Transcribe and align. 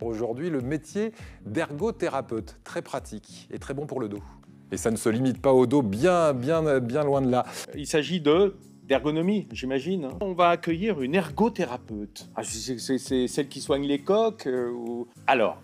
Aujourd'hui, 0.00 0.48
le 0.48 0.60
métier 0.60 1.12
d'ergothérapeute, 1.44 2.58
très 2.62 2.82
pratique 2.82 3.48
et 3.52 3.58
très 3.58 3.74
bon 3.74 3.86
pour 3.86 4.00
le 4.00 4.08
dos. 4.08 4.22
Et 4.70 4.76
ça 4.76 4.90
ne 4.90 4.96
se 4.96 5.08
limite 5.08 5.40
pas 5.40 5.52
au 5.52 5.66
dos, 5.66 5.82
bien, 5.82 6.32
bien, 6.34 6.78
bien 6.78 7.02
loin 7.02 7.20
de 7.20 7.30
là. 7.30 7.44
Il 7.74 7.86
s'agit 7.86 8.20
de 8.20 8.54
d'ergonomie, 8.84 9.46
j'imagine. 9.52 10.08
On 10.22 10.32
va 10.32 10.48
accueillir 10.48 11.02
une 11.02 11.14
ergothérapeute. 11.14 12.30
Ah, 12.36 12.42
c'est 12.42 13.28
celle 13.28 13.48
qui 13.48 13.60
soigne 13.60 13.86
les 13.86 13.98
coques 13.98 14.46
euh, 14.46 14.70
ou... 14.70 15.06
Alors, 15.26 15.58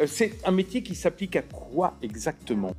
euh, 0.00 0.06
c'est 0.06 0.32
un 0.46 0.52
métier 0.52 0.82
qui 0.82 0.94
s'applique 0.94 1.36
à 1.36 1.42
quoi 1.42 1.98
exactement? 2.00 2.72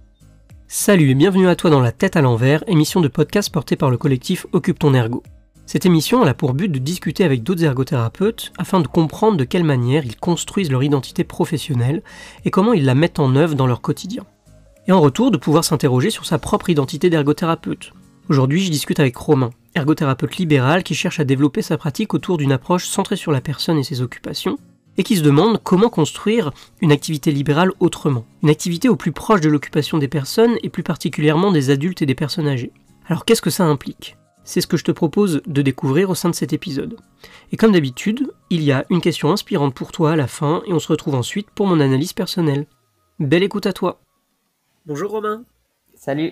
Salut 0.67 1.11
et 1.11 1.15
bienvenue 1.15 1.47
à 1.47 1.55
toi 1.55 1.69
dans 1.69 1.79
La 1.79 1.91
tête 1.91 2.15
à 2.15 2.21
l'envers, 2.21 2.67
émission 2.67 3.01
de 3.01 3.07
podcast 3.07 3.53
portée 3.53 3.75
par 3.75 3.91
le 3.91 3.97
collectif 3.97 4.47
Occupe 4.51 4.79
ton 4.79 4.95
ergo. 4.95 5.21
Cette 5.67 5.85
émission 5.85 6.23
a 6.23 6.33
pour 6.33 6.53
but 6.53 6.69
de 6.69 6.79
discuter 6.79 7.25
avec 7.25 7.43
d'autres 7.43 7.65
ergothérapeutes 7.65 8.53
afin 8.57 8.79
de 8.79 8.87
comprendre 8.87 9.35
de 9.35 9.43
quelle 9.43 9.65
manière 9.65 10.05
ils 10.05 10.15
construisent 10.15 10.71
leur 10.71 10.81
identité 10.81 11.25
professionnelle 11.25 12.03
et 12.45 12.51
comment 12.51 12.71
ils 12.71 12.85
la 12.85 12.95
mettent 12.95 13.19
en 13.19 13.35
œuvre 13.35 13.53
dans 13.53 13.67
leur 13.67 13.81
quotidien. 13.81 14.23
Et 14.87 14.93
en 14.93 15.01
retour 15.01 15.29
de 15.29 15.35
pouvoir 15.35 15.65
s'interroger 15.65 16.09
sur 16.09 16.25
sa 16.25 16.39
propre 16.39 16.69
identité 16.69 17.09
d'ergothérapeute. 17.09 17.91
Aujourd'hui, 18.29 18.63
je 18.63 18.71
discute 18.71 19.01
avec 19.01 19.17
Romain, 19.17 19.49
ergothérapeute 19.75 20.37
libéral 20.37 20.83
qui 20.83 20.95
cherche 20.95 21.19
à 21.19 21.25
développer 21.25 21.61
sa 21.61 21.77
pratique 21.77 22.13
autour 22.13 22.37
d'une 22.37 22.53
approche 22.53 22.87
centrée 22.87 23.17
sur 23.17 23.33
la 23.33 23.41
personne 23.41 23.77
et 23.77 23.83
ses 23.83 24.01
occupations, 24.01 24.57
et 24.95 25.03
qui 25.03 25.17
se 25.17 25.21
demande 25.21 25.59
comment 25.61 25.89
construire 25.89 26.51
une 26.79 26.93
activité 26.93 27.33
libérale 27.33 27.73
autrement, 27.81 28.23
une 28.41 28.49
activité 28.49 28.87
au 28.87 28.95
plus 28.95 29.11
proche 29.11 29.41
de 29.41 29.49
l'occupation 29.49 29.97
des 29.97 30.07
personnes 30.07 30.55
et 30.63 30.69
plus 30.69 30.83
particulièrement 30.83 31.51
des 31.51 31.71
adultes 31.71 32.01
et 32.01 32.05
des 32.05 32.15
personnes 32.15 32.47
âgées. 32.47 32.71
Alors 33.07 33.25
qu'est-ce 33.25 33.41
que 33.41 33.49
ça 33.49 33.65
implique? 33.65 34.15
C'est 34.47 34.61
ce 34.61 34.67
que 34.67 34.77
je 34.77 34.85
te 34.85 34.91
propose 34.91 35.41
de 35.45 35.61
découvrir 35.61 36.09
au 36.09 36.15
sein 36.15 36.29
de 36.29 36.35
cet 36.35 36.53
épisode. 36.53 36.95
Et 37.51 37.57
comme 37.57 37.73
d'habitude, 37.73 38.31
il 38.49 38.63
y 38.63 38.71
a 38.71 38.85
une 38.89 39.01
question 39.01 39.29
inspirante 39.29 39.75
pour 39.75 39.91
toi 39.91 40.13
à 40.13 40.15
la 40.15 40.27
fin 40.27 40.63
et 40.65 40.71
on 40.71 40.79
se 40.79 40.87
retrouve 40.87 41.15
ensuite 41.15 41.49
pour 41.51 41.67
mon 41.67 41.81
analyse 41.81 42.13
personnelle. 42.13 42.65
Belle 43.19 43.43
écoute 43.43 43.65
à 43.65 43.73
toi. 43.73 43.99
Bonjour 44.85 45.11
Romain. 45.11 45.43
Salut. 45.95 46.31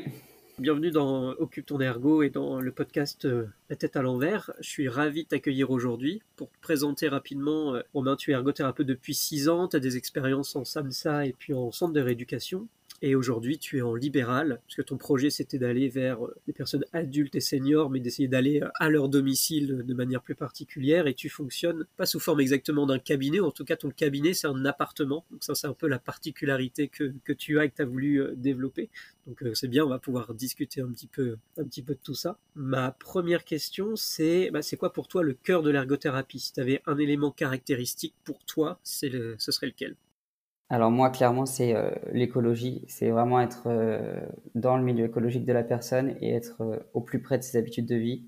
Bienvenue 0.60 0.92
dans 0.92 1.32
Occupe 1.32 1.66
ton 1.66 1.82
ergo 1.82 2.24
et 2.24 2.30
dans 2.30 2.62
le 2.62 2.72
podcast 2.72 3.26
euh, 3.26 3.48
La 3.70 3.76
tête 3.76 3.98
à 3.98 4.02
l'envers. 4.02 4.52
Je 4.62 4.70
suis 4.70 4.88
ravi 4.88 5.24
de 5.24 5.28
t'accueillir 5.28 5.70
aujourd'hui. 5.70 6.22
Pour 6.38 6.48
te 6.48 6.58
présenter 6.62 7.10
rapidement, 7.10 7.76
euh, 7.76 7.82
Romain, 7.94 8.16
tu 8.16 8.32
es 8.32 8.34
ergothérapeute 8.34 8.88
depuis 8.88 9.14
6 9.14 9.50
ans, 9.50 9.68
tu 9.68 9.76
as 9.76 9.82
des 9.82 9.98
expériences 9.98 10.56
en 10.56 10.64
SAMSA 10.64 11.26
et 11.26 11.36
puis 11.38 11.54
en 11.54 11.74
centre 11.74 11.92
de 11.92 12.00
rééducation. 12.00 12.70
Et 13.02 13.14
aujourd'hui, 13.14 13.60
tu 13.60 13.78
es 13.78 13.82
en 13.82 13.94
libéral, 13.94 14.62
parce 14.66 14.76
que 14.76 14.82
ton 14.82 14.98
projet, 14.98 15.30
c'était 15.30 15.60
d'aller 15.60 15.90
vers 15.90 16.20
les 16.48 16.54
euh, 16.54 16.56
personnes 16.56 16.86
adultes 16.94 17.36
et 17.36 17.42
seniors, 17.42 17.90
mais 17.90 18.00
d'essayer 18.00 18.28
d'aller 18.28 18.62
euh, 18.62 18.70
à 18.80 18.90
leur 18.90 19.10
domicile 19.10 19.84
de 19.86 19.94
manière 19.94 20.22
plus 20.22 20.36
particulière. 20.36 21.06
Et 21.06 21.14
tu 21.14 21.30
fonctionnes 21.30 21.86
pas 21.98 22.06
sous 22.06 22.20
forme 22.20 22.40
exactement 22.40 22.86
d'un 22.86 23.00
cabinet, 23.00 23.42
en 23.42 23.52
tout 23.52 23.66
cas, 23.66 23.76
ton 23.76 23.90
cabinet, 23.90 24.34
c'est 24.34 24.48
un 24.48 24.66
appartement. 24.66 25.26
Donc 25.30 25.44
ça, 25.44 25.56
c'est 25.56 25.68
un 25.68 25.74
peu 25.74 25.88
la 25.88 26.00
particularité 26.00 26.88
que, 26.88 27.14
que 27.26 27.34
tu 27.34 27.60
as 27.60 27.66
et 27.66 27.70
que 27.70 27.76
tu 27.76 27.82
as 27.82 27.86
voulu 27.86 28.22
euh, 28.22 28.34
développer. 28.38 28.90
Donc 29.28 29.44
c'est 29.56 29.68
bien, 29.68 29.84
on 29.84 29.90
va 29.90 30.00
pouvoir 30.00 30.34
discuter 30.34 30.82
un 30.82 30.92
petit 30.92 31.08
peu, 31.08 31.38
un 31.58 31.64
petit 31.64 31.82
peu 31.82 31.96
de 31.96 32.00
tout 32.00 32.14
ça. 32.14 32.38
Ma 32.56 32.92
première 32.92 33.44
question, 33.44 33.96
c'est 33.96 34.52
bah, 34.52 34.62
c'est 34.62 34.78
quoi 34.78 34.94
pour 34.94 35.08
toi 35.08 35.24
le 35.24 35.34
cœur 35.34 35.64
de 35.64 35.72
l'ergothérapie? 35.72 36.40
Si 36.40 36.54
tu 36.54 36.60
avais 36.60 36.82
un 36.86 36.98
élément 36.98 37.32
caractéristique 37.32 38.14
pour 38.24 38.46
toi, 38.46 38.80
c'est 38.84 39.12
ce 39.40 39.52
serait 39.52 39.68
lequel? 39.68 39.96
Alors 40.70 40.90
moi, 40.90 41.12
clairement, 41.12 41.46
c'est 41.46 41.76
euh, 41.76 41.92
l'écologie. 42.12 42.86
C'est 42.88 43.12
vraiment 43.12 43.40
être 43.40 43.64
euh, 43.68 44.26
dans 44.56 44.78
le 44.78 44.84
milieu 44.84 45.06
écologique 45.06 45.46
de 45.46 45.54
la 45.54 45.64
personne 45.64 46.16
et 46.22 46.34
être 46.34 46.62
euh, 46.62 46.80
au 46.94 47.02
plus 47.02 47.22
près 47.22 47.38
de 47.38 47.44
ses 47.44 47.58
habitudes 47.58 47.86
de 47.86 47.96
vie, 47.96 48.26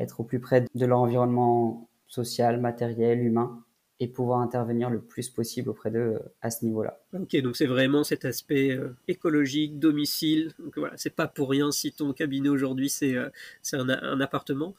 être 0.00 0.20
au 0.20 0.24
plus 0.24 0.40
près 0.40 0.64
de 0.74 0.86
l'environnement 0.86 1.90
social, 2.06 2.58
matériel, 2.60 3.20
humain 3.22 3.62
et 4.00 4.08
pouvoir 4.08 4.40
intervenir 4.40 4.90
le 4.90 5.00
plus 5.00 5.28
possible 5.28 5.70
auprès 5.70 5.90
d'eux 5.90 5.98
euh, 5.98 6.18
à 6.40 6.50
ce 6.50 6.64
niveau-là. 6.64 7.00
Ok, 7.12 7.36
donc 7.42 7.56
c'est 7.56 7.66
vraiment 7.66 8.04
cet 8.04 8.24
aspect 8.24 8.70
euh, 8.70 8.94
écologique, 9.08 9.78
domicile. 9.78 10.52
Donc 10.58 10.78
voilà, 10.78 10.96
c'est 10.96 11.14
pas 11.14 11.26
pour 11.26 11.50
rien 11.50 11.70
si 11.70 11.92
ton 11.92 12.12
cabinet 12.12 12.48
aujourd'hui 12.48 12.88
c'est 12.88 13.14
euh, 13.14 13.28
un, 13.72 13.88
un, 13.88 14.20
appartement. 14.20 14.74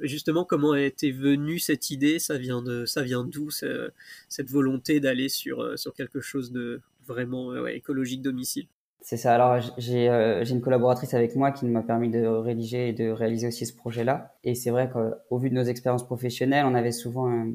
Justement, 0.00 0.44
comment 0.44 0.74
été 0.74 1.12
venue 1.12 1.58
cette 1.58 1.90
idée? 1.90 2.18
Ça 2.18 2.36
vient 2.36 2.62
de 2.62 2.84
ça 2.84 3.02
vient 3.02 3.24
d'où 3.24 3.50
cette 3.50 4.50
volonté 4.50 4.98
d'aller 4.98 5.28
sur 5.28 5.78
sur 5.78 5.94
quelque 5.94 6.20
chose 6.20 6.50
de 6.50 6.80
vraiment 7.06 7.48
ouais, 7.48 7.76
écologique, 7.76 8.22
domicile? 8.22 8.66
C'est 9.04 9.18
ça. 9.18 9.34
Alors, 9.34 9.60
j'ai 9.76 10.08
euh, 10.08 10.42
une 10.46 10.62
collaboratrice 10.62 11.12
avec 11.12 11.36
moi 11.36 11.50
qui 11.50 11.66
m'a 11.66 11.82
permis 11.82 12.08
de 12.08 12.24
rédiger 12.24 12.88
et 12.88 12.94
de 12.94 13.10
réaliser 13.10 13.46
aussi 13.46 13.66
ce 13.66 13.76
projet-là. 13.76 14.34
Et 14.44 14.54
c'est 14.54 14.70
vrai 14.70 14.90
qu'au 14.90 15.36
vu 15.36 15.50
de 15.50 15.54
nos 15.54 15.62
expériences 15.62 16.06
professionnelles, 16.06 16.64
on 16.64 16.74
avait 16.74 16.90
souvent 16.90 17.30
un, 17.30 17.52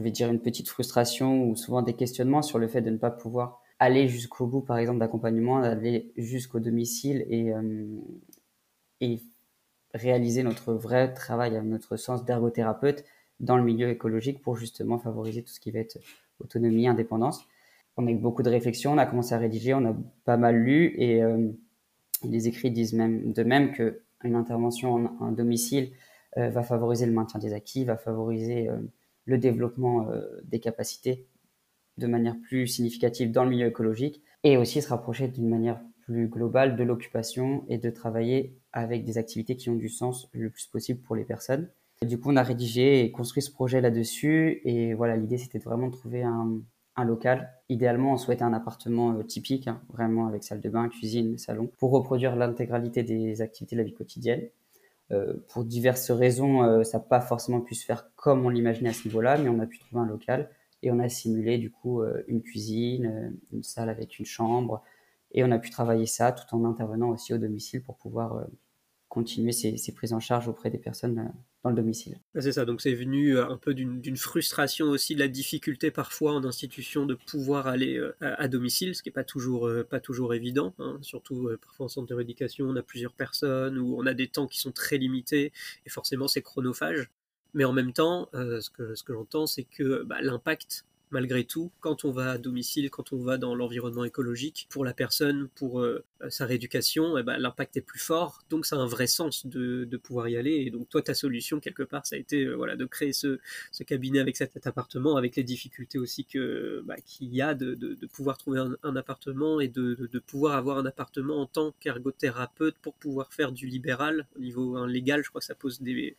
je 0.00 0.04
vais 0.04 0.10
dire, 0.10 0.30
une 0.30 0.40
petite 0.40 0.70
frustration 0.70 1.44
ou 1.44 1.56
souvent 1.56 1.82
des 1.82 1.92
questionnements 1.92 2.40
sur 2.40 2.58
le 2.58 2.68
fait 2.68 2.80
de 2.80 2.88
ne 2.88 2.96
pas 2.96 3.10
pouvoir 3.10 3.60
aller 3.78 4.08
jusqu'au 4.08 4.46
bout, 4.46 4.62
par 4.62 4.78
exemple, 4.78 4.98
d'accompagnement, 4.98 5.60
d'aller 5.60 6.10
jusqu'au 6.16 6.58
domicile 6.58 7.26
et, 7.28 7.52
euh, 7.52 7.98
réaliser 9.92 10.42
notre 10.42 10.72
vrai 10.72 11.12
travail, 11.12 11.54
à 11.56 11.62
notre 11.62 11.96
sens 11.96 12.24
d'ergothérapeute 12.24 13.04
dans 13.40 13.58
le 13.58 13.62
milieu 13.62 13.90
écologique 13.90 14.40
pour 14.40 14.56
justement 14.56 14.98
favoriser 14.98 15.42
tout 15.42 15.52
ce 15.52 15.60
qui 15.60 15.70
va 15.70 15.80
être 15.80 15.98
autonomie, 16.38 16.88
indépendance. 16.88 17.46
On 17.98 18.06
a 18.06 18.10
eu 18.10 18.16
beaucoup 18.16 18.42
de 18.42 18.50
réflexions, 18.50 18.92
on 18.92 18.98
a 18.98 19.04
commencé 19.04 19.34
à 19.34 19.38
rédiger, 19.38 19.74
on 19.74 19.84
a 19.84 19.94
pas 20.24 20.36
mal 20.38 20.56
lu 20.56 20.94
et 20.96 21.22
euh, 21.22 21.48
les 22.24 22.48
écrits 22.48 22.70
disent 22.70 22.94
même 22.94 23.32
de 23.32 23.42
même 23.42 23.72
que 23.72 24.00
une 24.22 24.36
intervention 24.36 24.94
en, 24.94 25.26
en 25.26 25.32
domicile 25.32 25.90
euh, 26.38 26.48
va 26.48 26.62
favoriser 26.62 27.04
le 27.04 27.12
maintien 27.12 27.40
des 27.40 27.52
acquis, 27.52 27.84
va 27.84 27.96
favoriser 27.96 28.70
le 29.24 29.38
développement 29.38 30.08
euh, 30.08 30.22
des 30.44 30.60
capacités 30.60 31.26
de 31.98 32.06
manière 32.06 32.36
plus 32.40 32.66
significative 32.66 33.30
dans 33.30 33.44
le 33.44 33.50
milieu 33.50 33.66
écologique 33.66 34.22
et 34.42 34.56
aussi 34.56 34.80
se 34.80 34.88
rapprocher 34.88 35.28
d'une 35.28 35.48
manière 35.48 35.80
plus 36.04 36.28
globale 36.28 36.76
de 36.76 36.82
l'occupation 36.82 37.64
et 37.68 37.78
de 37.78 37.90
travailler 37.90 38.58
avec 38.72 39.04
des 39.04 39.18
activités 39.18 39.56
qui 39.56 39.70
ont 39.70 39.76
du 39.76 39.88
sens 39.88 40.28
le 40.32 40.50
plus 40.50 40.66
possible 40.66 41.00
pour 41.00 41.14
les 41.14 41.24
personnes. 41.24 41.68
du 42.02 42.18
coup, 42.18 42.30
on 42.30 42.36
a 42.36 42.42
rédigé 42.42 43.04
et 43.04 43.12
construit 43.12 43.42
ce 43.42 43.52
projet 43.52 43.80
là-dessus 43.80 44.60
et 44.64 44.94
voilà, 44.94 45.16
l'idée 45.16 45.38
c'était 45.38 45.58
vraiment 45.58 45.88
de 45.88 45.92
trouver 45.92 46.22
un, 46.22 46.60
un, 46.96 47.04
local. 47.04 47.52
Idéalement, 47.68 48.14
on 48.14 48.16
souhaitait 48.16 48.42
un 48.42 48.54
appartement 48.54 49.12
euh, 49.12 49.22
typique, 49.22 49.68
hein, 49.68 49.82
vraiment 49.92 50.26
avec 50.26 50.42
salle 50.42 50.60
de 50.60 50.70
bain, 50.70 50.88
cuisine, 50.88 51.36
salon, 51.36 51.70
pour 51.78 51.90
reproduire 51.90 52.34
l'intégralité 52.36 53.02
des 53.02 53.42
activités 53.42 53.76
de 53.76 53.80
la 53.80 53.86
vie 53.86 53.94
quotidienne. 53.94 54.48
Euh, 55.12 55.34
pour 55.48 55.64
diverses 55.64 56.10
raisons, 56.10 56.62
euh, 56.62 56.84
ça 56.84 56.98
n'a 56.98 57.04
pas 57.04 57.20
forcément 57.20 57.60
pu 57.60 57.74
se 57.74 57.84
faire 57.84 58.14
comme 58.14 58.46
on 58.46 58.48
l'imaginait 58.48 58.90
à 58.90 58.92
ce 58.92 59.08
niveau-là, 59.08 59.38
mais 59.38 59.48
on 59.48 59.58
a 59.58 59.66
pu 59.66 59.78
trouver 59.78 60.02
un 60.02 60.06
local 60.06 60.50
et 60.82 60.90
on 60.92 60.98
a 61.00 61.08
simulé 61.08 61.58
du 61.58 61.70
coup 61.70 62.00
euh, 62.00 62.22
une 62.28 62.42
cuisine, 62.42 63.36
une 63.52 63.62
salle 63.62 63.88
avec 63.88 64.18
une 64.18 64.24
chambre, 64.24 64.82
et 65.32 65.42
on 65.44 65.50
a 65.50 65.58
pu 65.58 65.70
travailler 65.70 66.06
ça 66.06 66.32
tout 66.32 66.54
en 66.54 66.64
intervenant 66.64 67.10
aussi 67.10 67.34
au 67.34 67.38
domicile 67.38 67.82
pour 67.82 67.96
pouvoir 67.96 68.46
continuer 69.08 69.52
ces, 69.52 69.94
prises 69.94 70.12
en 70.12 70.20
charge 70.20 70.48
auprès 70.48 70.70
des 70.70 70.78
personnes 70.78 71.32
le 71.68 71.74
domicile. 71.74 72.18
C'est 72.38 72.52
ça, 72.52 72.64
donc 72.64 72.80
c'est 72.80 72.94
venu 72.94 73.36
euh, 73.36 73.46
un 73.46 73.58
peu 73.58 73.74
d'une 73.74 74.16
frustration 74.16 74.86
aussi, 74.86 75.14
de 75.14 75.20
la 75.20 75.28
difficulté 75.28 75.90
parfois 75.90 76.32
en 76.32 76.44
institution 76.44 77.04
de 77.04 77.14
pouvoir 77.14 77.66
aller 77.66 77.98
euh, 77.98 78.14
à, 78.20 78.48
domicile, 78.48 78.94
ce 78.94 79.02
qui 79.02 79.10
n'est 79.10 79.14
pas 79.14 79.24
toujours, 79.24 79.70
pas 79.90 80.00
toujours 80.00 80.32
évident, 80.32 80.74
hein. 80.78 80.98
surtout 81.02 81.50
parfois 81.60 81.86
en 81.86 81.88
centre 81.88 82.08
de 82.08 82.14
rééducation, 82.14 82.66
on 82.66 82.76
a 82.76 82.82
plusieurs 82.82 83.12
personnes 83.12 83.78
ou 83.78 83.96
on 83.98 84.06
a 84.06 84.14
des 84.14 84.28
temps 84.28 84.46
qui 84.46 84.58
sont 84.58 84.72
très 84.72 84.96
limités 84.96 85.52
et 85.84 85.90
forcément 85.90 86.28
c'est 86.28 86.42
chronophage. 86.42 87.10
Mais 87.52 87.64
en 87.64 87.72
même 87.72 87.92
temps, 87.92 88.28
ce 88.32 88.70
que, 88.70 88.94
ce 88.94 89.02
que 89.02 89.12
j'entends, 89.12 89.46
c'est 89.46 89.64
que 89.64 90.04
bah, 90.04 90.20
l'impact 90.22 90.84
malgré 91.10 91.44
tout, 91.44 91.70
quand 91.80 92.04
on 92.04 92.10
va 92.10 92.32
à 92.32 92.38
domicile, 92.38 92.90
quand 92.90 93.12
on 93.12 93.18
va 93.18 93.38
dans 93.38 93.54
l'environnement 93.54 94.04
écologique, 94.04 94.66
pour 94.70 94.84
la 94.84 94.94
personne, 94.94 95.48
pour 95.54 95.80
euh, 95.80 96.04
sa 96.28 96.46
rééducation, 96.46 97.18
eh 97.18 97.22
ben, 97.22 97.36
l'impact 97.38 97.76
est 97.76 97.82
plus 97.82 97.98
fort. 97.98 98.42
Donc, 98.48 98.66
ça 98.66 98.76
a 98.76 98.78
un 98.78 98.86
vrai 98.86 99.06
sens 99.06 99.46
de, 99.46 99.96
pouvoir 100.02 100.28
y 100.28 100.36
aller. 100.36 100.52
Et 100.52 100.70
donc, 100.70 100.88
toi, 100.88 101.02
ta 101.02 101.14
solution, 101.14 101.60
quelque 101.60 101.82
part, 101.82 102.06
ça 102.06 102.16
a 102.16 102.18
été 102.18 102.44
euh, 102.44 102.54
voilà, 102.54 102.76
de 102.76 102.84
créer 102.84 103.12
ce, 103.12 103.38
cabinet 103.86 104.20
avec 104.20 104.36
cet, 104.36 104.66
appartement, 104.66 105.16
avec 105.16 105.36
les 105.36 105.42
difficultés 105.44 105.98
aussi 105.98 106.24
que 106.24 106.82
bah, 106.84 106.96
qu'il 107.04 107.34
y 107.34 107.42
a 107.42 107.54
de, 107.54 107.76
pouvoir 108.12 108.38
trouver 108.38 108.60
un, 108.82 108.96
appartement 108.96 109.60
et 109.60 109.68
de, 109.68 110.08
pouvoir 110.26 110.56
avoir 110.56 110.78
un 110.78 110.86
appartement 110.86 111.40
en 111.40 111.46
tant 111.46 111.72
qu'ergothérapeute 111.80 112.76
pour 112.82 112.94
pouvoir 112.94 113.32
faire 113.32 113.52
du 113.52 113.66
libéral. 113.66 114.26
Au 114.36 114.40
niveau 114.40 114.76
hein, 114.76 114.86
légal, 114.86 115.22
je 115.24 115.28
crois 115.28 115.40
que 115.40 115.46
ça 115.46 115.54
pose 115.54 115.80
des, 115.80 116.16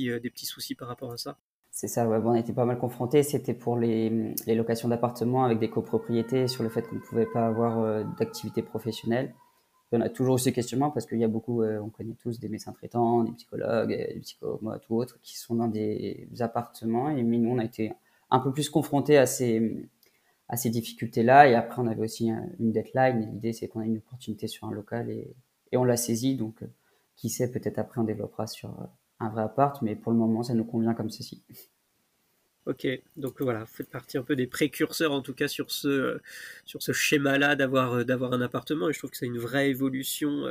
euh, 0.00 0.20
des 0.20 0.30
petits 0.30 0.46
soucis 0.46 0.74
par 0.74 0.88
rapport 0.88 1.12
à 1.12 1.16
ça. 1.16 1.38
C'est 1.76 1.88
ça, 1.88 2.08
ouais, 2.08 2.20
bon, 2.20 2.30
on 2.30 2.34
était 2.36 2.52
pas 2.52 2.64
mal 2.64 2.78
confrontés. 2.78 3.24
C'était 3.24 3.52
pour 3.52 3.76
les, 3.76 4.32
les 4.46 4.54
locations 4.54 4.86
d'appartements 4.88 5.44
avec 5.44 5.58
des 5.58 5.68
copropriétés 5.68 6.46
sur 6.46 6.62
le 6.62 6.68
fait 6.68 6.82
qu'on 6.82 6.94
ne 6.94 7.00
pouvait 7.00 7.26
pas 7.26 7.48
avoir 7.48 7.80
euh, 7.80 8.04
d'activité 8.16 8.62
professionnelle. 8.62 9.34
on 9.90 10.00
a 10.00 10.08
toujours 10.08 10.38
ces 10.38 10.52
questionnements 10.52 10.92
parce 10.92 11.04
qu'il 11.04 11.18
y 11.18 11.24
a 11.24 11.28
beaucoup, 11.28 11.62
euh, 11.62 11.80
on 11.80 11.88
connaît 11.88 12.14
tous 12.14 12.38
des 12.38 12.48
médecins 12.48 12.70
traitants, 12.70 13.24
des 13.24 13.32
psychologues, 13.32 13.88
des 13.88 14.20
psychomotes 14.20 14.88
ou 14.88 15.00
autres 15.00 15.18
qui 15.20 15.36
sont 15.36 15.56
dans 15.56 15.66
des 15.66 16.28
appartements. 16.38 17.08
Et 17.08 17.24
nous, 17.24 17.50
on 17.50 17.58
a 17.58 17.64
été 17.64 17.92
un 18.30 18.38
peu 18.38 18.52
plus 18.52 18.70
confrontés 18.70 19.18
à 19.18 19.26
ces, 19.26 19.88
à 20.48 20.56
ces 20.56 20.70
difficultés-là. 20.70 21.48
Et 21.48 21.56
après, 21.56 21.82
on 21.82 21.88
avait 21.88 22.02
aussi 22.02 22.30
une 22.60 22.70
deadline. 22.70 23.32
L'idée, 23.32 23.52
c'est 23.52 23.66
qu'on 23.66 23.80
a 23.80 23.86
une 23.86 23.96
opportunité 23.98 24.46
sur 24.46 24.68
un 24.68 24.72
local 24.72 25.10
et, 25.10 25.34
et 25.72 25.76
on 25.76 25.82
l'a 25.82 25.96
saisi. 25.96 26.36
Donc, 26.36 26.62
euh, 26.62 26.66
qui 27.16 27.30
sait, 27.30 27.50
peut-être 27.50 27.80
après, 27.80 28.00
on 28.00 28.04
développera 28.04 28.46
sur 28.46 28.70
un 29.20 29.28
vrai 29.28 29.42
appart, 29.42 29.80
mais 29.82 29.96
pour 29.96 30.12
le 30.12 30.18
moment, 30.18 30.42
ça 30.42 30.54
nous 30.54 30.64
convient 30.64 30.94
comme 30.94 31.10
ceci. 31.10 31.42
Ok, 32.66 32.86
donc 33.16 33.42
voilà, 33.42 33.60
vous 33.60 33.66
faites 33.66 33.90
partie 33.90 34.16
un 34.16 34.22
peu 34.22 34.36
des 34.36 34.46
précurseurs 34.46 35.12
en 35.12 35.20
tout 35.20 35.34
cas 35.34 35.48
sur 35.48 35.70
ce, 35.70 36.18
sur 36.64 36.82
ce 36.82 36.92
schéma-là 36.92 37.56
d'avoir, 37.56 38.06
d'avoir 38.06 38.32
un 38.32 38.40
appartement 38.40 38.88
et 38.88 38.94
je 38.94 38.98
trouve 38.98 39.10
que 39.10 39.18
c'est 39.18 39.26
une 39.26 39.38
vraie 39.38 39.68
évolution 39.68 40.46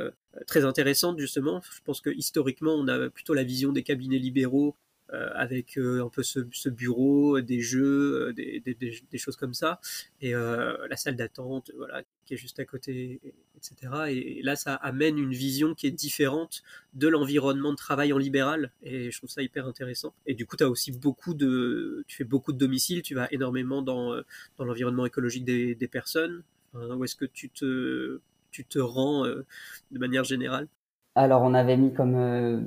très 0.46 0.64
intéressante 0.64 1.18
justement. 1.18 1.60
Je 1.62 1.80
pense 1.82 2.00
que 2.00 2.10
historiquement 2.10 2.74
on 2.74 2.86
a 2.86 3.10
plutôt 3.10 3.34
la 3.34 3.42
vision 3.42 3.72
des 3.72 3.82
cabinets 3.82 4.18
libéraux 4.18 4.76
euh, 4.76 4.83
avec 5.12 5.78
euh, 5.78 6.04
un 6.04 6.08
peu 6.08 6.22
ce, 6.22 6.68
bureau, 6.68 7.40
des 7.40 7.60
jeux, 7.60 8.28
euh, 8.28 8.32
des, 8.32 9.18
choses 9.18 9.36
comme 9.36 9.54
ça, 9.54 9.80
et 10.20 10.32
la 10.32 10.96
salle 10.96 11.16
d'attente, 11.16 11.70
voilà, 11.76 12.02
qui 12.24 12.34
est 12.34 12.36
juste 12.36 12.58
à 12.58 12.64
côté, 12.64 13.20
etc. 13.56 13.92
Et, 14.08 14.42
là, 14.42 14.56
ça 14.56 14.74
amène 14.74 15.18
une 15.18 15.32
vision 15.32 15.74
qui 15.74 15.86
est 15.86 15.90
différente 15.90 16.62
de 16.94 17.08
l'environnement 17.08 17.72
de 17.72 17.76
travail 17.76 18.12
en 18.12 18.18
libéral, 18.18 18.72
et 18.82 19.10
je 19.10 19.18
trouve 19.18 19.30
ça 19.30 19.42
hyper 19.42 19.66
intéressant. 19.66 20.14
Et 20.26 20.34
du 20.34 20.46
coup, 20.46 20.56
tu 20.56 20.64
aussi 20.64 20.92
beaucoup 20.92 21.34
de, 21.34 22.04
tu 22.06 22.16
fais 22.16 22.24
beaucoup 22.24 22.52
de 22.52 22.58
domiciles, 22.58 23.02
tu 23.02 23.14
vas 23.14 23.28
énormément 23.30 23.82
dans, 23.82 24.14
dans 24.58 24.64
l'environnement 24.64 25.06
écologique 25.06 25.44
des, 25.44 25.88
personnes. 25.88 26.42
où 26.74 27.04
est-ce 27.04 27.16
que 27.16 27.26
tu 27.26 27.50
te, 27.50 28.20
tu 28.50 28.64
te 28.64 28.78
rends 28.78 29.26
de 29.26 29.98
manière 29.98 30.24
générale? 30.24 30.68
Alors, 31.16 31.42
on 31.42 31.54
avait 31.54 31.76
mis 31.76 31.92
comme 31.92 32.16
euh, 32.16 32.60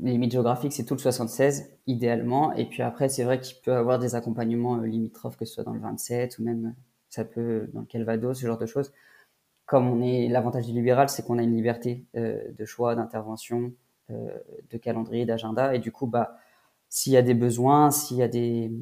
limite 0.00 0.32
géographique, 0.32 0.72
c'est 0.72 0.84
tout 0.84 0.94
le 0.94 1.00
76, 1.00 1.70
idéalement. 1.86 2.52
Et 2.54 2.66
puis 2.68 2.82
après, 2.82 3.08
c'est 3.08 3.24
vrai 3.24 3.40
qu'il 3.40 3.56
peut 3.62 3.72
avoir 3.74 3.98
des 3.98 4.14
accompagnements 4.16 4.78
euh, 4.78 4.86
limitrophes, 4.86 5.36
que 5.36 5.44
ce 5.44 5.54
soit 5.54 5.64
dans 5.64 5.74
le 5.74 5.80
27 5.80 6.38
ou 6.38 6.44
même 6.44 6.74
ça 7.14 7.24
peut 7.24 7.70
dans 7.72 7.80
le 7.80 7.86
Calvados, 7.86 8.38
ce 8.38 8.46
genre 8.46 8.58
de 8.58 8.66
choses. 8.66 8.92
Comme 9.66 9.88
on 9.88 10.02
est, 10.02 10.28
l'avantage 10.28 10.66
du 10.66 10.72
libéral, 10.72 11.08
c'est 11.08 11.24
qu'on 11.24 11.38
a 11.38 11.42
une 11.42 11.54
liberté 11.54 12.04
euh, 12.16 12.42
de 12.52 12.64
choix, 12.64 12.94
d'intervention, 12.96 13.72
euh, 14.10 14.38
de 14.70 14.78
calendrier, 14.78 15.24
d'agenda. 15.24 15.74
Et 15.74 15.78
du 15.78 15.92
coup, 15.92 16.06
bah, 16.06 16.36
s'il 16.88 17.12
y 17.12 17.16
a 17.16 17.22
des 17.22 17.34
besoins, 17.34 17.90
s'il 17.90 18.18
y 18.18 18.22
a 18.22 18.28
des, 18.28 18.72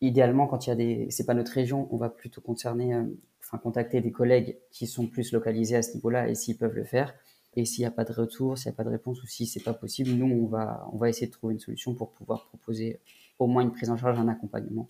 idéalement, 0.00 0.46
quand 0.46 0.66
il 0.66 0.70
y 0.70 0.72
a 0.72 0.76
des, 0.76 1.06
c'est 1.10 1.24
pas 1.24 1.34
notre 1.34 1.52
région, 1.52 1.88
on 1.90 1.96
va 1.96 2.10
plutôt 2.10 2.40
concerner, 2.40 2.94
euh, 2.94 3.04
enfin, 3.40 3.58
contacter 3.58 4.00
des 4.00 4.12
collègues 4.12 4.58
qui 4.70 4.86
sont 4.86 5.06
plus 5.06 5.32
localisés 5.32 5.76
à 5.76 5.82
ce 5.82 5.94
niveau-là 5.94 6.28
et 6.28 6.34
s'ils 6.34 6.58
peuvent 6.58 6.74
le 6.74 6.84
faire. 6.84 7.14
Et 7.56 7.64
s'il 7.64 7.82
n'y 7.82 7.86
a 7.86 7.90
pas 7.90 8.04
de 8.04 8.12
retour, 8.12 8.58
s'il 8.58 8.70
n'y 8.70 8.74
a 8.74 8.76
pas 8.76 8.84
de 8.84 8.90
réponse 8.90 9.22
ou 9.22 9.26
si 9.26 9.46
c'est 9.46 9.62
pas 9.62 9.74
possible, 9.74 10.10
nous, 10.10 10.26
on 10.26 10.46
va, 10.46 10.86
on 10.92 10.98
va 10.98 11.08
essayer 11.08 11.26
de 11.26 11.32
trouver 11.32 11.54
une 11.54 11.60
solution 11.60 11.94
pour 11.94 12.12
pouvoir 12.12 12.46
proposer 12.46 13.00
au 13.38 13.46
moins 13.46 13.62
une 13.62 13.72
prise 13.72 13.90
en 13.90 13.96
charge, 13.96 14.18
un 14.18 14.28
accompagnement 14.28 14.88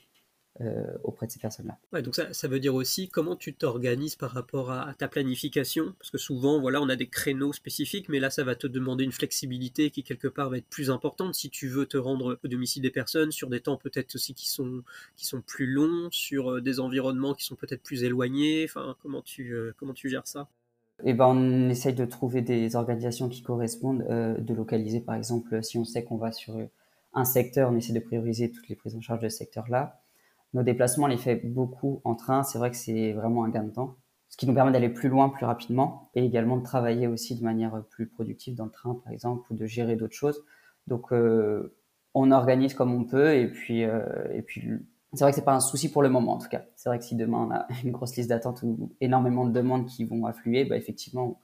euh, 0.62 0.96
auprès 1.04 1.26
de 1.26 1.32
ces 1.32 1.38
personnes-là. 1.38 2.00
Donc 2.00 2.14
ça, 2.14 2.32
ça, 2.32 2.48
veut 2.48 2.58
dire 2.58 2.74
aussi 2.74 3.08
comment 3.08 3.36
tu 3.36 3.54
t'organises 3.54 4.16
par 4.16 4.30
rapport 4.30 4.70
à, 4.70 4.94
ta 4.94 5.06
planification, 5.06 5.94
parce 5.98 6.10
que 6.10 6.18
souvent, 6.18 6.60
voilà, 6.60 6.80
on 6.80 6.88
a 6.88 6.96
des 6.96 7.08
créneaux 7.08 7.52
spécifiques, 7.52 8.08
mais 8.08 8.20
là, 8.20 8.30
ça 8.30 8.42
va 8.42 8.54
te 8.54 8.66
demander 8.66 9.04
une 9.04 9.12
flexibilité 9.12 9.90
qui 9.90 10.02
quelque 10.02 10.28
part 10.28 10.48
va 10.48 10.56
être 10.56 10.68
plus 10.68 10.90
importante 10.90 11.34
si 11.34 11.50
tu 11.50 11.68
veux 11.68 11.84
te 11.84 11.98
rendre 11.98 12.38
au 12.42 12.48
domicile 12.48 12.82
des 12.82 12.90
personnes 12.90 13.32
sur 13.32 13.50
des 13.50 13.60
temps 13.60 13.76
peut-être 13.76 14.14
aussi 14.14 14.32
qui 14.32 14.48
sont 14.48 14.82
qui 15.16 15.26
sont 15.26 15.42
plus 15.42 15.66
longs, 15.66 16.08
sur 16.10 16.52
euh, 16.52 16.60
des 16.62 16.80
environnements 16.80 17.34
qui 17.34 17.44
sont 17.44 17.56
peut-être 17.56 17.82
plus 17.82 18.02
éloignés. 18.02 18.64
Enfin, 18.64 18.96
comment 19.02 19.20
tu 19.22 19.52
euh, 19.52 19.74
comment 19.76 19.94
tu 19.94 20.08
gères 20.08 20.26
ça? 20.26 20.48
Eh 21.04 21.14
ben, 21.14 21.26
on 21.26 21.68
essaye 21.68 21.94
de 21.94 22.04
trouver 22.04 22.42
des 22.42 22.76
organisations 22.76 23.28
qui 23.28 23.42
correspondent, 23.42 24.04
euh, 24.08 24.36
de 24.38 24.54
localiser 24.54 25.00
par 25.00 25.14
exemple, 25.14 25.62
si 25.62 25.78
on 25.78 25.84
sait 25.84 26.04
qu'on 26.04 26.16
va 26.16 26.32
sur 26.32 26.56
un 27.14 27.24
secteur, 27.24 27.70
on 27.70 27.76
essaie 27.76 27.92
de 27.92 28.00
prioriser 28.00 28.50
toutes 28.50 28.68
les 28.68 28.76
prises 28.76 28.96
en 28.96 29.00
charge 29.00 29.20
de 29.20 29.28
ce 29.28 29.38
secteur-là. 29.38 30.00
Nos 30.54 30.62
déplacements, 30.62 31.04
on 31.04 31.08
les 31.08 31.16
fait 31.16 31.36
beaucoup 31.36 32.00
en 32.04 32.14
train, 32.14 32.42
c'est 32.42 32.58
vrai 32.58 32.70
que 32.70 32.76
c'est 32.76 33.12
vraiment 33.12 33.44
un 33.44 33.50
gain 33.50 33.64
de 33.64 33.70
temps, 33.70 33.96
ce 34.28 34.36
qui 34.36 34.46
nous 34.46 34.54
permet 34.54 34.72
d'aller 34.72 34.88
plus 34.88 35.08
loin 35.08 35.28
plus 35.28 35.44
rapidement 35.44 36.10
et 36.14 36.24
également 36.24 36.56
de 36.56 36.62
travailler 36.62 37.06
aussi 37.06 37.38
de 37.38 37.44
manière 37.44 37.82
plus 37.90 38.06
productive 38.06 38.54
dans 38.54 38.64
le 38.64 38.70
train 38.70 38.94
par 39.04 39.12
exemple 39.12 39.50
ou 39.50 39.56
de 39.56 39.66
gérer 39.66 39.96
d'autres 39.96 40.14
choses. 40.14 40.44
Donc 40.86 41.12
euh, 41.12 41.74
on 42.14 42.30
organise 42.30 42.74
comme 42.74 42.94
on 42.94 43.04
peut 43.04 43.34
et 43.34 43.48
puis, 43.48 43.84
euh, 43.84 44.04
et 44.32 44.42
puis 44.42 44.70
c'est 45.16 45.24
vrai 45.24 45.32
que 45.32 45.36
c'est 45.36 45.44
pas 45.44 45.54
un 45.54 45.60
souci 45.60 45.90
pour 45.90 46.02
le 46.02 46.08
moment 46.08 46.34
en 46.34 46.38
tout 46.38 46.48
cas. 46.48 46.64
C'est 46.76 46.88
vrai 46.88 46.98
que 46.98 47.04
si 47.04 47.14
demain 47.16 47.48
on 47.48 47.50
a 47.50 47.66
une 47.84 47.92
grosse 47.92 48.16
liste 48.16 48.28
d'attente 48.28 48.62
ou 48.62 48.92
énormément 49.00 49.46
de 49.46 49.52
demandes 49.52 49.86
qui 49.86 50.04
vont 50.04 50.26
affluer, 50.26 50.64
bah 50.64 50.76
effectivement 50.76 51.40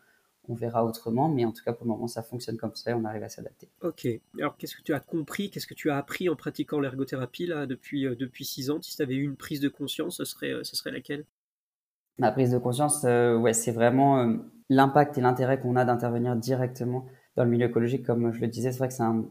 on 0.48 0.54
verra 0.54 0.84
autrement, 0.84 1.28
mais 1.28 1.44
en 1.44 1.52
tout 1.52 1.62
cas 1.64 1.72
pour 1.72 1.86
le 1.86 1.92
moment 1.92 2.08
ça 2.08 2.22
fonctionne 2.22 2.56
comme 2.56 2.74
ça 2.74 2.90
et 2.90 2.94
on 2.94 3.04
arrive 3.04 3.22
à 3.22 3.28
s'adapter. 3.28 3.68
Ok. 3.80 4.06
Alors 4.38 4.56
qu'est-ce 4.56 4.76
que 4.76 4.82
tu 4.82 4.92
as 4.92 5.00
compris, 5.00 5.50
qu'est-ce 5.50 5.66
que 5.66 5.74
tu 5.74 5.90
as 5.90 5.96
appris 5.96 6.28
en 6.28 6.36
pratiquant 6.36 6.80
l'ergothérapie 6.80 7.46
là 7.46 7.66
depuis 7.66 8.06
euh, 8.06 8.16
depuis 8.16 8.44
six 8.44 8.70
ans? 8.70 8.80
Si 8.82 8.96
tu 8.96 9.02
avais 9.02 9.14
eu 9.14 9.22
une 9.22 9.36
prise 9.36 9.60
de 9.60 9.68
conscience, 9.68 10.16
ce 10.16 10.24
serait 10.24 10.52
euh, 10.52 10.64
ce 10.64 10.76
serait 10.76 10.90
laquelle? 10.90 11.24
Ma 12.18 12.30
prise 12.30 12.50
de 12.50 12.58
conscience, 12.58 13.04
euh, 13.04 13.36
ouais, 13.36 13.54
c'est 13.54 13.72
vraiment 13.72 14.36
l'impact 14.68 15.16
et 15.16 15.20
l'intérêt 15.22 15.58
qu'on 15.58 15.76
a 15.76 15.84
d'intervenir 15.84 16.36
directement 16.36 17.06
dans 17.36 17.44
le 17.44 17.50
milieu 17.50 17.66
écologique, 17.66 18.04
comme 18.04 18.32
je 18.32 18.40
le 18.40 18.48
disais. 18.48 18.70
C'est 18.70 18.78
vrai 18.78 18.88
que 18.88 18.94
c'est 18.94 19.02
un, 19.02 19.24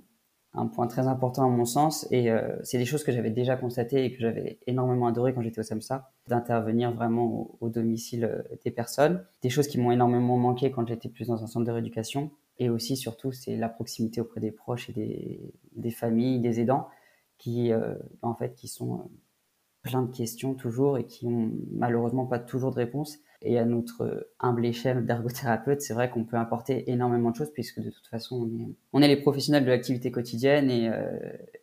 un 0.53 0.67
point 0.67 0.87
très 0.87 1.07
important 1.07 1.45
à 1.45 1.49
mon 1.49 1.63
sens 1.65 2.07
et 2.11 2.29
euh, 2.29 2.57
c'est 2.63 2.77
des 2.77 2.85
choses 2.85 3.03
que 3.03 3.11
j'avais 3.11 3.29
déjà 3.29 3.55
constatées 3.55 4.03
et 4.03 4.11
que 4.11 4.19
j'avais 4.19 4.59
énormément 4.67 5.07
adoré 5.07 5.33
quand 5.33 5.41
j'étais 5.41 5.59
au 5.59 5.63
SAMSA, 5.63 6.11
d'intervenir 6.27 6.91
vraiment 6.91 7.55
au, 7.61 7.69
domicile 7.69 8.25
euh, 8.25 8.41
des 8.65 8.71
personnes. 8.71 9.23
Des 9.41 9.49
choses 9.49 9.67
qui 9.67 9.79
m'ont 9.79 9.91
énormément 9.91 10.37
manqué 10.37 10.69
quand 10.71 10.85
j'étais 10.87 11.09
plus 11.09 11.27
dans 11.27 11.41
un 11.41 11.47
centre 11.47 11.65
de 11.65 11.71
rééducation 11.71 12.31
et 12.59 12.69
aussi 12.69 12.97
surtout 12.97 13.31
c'est 13.31 13.55
la 13.55 13.69
proximité 13.69 14.19
auprès 14.19 14.41
des 14.41 14.51
proches 14.51 14.89
et 14.89 14.93
des, 14.93 15.53
des 15.75 15.91
familles, 15.91 16.39
des 16.39 16.59
aidants 16.59 16.89
qui 17.37 17.71
euh, 17.71 17.95
en 18.21 18.35
fait 18.35 18.53
qui 18.53 18.67
sont 18.67 19.09
plein 19.81 20.03
de 20.03 20.11
questions 20.11 20.53
toujours 20.53 20.97
et 20.97 21.05
qui 21.05 21.27
ont 21.27 21.51
malheureusement 21.71 22.25
pas 22.25 22.39
toujours 22.39 22.71
de 22.71 22.75
réponse 22.75 23.19
et 23.41 23.57
à 23.57 23.65
notre 23.65 24.29
humble 24.39 24.65
échelle 24.65 25.05
d'ergothérapeute, 25.05 25.81
c'est 25.81 25.93
vrai 25.93 26.09
qu'on 26.11 26.25
peut 26.25 26.37
apporter 26.37 26.89
énormément 26.91 27.31
de 27.31 27.35
choses 27.35 27.51
puisque 27.51 27.79
de 27.79 27.89
toute 27.89 28.07
façon, 28.07 28.47
on 28.47 28.59
est, 28.59 28.75
on 28.93 29.01
est 29.01 29.07
les 29.07 29.17
professionnels 29.17 29.65
de 29.65 29.69
l'activité 29.69 30.11
quotidienne 30.11 30.69
et, 30.69 30.89
euh, 30.89 31.17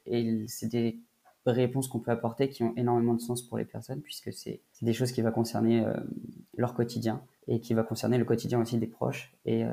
et 0.06 0.44
c'est 0.48 0.66
des 0.66 0.98
réponses 1.46 1.88
qu'on 1.88 2.00
peut 2.00 2.10
apporter 2.10 2.48
qui 2.48 2.62
ont 2.64 2.74
énormément 2.76 3.14
de 3.14 3.20
sens 3.20 3.42
pour 3.42 3.58
les 3.58 3.64
personnes 3.64 4.02
puisque 4.02 4.32
c'est 4.32 4.60
des 4.82 4.92
choses 4.92 5.12
qui 5.12 5.22
vont 5.22 5.30
concerner 5.30 5.84
euh, 5.84 5.94
leur 6.56 6.74
quotidien 6.74 7.22
et 7.46 7.60
qui 7.60 7.74
va 7.74 7.84
concerner 7.84 8.18
le 8.18 8.24
quotidien 8.24 8.60
aussi 8.60 8.76
des 8.76 8.88
proches. 8.88 9.32
Et, 9.46 9.64
euh, 9.64 9.70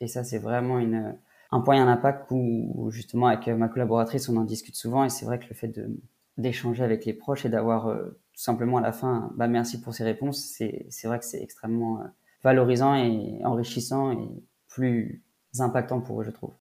et 0.00 0.08
ça, 0.08 0.24
c'est 0.24 0.38
vraiment 0.38 0.78
une, 0.78 1.14
un 1.52 1.60
point 1.60 1.76
et 1.76 1.78
un 1.78 1.88
impact 1.88 2.30
où, 2.30 2.88
justement 2.90 3.26
avec 3.26 3.46
ma 3.48 3.68
collaboratrice, 3.68 4.30
on 4.30 4.36
en 4.36 4.44
discute 4.44 4.76
souvent 4.76 5.04
et 5.04 5.10
c'est 5.10 5.26
vrai 5.26 5.38
que 5.38 5.46
le 5.48 5.54
fait 5.54 5.68
de 5.68 5.90
d'échanger 6.38 6.82
avec 6.82 7.04
les 7.04 7.14
proches 7.14 7.44
et 7.44 7.48
d'avoir 7.48 7.88
tout 8.34 8.42
simplement 8.42 8.78
à 8.78 8.80
la 8.80 8.92
fin, 8.92 9.32
bah, 9.36 9.46
merci 9.46 9.80
pour 9.80 9.94
ces 9.94 10.04
réponses. 10.04 10.44
C'est, 10.44 10.86
c'est 10.90 11.06
vrai 11.06 11.18
que 11.20 11.24
c'est 11.24 11.40
extrêmement 11.40 12.00
euh, 12.00 12.04
valorisant 12.42 12.94
et 12.96 13.40
enrichissant 13.44 14.10
et 14.12 14.28
plus 14.68 15.22
impactant 15.60 16.00
pour 16.00 16.20
eux, 16.20 16.24
je 16.24 16.30
trouve. 16.30 16.52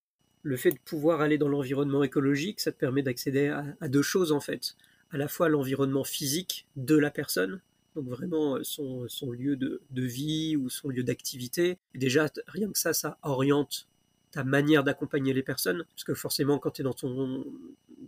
Le 0.43 0.55
fait 0.55 0.71
de 0.71 0.79
pouvoir 0.85 1.21
aller 1.21 1.37
dans 1.37 1.47
l'environnement 1.47 2.03
écologique, 2.03 2.59
ça 2.59 2.71
te 2.71 2.77
permet 2.77 3.01
d'accéder 3.01 3.47
à, 3.47 3.87
deux 3.87 4.01
choses 4.01 4.31
en 4.31 4.39
fait. 4.39 4.75
À 5.11 5.17
la 5.17 5.27
fois 5.27 5.49
l'environnement 5.49 6.03
physique 6.03 6.67
de 6.75 6.95
la 6.95 7.09
personne, 7.09 7.59
donc 7.95 8.05
vraiment 8.05 8.57
euh, 8.57 8.63
son, 8.63 9.07
son 9.07 9.31
lieu 9.31 9.55
de, 9.55 9.81
de, 9.89 10.03
vie 10.03 10.55
ou 10.55 10.69
son 10.69 10.89
lieu 10.89 11.03
d'activité. 11.03 11.77
déjà, 11.95 12.27
rien 12.47 12.71
que 12.71 12.77
ça, 12.77 12.93
ça 12.93 13.17
oriente 13.23 13.87
ta 14.31 14.43
manière 14.43 14.83
d'accompagner 14.83 15.33
les 15.33 15.43
personnes, 15.43 15.85
parce 15.89 16.03
que 16.03 16.13
forcément, 16.13 16.57
quand 16.59 16.71
tu 16.71 16.81
es 16.81 16.83
dans 16.83 16.93
ton 16.93 17.45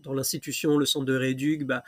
dans 0.03 0.13
l'institution, 0.13 0.77
le 0.77 0.85
centre 0.85 1.05
de 1.05 1.15
rééduc, 1.15 1.63
bah, 1.63 1.83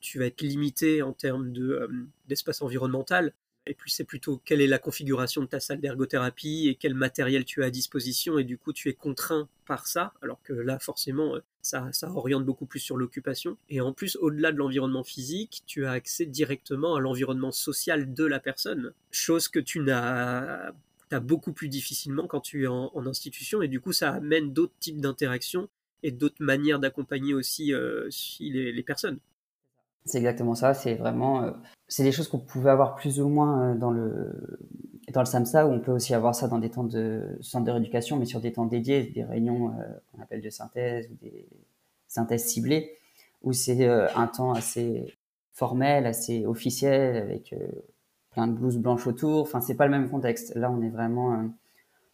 tu 0.00 0.18
vas 0.18 0.26
être 0.26 0.42
limité 0.42 1.02
en 1.02 1.12
termes 1.12 1.52
de, 1.52 1.70
euh, 1.70 1.88
d'espace 2.28 2.62
environnemental. 2.62 3.32
Et 3.66 3.74
puis 3.74 3.90
c'est 3.90 4.04
plutôt 4.04 4.40
quelle 4.44 4.62
est 4.62 4.66
la 4.66 4.78
configuration 4.78 5.42
de 5.42 5.46
ta 5.46 5.60
salle 5.60 5.80
d'ergothérapie 5.80 6.68
et 6.68 6.76
quel 6.76 6.94
matériel 6.94 7.44
tu 7.44 7.62
as 7.62 7.66
à 7.66 7.70
disposition 7.70 8.38
et 8.38 8.44
du 8.44 8.56
coup 8.56 8.72
tu 8.72 8.88
es 8.88 8.94
contraint 8.94 9.48
par 9.66 9.86
ça, 9.86 10.14
alors 10.22 10.42
que 10.42 10.54
là 10.54 10.78
forcément 10.78 11.36
euh, 11.36 11.40
ça, 11.60 11.88
ça 11.92 12.10
oriente 12.10 12.44
beaucoup 12.44 12.64
plus 12.64 12.80
sur 12.80 12.96
l'occupation. 12.96 13.58
Et 13.68 13.80
en 13.82 13.92
plus 13.92 14.16
au-delà 14.16 14.50
de 14.50 14.56
l'environnement 14.56 15.04
physique, 15.04 15.62
tu 15.66 15.84
as 15.84 15.92
accès 15.92 16.24
directement 16.24 16.94
à 16.96 17.00
l'environnement 17.00 17.52
social 17.52 18.14
de 18.14 18.24
la 18.24 18.40
personne, 18.40 18.92
chose 19.10 19.48
que 19.48 19.60
tu 19.60 19.80
n'as 19.80 20.72
as 21.12 21.20
beaucoup 21.20 21.52
plus 21.52 21.68
difficilement 21.68 22.26
quand 22.26 22.40
tu 22.40 22.64
es 22.64 22.66
en, 22.66 22.90
institution 23.06 23.62
et 23.62 23.68
du 23.68 23.80
coup 23.80 23.92
ça 23.92 24.12
amène 24.12 24.52
d'autres 24.52 24.74
types 24.78 25.00
d'interactions 25.00 25.68
et 26.02 26.10
d'autres 26.10 26.42
manières 26.42 26.78
d'accompagner 26.78 27.34
aussi, 27.34 27.72
euh, 27.72 28.08
les, 28.40 28.82
personnes. 28.82 29.18
C'est 30.04 30.18
exactement 30.18 30.54
ça, 30.54 30.74
c'est 30.74 30.94
vraiment, 30.94 31.42
euh, 31.42 31.50
c'est 31.88 32.04
des 32.04 32.12
choses 32.12 32.28
qu'on 32.28 32.38
pouvait 32.38 32.70
avoir 32.70 32.94
plus 32.94 33.20
ou 33.20 33.28
moins 33.28 33.70
euh, 33.70 33.74
dans 33.74 33.90
le, 33.90 34.58
dans 35.12 35.20
le 35.20 35.26
SAMSA, 35.26 35.66
où 35.66 35.70
on 35.70 35.80
peut 35.80 35.92
aussi 35.92 36.14
avoir 36.14 36.34
ça 36.34 36.48
dans 36.48 36.58
des 36.58 36.70
temps 36.70 36.84
de 36.84 37.36
centre 37.40 37.66
de 37.66 37.70
rééducation, 37.70 38.16
mais 38.16 38.24
sur 38.24 38.40
des 38.40 38.52
temps 38.52 38.66
dédiés, 38.66 39.04
des 39.04 39.24
réunions 39.24 39.74
qu'on 40.12 40.22
appelle 40.22 40.40
de 40.40 40.50
synthèse 40.50 41.08
ou 41.10 41.14
des 41.22 41.46
synthèses 42.06 42.44
ciblées, 42.46 42.96
où 43.42 43.52
c'est 43.52 43.86
un 43.88 44.26
temps 44.26 44.52
assez 44.52 45.18
formel, 45.52 46.06
assez 46.06 46.46
officiel, 46.46 47.16
avec 47.16 47.54
plein 48.30 48.46
de 48.46 48.52
blouses 48.52 48.78
blanches 48.78 49.06
autour. 49.06 49.42
Enfin, 49.42 49.60
c'est 49.60 49.74
pas 49.74 49.86
le 49.86 49.90
même 49.90 50.08
contexte. 50.08 50.54
Là, 50.54 50.70
on 50.70 50.80
est 50.80 50.90
vraiment 50.90 51.50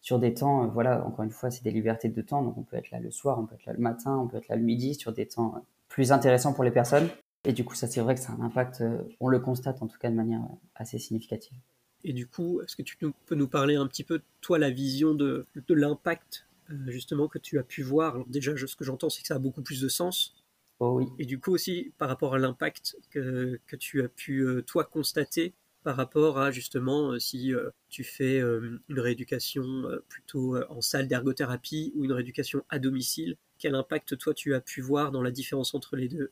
sur 0.07 0.19
des 0.19 0.33
temps, 0.33 0.63
euh, 0.63 0.67
voilà, 0.67 1.05
encore 1.05 1.25
une 1.25 1.31
fois, 1.31 1.51
c'est 1.51 1.65
des 1.65 1.71
libertés 1.71 2.07
de 2.07 2.21
temps, 2.21 2.41
donc 2.41 2.57
on 2.57 2.63
peut 2.63 2.77
être 2.77 2.91
là 2.91 2.99
le 3.01 3.11
soir, 3.11 3.37
on 3.39 3.45
peut 3.45 3.55
être 3.55 3.65
là 3.65 3.73
le 3.73 3.79
matin, 3.79 4.17
on 4.17 4.25
peut 4.25 4.37
être 4.37 4.47
là 4.47 4.55
le 4.55 4.61
midi, 4.61 4.95
sur 4.95 5.11
des 5.11 5.25
temps 5.25 5.55
euh, 5.57 5.59
plus 5.89 6.13
intéressants 6.13 6.53
pour 6.53 6.63
les 6.63 6.71
personnes. 6.71 7.09
Et 7.43 7.51
du 7.51 7.65
coup, 7.65 7.75
ça, 7.75 7.87
c'est 7.87 7.99
vrai 7.99 8.15
que 8.15 8.21
ça 8.21 8.31
a 8.31 8.35
un 8.37 8.45
impact, 8.45 8.79
euh, 8.79 8.99
on 9.19 9.27
le 9.27 9.41
constate 9.41 9.81
en 9.81 9.87
tout 9.87 9.97
cas 9.99 10.09
de 10.09 10.15
manière 10.15 10.39
assez 10.75 10.97
significative. 10.97 11.57
Et 12.05 12.13
du 12.13 12.25
coup, 12.25 12.61
est-ce 12.61 12.77
que 12.77 12.83
tu 12.83 12.95
peux 12.95 13.35
nous 13.35 13.49
parler 13.49 13.75
un 13.75 13.85
petit 13.85 14.05
peu, 14.05 14.21
toi, 14.39 14.57
la 14.57 14.69
vision 14.69 15.13
de, 15.13 15.45
de 15.55 15.73
l'impact 15.73 16.47
justement 16.85 17.27
que 17.27 17.37
tu 17.37 17.59
as 17.59 17.63
pu 17.63 17.83
voir? 17.83 18.15
Alors 18.15 18.27
déjà, 18.29 18.55
ce 18.55 18.77
que 18.77 18.85
j'entends, 18.85 19.09
c'est 19.09 19.23
que 19.23 19.27
ça 19.27 19.35
a 19.35 19.39
beaucoup 19.39 19.61
plus 19.61 19.81
de 19.81 19.89
sens 19.89 20.41
Oh 20.79 20.99
oui. 20.99 21.07
Et 21.19 21.25
du 21.25 21.37
coup 21.37 21.51
aussi, 21.51 21.91
par 21.97 22.07
rapport 22.07 22.33
à 22.33 22.37
l'impact 22.37 22.95
que, 23.09 23.59
que, 23.67 23.75
tu 23.75 24.01
as 24.03 24.07
pu, 24.07 24.45
toi, 24.67 24.85
constater 24.85 25.53
par 25.83 25.95
rapport 25.95 26.39
à 26.39 26.51
justement 26.51 27.11
euh, 27.11 27.19
si 27.19 27.53
euh, 27.53 27.69
tu 27.89 28.03
fais 28.03 28.39
une 28.39 28.99
rééducation 28.99 29.63
plutôt 30.07 30.57
en 30.69 30.81
salle 30.81 31.07
d'ergothérapie 31.07 31.93
ou 31.95 32.05
une 32.05 32.11
rééducation 32.11 32.63
à 32.69 32.79
domicile, 32.79 33.37
quel 33.57 33.75
impact 33.75 34.17
toi 34.17 34.33
tu 34.33 34.53
as 34.53 34.61
pu 34.61 34.81
voir 34.81 35.11
dans 35.11 35.21
la 35.21 35.31
différence 35.31 35.73
entre 35.73 35.95
les 35.95 36.09
deux? 36.09 36.31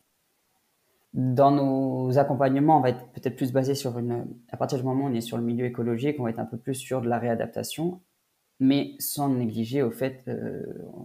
Dans 1.14 1.52
nos 1.52 2.18
accompagnements, 2.18 2.78
on 2.78 2.82
va 2.82 2.90
être 2.90 3.08
peut-être 3.14 3.38
plus 3.38 3.54
basé 3.54 3.74
sur 3.74 3.98
une... 3.98 4.28
À 4.50 4.58
partir 4.58 4.78
du 4.78 4.84
moment 4.84 5.06
où 5.06 5.08
on 5.08 5.14
est 5.14 5.22
sur 5.22 5.38
le 5.38 5.44
milieu 5.44 5.66
écologique, 5.66 6.18
on 6.20 6.24
va 6.24 6.32
être 6.32 6.40
un 6.40 6.46
peu 6.46 6.58
plus 6.58 6.75
sur 6.75 7.02
de 7.02 7.08
la 7.08 7.20
réadaptation, 7.20 8.02
mais 8.60 8.96
sans 9.00 9.30
négliger 9.30 9.82
au 9.82 9.92
fait 9.92 10.30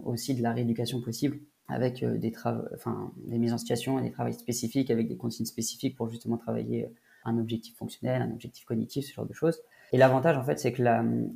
aussi 0.03 0.35
de 0.35 0.43
la 0.43 0.51
rééducation 0.51 0.99
possible 0.99 1.39
avec 1.71 2.03
euh, 2.03 2.17
des, 2.17 2.33
enfin, 2.73 3.13
des 3.25 3.37
mises 3.37 3.53
en 3.53 3.57
situation 3.57 3.99
et 3.99 4.03
des 4.03 4.11
travaux 4.11 4.31
spécifiques 4.31 4.91
avec 4.91 5.07
des 5.07 5.17
consignes 5.17 5.45
spécifiques 5.45 5.95
pour 5.95 6.09
justement 6.09 6.37
travailler 6.37 6.85
euh, 6.85 6.89
un 7.25 7.37
objectif 7.37 7.75
fonctionnel, 7.75 8.21
un 8.21 8.31
objectif 8.31 8.65
cognitif, 8.65 9.05
ce 9.05 9.13
genre 9.13 9.25
de 9.25 9.33
choses. 9.33 9.61
Et 9.93 9.97
l'avantage, 9.97 10.37
en 10.37 10.43
fait, 10.43 10.57
c'est 10.59 10.71
que 10.71 10.81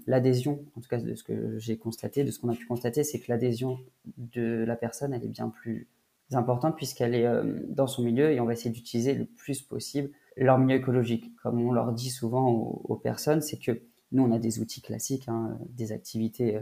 l'adhésion, 0.07 0.63
en 0.75 0.81
tout 0.81 0.87
cas 0.87 0.97
de 0.97 1.13
ce 1.15 1.23
que 1.23 1.57
j'ai 1.59 1.77
constaté, 1.77 2.23
de 2.23 2.31
ce 2.31 2.39
qu'on 2.39 2.49
a 2.49 2.55
pu 2.55 2.65
constater, 2.65 3.03
c'est 3.03 3.19
que 3.19 3.25
l'adhésion 3.27 3.79
de 4.17 4.63
la 4.65 4.75
personne, 4.75 5.13
elle 5.13 5.23
est 5.23 5.29
bien 5.29 5.49
plus 5.49 5.87
importante 6.31 6.75
puisqu'elle 6.75 7.13
est 7.13 7.27
euh, 7.27 7.59
dans 7.67 7.85
son 7.85 8.01
milieu 8.01 8.31
et 8.31 8.39
on 8.39 8.45
va 8.45 8.53
essayer 8.53 8.71
d'utiliser 8.71 9.13
le 9.13 9.25
plus 9.25 9.61
possible 9.61 10.09
leur 10.37 10.57
milieu 10.57 10.77
écologique. 10.77 11.35
Comme 11.43 11.61
on 11.61 11.71
leur 11.71 11.91
dit 11.91 12.09
souvent 12.09 12.49
aux, 12.49 12.95
personnes, 12.95 13.41
c'est 13.41 13.57
que 13.57 13.81
nous, 14.11 14.23
on 14.23 14.31
a 14.31 14.39
des 14.39 14.59
outils 14.59 14.81
classiques, 14.81 15.27
hein, 15.27 15.57
des 15.69 15.91
activités 15.91 16.59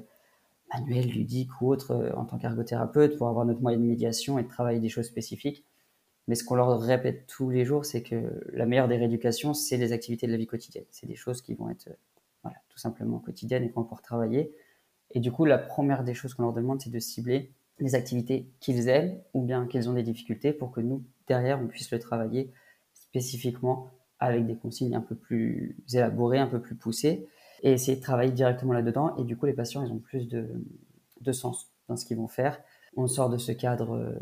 manuel, 0.73 1.07
ludique 1.07 1.49
ou 1.61 1.71
autre 1.71 1.91
euh, 1.91 2.11
en 2.15 2.25
tant 2.25 2.37
qu'ergothérapeute 2.37 3.17
pour 3.17 3.27
avoir 3.27 3.45
notre 3.45 3.61
moyen 3.61 3.77
de 3.77 3.83
médiation 3.83 4.39
et 4.39 4.43
de 4.43 4.47
travailler 4.47 4.79
des 4.79 4.89
choses 4.89 5.05
spécifiques. 5.05 5.65
Mais 6.27 6.35
ce 6.35 6.43
qu'on 6.43 6.55
leur 6.55 6.79
répète 6.79 7.27
tous 7.27 7.49
les 7.49 7.65
jours, 7.65 7.85
c'est 7.85 8.01
que 8.01 8.41
la 8.53 8.65
meilleure 8.65 8.87
des 8.87 8.97
rééducations, 8.97 9.53
c'est 9.53 9.77
les 9.77 9.91
activités 9.91 10.25
de 10.25 10.31
la 10.31 10.37
vie 10.37 10.47
quotidienne. 10.47 10.85
C'est 10.89 11.07
des 11.07 11.15
choses 11.15 11.41
qui 11.41 11.53
vont 11.53 11.69
être 11.69 11.89
euh, 11.89 11.95
voilà, 12.43 12.57
tout 12.69 12.77
simplement 12.77 13.19
quotidiennes 13.19 13.63
et 13.63 13.69
qu'on 13.69 13.81
va 13.81 13.85
pouvoir 13.85 14.01
travailler. 14.01 14.53
Et 15.11 15.19
du 15.19 15.31
coup, 15.31 15.45
la 15.45 15.57
première 15.57 16.03
des 16.03 16.13
choses 16.13 16.33
qu'on 16.33 16.43
leur 16.43 16.53
demande, 16.53 16.81
c'est 16.81 16.89
de 16.89 16.99
cibler 16.99 17.51
les 17.79 17.95
activités 17.95 18.47
qu'ils 18.59 18.87
aiment 18.87 19.19
ou 19.33 19.43
bien 19.43 19.67
qu'ils 19.67 19.89
ont 19.89 19.93
des 19.93 20.03
difficultés 20.03 20.53
pour 20.53 20.71
que 20.71 20.81
nous, 20.81 21.03
derrière, 21.27 21.59
on 21.59 21.67
puisse 21.67 21.91
le 21.91 21.99
travailler 21.99 22.51
spécifiquement 22.93 23.91
avec 24.19 24.45
des 24.45 24.55
consignes 24.55 24.95
un 24.95 25.01
peu 25.01 25.15
plus 25.15 25.75
élaborées, 25.91 26.39
un 26.39 26.47
peu 26.47 26.61
plus 26.61 26.75
poussées 26.75 27.27
et 27.61 27.73
essayer 27.73 27.97
de 27.97 28.01
travailler 28.01 28.31
directement 28.31 28.73
là-dedans. 28.73 29.15
Et 29.17 29.23
du 29.23 29.35
coup, 29.35 29.45
les 29.45 29.53
patients, 29.53 29.83
ils 29.85 29.91
ont 29.91 29.99
plus 29.99 30.27
de, 30.27 30.49
de 31.21 31.31
sens 31.31 31.69
dans 31.87 31.97
ce 31.97 32.05
qu'ils 32.05 32.17
vont 32.17 32.27
faire. 32.27 32.61
On 32.95 33.07
sort 33.07 33.29
de 33.29 33.37
ce 33.37 33.51
cadre 33.51 33.95
euh, 33.95 34.15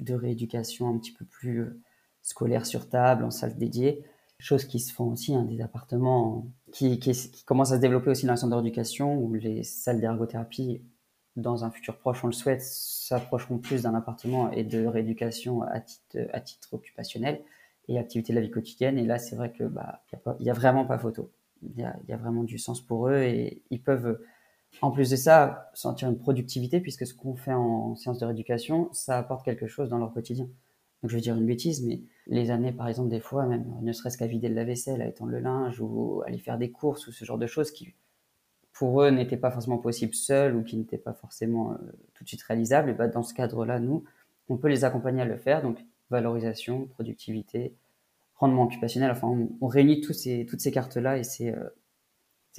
de 0.00 0.14
rééducation 0.14 0.88
un 0.88 0.98
petit 0.98 1.12
peu 1.12 1.24
plus 1.24 1.60
euh, 1.60 1.80
scolaire 2.22 2.66
sur 2.66 2.88
table, 2.88 3.24
en 3.24 3.30
salle 3.30 3.56
dédiée. 3.56 4.04
Choses 4.38 4.64
qui 4.64 4.80
se 4.80 4.92
font 4.92 5.12
aussi, 5.12 5.34
hein, 5.34 5.44
des 5.44 5.62
appartements 5.62 6.46
qui, 6.72 6.98
qui, 6.98 7.44
commencent 7.44 7.72
à 7.72 7.76
se 7.76 7.80
développer 7.80 8.10
aussi 8.10 8.26
dans 8.26 8.34
les 8.34 8.38
centres 8.38 8.60
d'éducation 8.60 9.16
ou 9.18 9.32
les 9.34 9.62
salles 9.62 10.00
d'ergothérapie, 10.00 10.82
dans 11.36 11.64
un 11.64 11.70
futur 11.70 11.96
proche, 11.98 12.24
on 12.24 12.28
le 12.28 12.32
souhaite, 12.32 12.62
s'approcheront 12.62 13.58
plus 13.58 13.82
d'un 13.82 13.94
appartement 13.94 14.50
et 14.50 14.64
de 14.64 14.86
rééducation 14.86 15.62
à 15.62 15.80
titre, 15.80 16.18
à 16.32 16.40
titre 16.40 16.74
occupationnel 16.74 17.42
et 17.88 17.98
activité 17.98 18.32
de 18.32 18.38
la 18.38 18.44
vie 18.44 18.50
quotidienne. 18.50 18.98
Et 18.98 19.04
là, 19.04 19.18
c'est 19.18 19.36
vrai 19.36 19.52
que 19.52 19.64
bah, 19.64 20.02
il 20.38 20.42
n'y 20.42 20.50
a, 20.50 20.54
vraiment 20.54 20.84
pas 20.84 20.98
photo 20.98 21.30
il 21.62 21.80
y, 22.08 22.12
a, 22.12 22.16
vraiment 22.16 22.44
du 22.44 22.58
sens 22.58 22.80
pour 22.80 23.08
eux 23.08 23.22
et 23.22 23.62
ils 23.70 23.82
peuvent, 23.82 24.20
en 24.82 24.90
plus 24.90 25.10
de 25.10 25.16
ça, 25.16 25.70
sentir 25.74 26.08
une 26.08 26.18
productivité 26.18 26.80
puisque 26.80 27.06
ce 27.06 27.14
qu'on 27.14 27.34
fait 27.34 27.52
en 27.52 27.94
séance 27.96 28.18
de 28.18 28.26
rééducation, 28.26 28.88
ça 28.92 29.18
apporte 29.18 29.44
quelque 29.44 29.66
chose 29.66 29.88
dans 29.88 29.98
leur 29.98 30.12
quotidien. 30.12 30.44
Donc 31.02 31.10
je 31.10 31.16
vais 31.16 31.20
dire 31.20 31.36
une 31.36 31.46
bêtise, 31.46 31.84
mais 31.84 32.00
les 32.26 32.50
années, 32.50 32.72
par 32.72 32.88
exemple, 32.88 33.08
des 33.08 33.20
fois, 33.20 33.46
même 33.46 33.64
ne 33.82 33.92
serait-ce 33.92 34.18
qu'à 34.18 34.26
vider 34.26 34.48
le 34.48 34.54
lave-vaisselle, 34.54 35.02
à 35.02 35.06
étendre 35.06 35.30
le 35.30 35.40
linge 35.40 35.80
ou 35.80 36.22
aller 36.26 36.38
faire 36.38 36.58
des 36.58 36.70
courses 36.70 37.06
ou 37.06 37.12
ce 37.12 37.24
genre 37.24 37.38
de 37.38 37.46
choses 37.46 37.70
qui, 37.70 37.94
pour 38.72 39.02
eux, 39.02 39.10
n'étaient 39.10 39.36
pas 39.36 39.50
forcément 39.50 39.78
possibles 39.78 40.14
seuls 40.14 40.56
ou 40.56 40.62
qui 40.62 40.76
n'étaient 40.76 40.98
pas 40.98 41.14
forcément 41.14 41.72
euh, 41.72 41.76
tout 42.14 42.24
de 42.24 42.28
suite 42.28 42.42
réalisables, 42.42 42.90
et 42.90 42.94
bah, 42.94 43.08
dans 43.08 43.22
ce 43.22 43.34
cadre-là, 43.34 43.78
nous, 43.78 44.04
on 44.48 44.56
peut 44.56 44.68
les 44.68 44.84
accompagner 44.84 45.22
à 45.22 45.24
le 45.24 45.36
faire. 45.36 45.62
Donc, 45.62 45.78
valorisation, 46.10 46.86
productivité, 46.86 47.74
rendement 48.36 48.64
occupationnel. 48.64 49.10
Enfin, 49.10 49.28
on, 49.60 49.66
réunit 49.66 50.00
tous 50.00 50.12
ces, 50.12 50.46
toutes 50.46 50.60
ces 50.60 50.70
cartes-là 50.70 51.18
et 51.18 51.24
c'est 51.24 51.54
euh, 51.54 51.68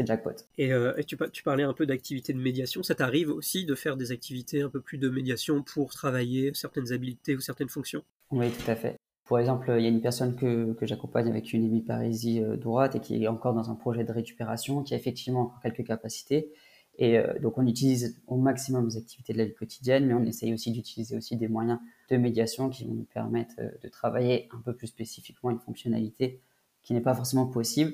jackpot. 0.05 0.45
Et, 0.57 0.71
euh, 0.71 0.93
et 0.97 1.03
tu, 1.03 1.17
tu, 1.31 1.43
parlais 1.43 1.63
un 1.63 1.73
peu 1.73 1.85
d'activités 1.85 2.33
de 2.33 2.39
médiation. 2.39 2.83
Ça 2.83 2.95
t'arrive 2.95 3.29
aussi 3.29 3.65
de 3.65 3.75
faire 3.75 3.97
des 3.97 4.11
activités 4.11 4.61
un 4.61 4.69
peu 4.69 4.81
plus 4.81 4.97
de 4.97 5.09
médiation 5.09 5.63
pour 5.63 5.93
travailler 5.93 6.51
certaines 6.53 6.91
habiletés 6.91 7.35
ou 7.35 7.39
certaines 7.39 7.69
fonctions? 7.69 8.03
Oui, 8.31 8.51
tout 8.51 8.69
à 8.69 8.75
fait. 8.75 8.97
Pour 9.25 9.39
exemple, 9.39 9.73
il 9.77 9.83
y 9.83 9.85
a 9.85 9.89
une 9.89 10.01
personne 10.01 10.35
que, 10.35 10.73
que 10.73 10.85
j'accompagne 10.85 11.29
avec 11.29 11.51
une 11.51 11.65
hémiparésie 11.65 12.41
euh, 12.41 12.55
droite 12.55 12.95
et 12.95 12.99
qui 12.99 13.23
est 13.23 13.27
encore 13.27 13.53
dans 13.53 13.69
un 13.69 13.75
projet 13.75 14.03
de 14.03 14.11
récupération, 14.11 14.83
qui 14.83 14.93
a 14.93 14.97
effectivement 14.97 15.53
quelques 15.63 15.85
capacités. 15.85 16.51
Et 16.99 17.17
euh, 17.17 17.37
donc, 17.39 17.57
on 17.57 17.67
utilise 17.67 18.21
au 18.27 18.37
maximum 18.37 18.87
les 18.87 18.97
activités 18.97 19.33
de 19.33 19.37
la 19.37 19.45
vie 19.45 19.53
quotidienne, 19.53 20.05
mais 20.05 20.13
on 20.13 20.23
essaye 20.23 20.53
aussi 20.53 20.71
d'utiliser 20.71 21.15
aussi 21.15 21.35
des 21.35 21.47
moyens 21.47 21.79
de 22.09 22.17
médiation 22.17 22.69
qui 22.69 22.85
vont 22.85 22.93
nous 22.93 23.07
permettre 23.13 23.55
de 23.57 23.89
travailler 23.89 24.47
un 24.51 24.61
peu 24.61 24.73
plus 24.73 24.87
spécifiquement 24.87 25.51
une 25.51 25.59
fonctionnalité 25.59 26.41
qui 26.81 26.93
n'est 26.93 27.01
pas 27.01 27.13
forcément 27.13 27.45
possible 27.45 27.93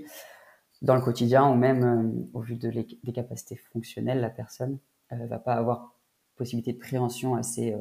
dans 0.84 0.96
le 0.96 1.02
quotidien 1.02 1.50
ou 1.50 1.56
même 1.56 1.84
euh, 1.84 2.30
au 2.34 2.42
vu 2.42 2.56
de 2.56 2.70
des 2.70 3.12
capacités 3.14 3.56
fonctionnelles, 3.56 4.22
la 4.22 4.30
personne 4.30 4.78
ne 5.12 5.26
va 5.26 5.40
pas 5.40 5.54
avoir 5.54 5.96
possibilité 6.36 6.74
de 6.74 6.80
préhension 6.80 7.36
assez, 7.36 7.76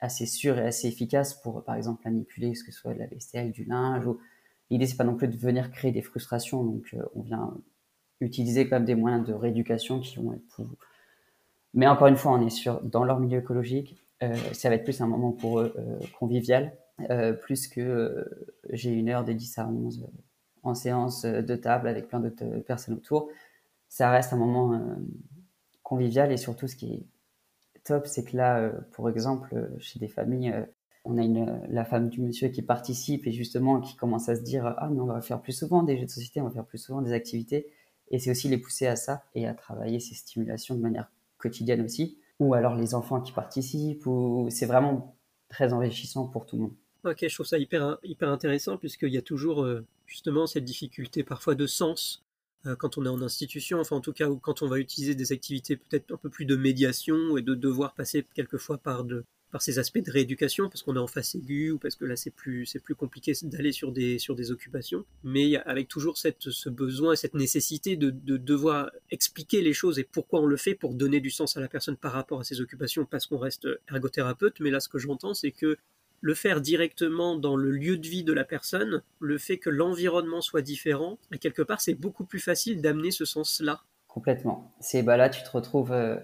assez 0.00 0.26
sûre 0.26 0.58
et 0.58 0.66
assez 0.66 0.86
efficace 0.86 1.32
pour, 1.32 1.64
par 1.64 1.74
exemple, 1.74 2.02
manipuler 2.04 2.54
ce 2.54 2.62
que 2.62 2.72
soit 2.72 2.92
de 2.92 2.98
la 2.98 3.06
vaisselle, 3.06 3.52
du 3.52 3.64
linge. 3.64 4.04
L'idée, 4.68 4.86
c'est 4.86 4.98
pas 4.98 5.04
non 5.04 5.14
plus 5.14 5.28
de 5.28 5.36
venir 5.36 5.70
créer 5.70 5.90
des 5.90 6.02
frustrations. 6.02 6.62
Donc, 6.62 6.94
on 7.14 7.22
vient 7.22 7.54
utiliser 8.20 8.68
quand 8.68 8.76
même 8.76 8.84
des 8.84 8.94
moyens 8.94 9.26
de 9.26 9.32
rééducation 9.32 10.00
qui 10.00 10.16
vont 10.16 10.34
être 10.34 10.46
pour 10.54 10.66
vous. 10.66 10.76
Mais 11.74 11.86
encore 11.86 12.08
une 12.08 12.16
fois, 12.16 12.32
on 12.32 12.46
est 12.46 12.50
sur 12.50 12.80
dans 12.82 13.04
leur 13.04 13.20
milieu 13.20 13.38
écologique. 13.38 13.96
Euh, 14.22 14.34
ça 14.52 14.68
va 14.68 14.74
être 14.74 14.84
plus 14.84 15.00
un 15.00 15.06
moment 15.06 15.32
pour 15.32 15.60
eux 15.60 15.72
euh, 15.78 15.98
convivial, 16.18 16.76
euh, 17.08 17.32
plus 17.32 17.68
que 17.68 18.28
j'ai 18.70 18.90
une 18.90 19.08
heure 19.08 19.24
de 19.24 19.32
10 19.32 19.58
à 19.58 19.66
11 19.66 20.06
en 20.62 20.74
séance 20.74 21.24
de 21.24 21.56
table 21.56 21.88
avec 21.88 22.08
plein 22.08 22.20
d'autres 22.20 22.58
personnes 22.60 22.94
autour. 22.94 23.28
Ça 23.88 24.10
reste 24.10 24.32
un 24.32 24.36
moment 24.36 24.80
convivial 25.82 26.30
et 26.32 26.36
surtout 26.36 26.68
ce 26.68 26.76
qui 26.76 26.94
est 26.94 27.06
top, 27.84 28.06
c'est 28.06 28.24
que 28.24 28.36
là, 28.36 28.70
pour 28.92 29.08
exemple, 29.08 29.70
chez 29.78 29.98
des 29.98 30.08
familles, 30.08 30.54
on 31.04 31.18
a 31.18 31.66
la 31.68 31.84
femme 31.84 32.08
du 32.08 32.20
monsieur 32.20 32.48
qui 32.48 32.62
participe 32.62 33.26
et 33.26 33.32
justement 33.32 33.80
qui 33.80 33.96
commence 33.96 34.28
à 34.28 34.36
se 34.36 34.42
dire 34.42 34.74
ah 34.78 34.88
mais 34.90 35.00
on 35.00 35.06
va 35.06 35.20
faire 35.20 35.40
plus 35.40 35.52
souvent 35.52 35.82
des 35.82 35.96
jeux 35.96 36.04
de 36.04 36.10
société, 36.10 36.40
on 36.40 36.44
va 36.44 36.50
faire 36.50 36.66
plus 36.66 36.78
souvent 36.78 37.02
des 37.02 37.12
activités 37.12 37.72
et 38.10 38.18
c'est 38.18 38.30
aussi 38.30 38.48
les 38.48 38.58
pousser 38.58 38.86
à 38.86 38.96
ça 38.96 39.24
et 39.34 39.46
à 39.46 39.54
travailler 39.54 40.00
ces 40.00 40.14
stimulations 40.14 40.74
de 40.74 40.80
manière 40.80 41.10
quotidienne 41.38 41.82
aussi. 41.82 42.18
Ou 42.38 42.54
alors 42.54 42.74
les 42.74 42.94
enfants 42.94 43.20
qui 43.20 43.32
participent, 43.32 44.08
c'est 44.48 44.66
vraiment 44.66 45.16
très 45.48 45.72
enrichissant 45.72 46.26
pour 46.26 46.46
tout 46.46 46.56
le 46.56 46.62
monde. 46.62 46.74
Ok, 47.04 47.18
je 47.22 47.34
trouve 47.34 47.46
ça 47.46 47.58
hyper, 47.58 47.98
hyper 48.02 48.28
intéressant 48.28 48.76
puisqu'il 48.76 49.12
y 49.12 49.18
a 49.18 49.22
toujours 49.22 49.62
euh, 49.62 49.86
justement 50.10 50.46
cette 50.46 50.64
difficulté 50.64 51.22
parfois 51.22 51.54
de 51.54 51.66
sens 51.66 52.22
euh, 52.66 52.76
quand 52.76 52.98
on 52.98 53.06
est 53.06 53.08
en 53.08 53.22
institution, 53.22 53.80
enfin 53.80 53.96
en 53.96 54.00
tout 54.00 54.12
cas 54.12 54.28
quand 54.42 54.60
on 54.60 54.66
va 54.66 54.78
utiliser 54.78 55.14
des 55.14 55.32
activités 55.32 55.76
peut-être 55.76 56.12
un 56.12 56.16
peu 56.16 56.28
plus 56.28 56.44
de 56.44 56.56
médiation 56.56 57.38
et 57.38 57.42
de 57.42 57.54
devoir 57.54 57.94
passer 57.94 58.26
quelquefois 58.34 58.76
par 58.76 59.04
de, 59.04 59.24
par 59.52 59.62
ces 59.62 59.78
aspects 59.78 60.00
de 60.00 60.10
rééducation, 60.10 60.68
parce 60.68 60.82
qu'on 60.82 60.96
est 60.96 61.00
en 61.00 61.06
face 61.06 61.36
aiguë 61.36 61.70
ou 61.70 61.78
parce 61.78 61.94
que 61.94 62.04
là 62.04 62.16
c'est 62.16 62.32
plus, 62.32 62.66
c'est 62.66 62.80
plus 62.80 62.96
compliqué 62.96 63.32
d'aller 63.44 63.70
sur 63.70 63.92
des, 63.92 64.18
sur 64.18 64.34
des 64.34 64.50
occupations, 64.50 65.06
mais 65.22 65.56
avec 65.58 65.86
toujours 65.86 66.18
cette, 66.18 66.50
ce 66.50 66.68
besoin 66.68 67.12
et 67.12 67.16
cette 67.16 67.34
nécessité 67.34 67.96
de, 67.96 68.10
de, 68.10 68.36
devoir 68.36 68.90
expliquer 69.10 69.62
les 69.62 69.72
choses 69.72 70.00
et 70.00 70.04
pourquoi 70.04 70.40
on 70.40 70.46
le 70.46 70.56
fait 70.56 70.74
pour 70.74 70.94
donner 70.94 71.20
du 71.20 71.30
sens 71.30 71.56
à 71.56 71.60
la 71.60 71.68
personne 71.68 71.96
par 71.96 72.12
rapport 72.12 72.40
à 72.40 72.44
ses 72.44 72.60
occupations, 72.60 73.06
parce 73.06 73.26
qu'on 73.26 73.38
reste 73.38 73.68
ergothérapeute, 73.88 74.58
mais 74.58 74.70
là 74.70 74.80
ce 74.80 74.88
que 74.88 74.98
j'entends 74.98 75.34
c'est 75.34 75.52
que 75.52 75.78
le 76.20 76.34
faire 76.34 76.60
directement 76.60 77.36
dans 77.36 77.56
le 77.56 77.70
lieu 77.70 77.96
de 77.96 78.06
vie 78.06 78.24
de 78.24 78.32
la 78.32 78.44
personne, 78.44 79.02
le 79.20 79.38
fait 79.38 79.58
que 79.58 79.70
l'environnement 79.70 80.40
soit 80.40 80.62
différent, 80.62 81.18
et 81.32 81.38
quelque 81.38 81.62
part 81.62 81.80
c'est 81.80 81.94
beaucoup 81.94 82.24
plus 82.24 82.40
facile 82.40 82.82
d'amener 82.82 83.10
ce 83.10 83.24
sens-là. 83.24 83.80
Complètement. 84.08 84.72
C'est 84.80 85.02
bah 85.02 85.16
là 85.16 85.28
tu 85.28 85.42
te 85.42 85.50
retrouves... 85.50 85.92
Euh, 85.92 86.16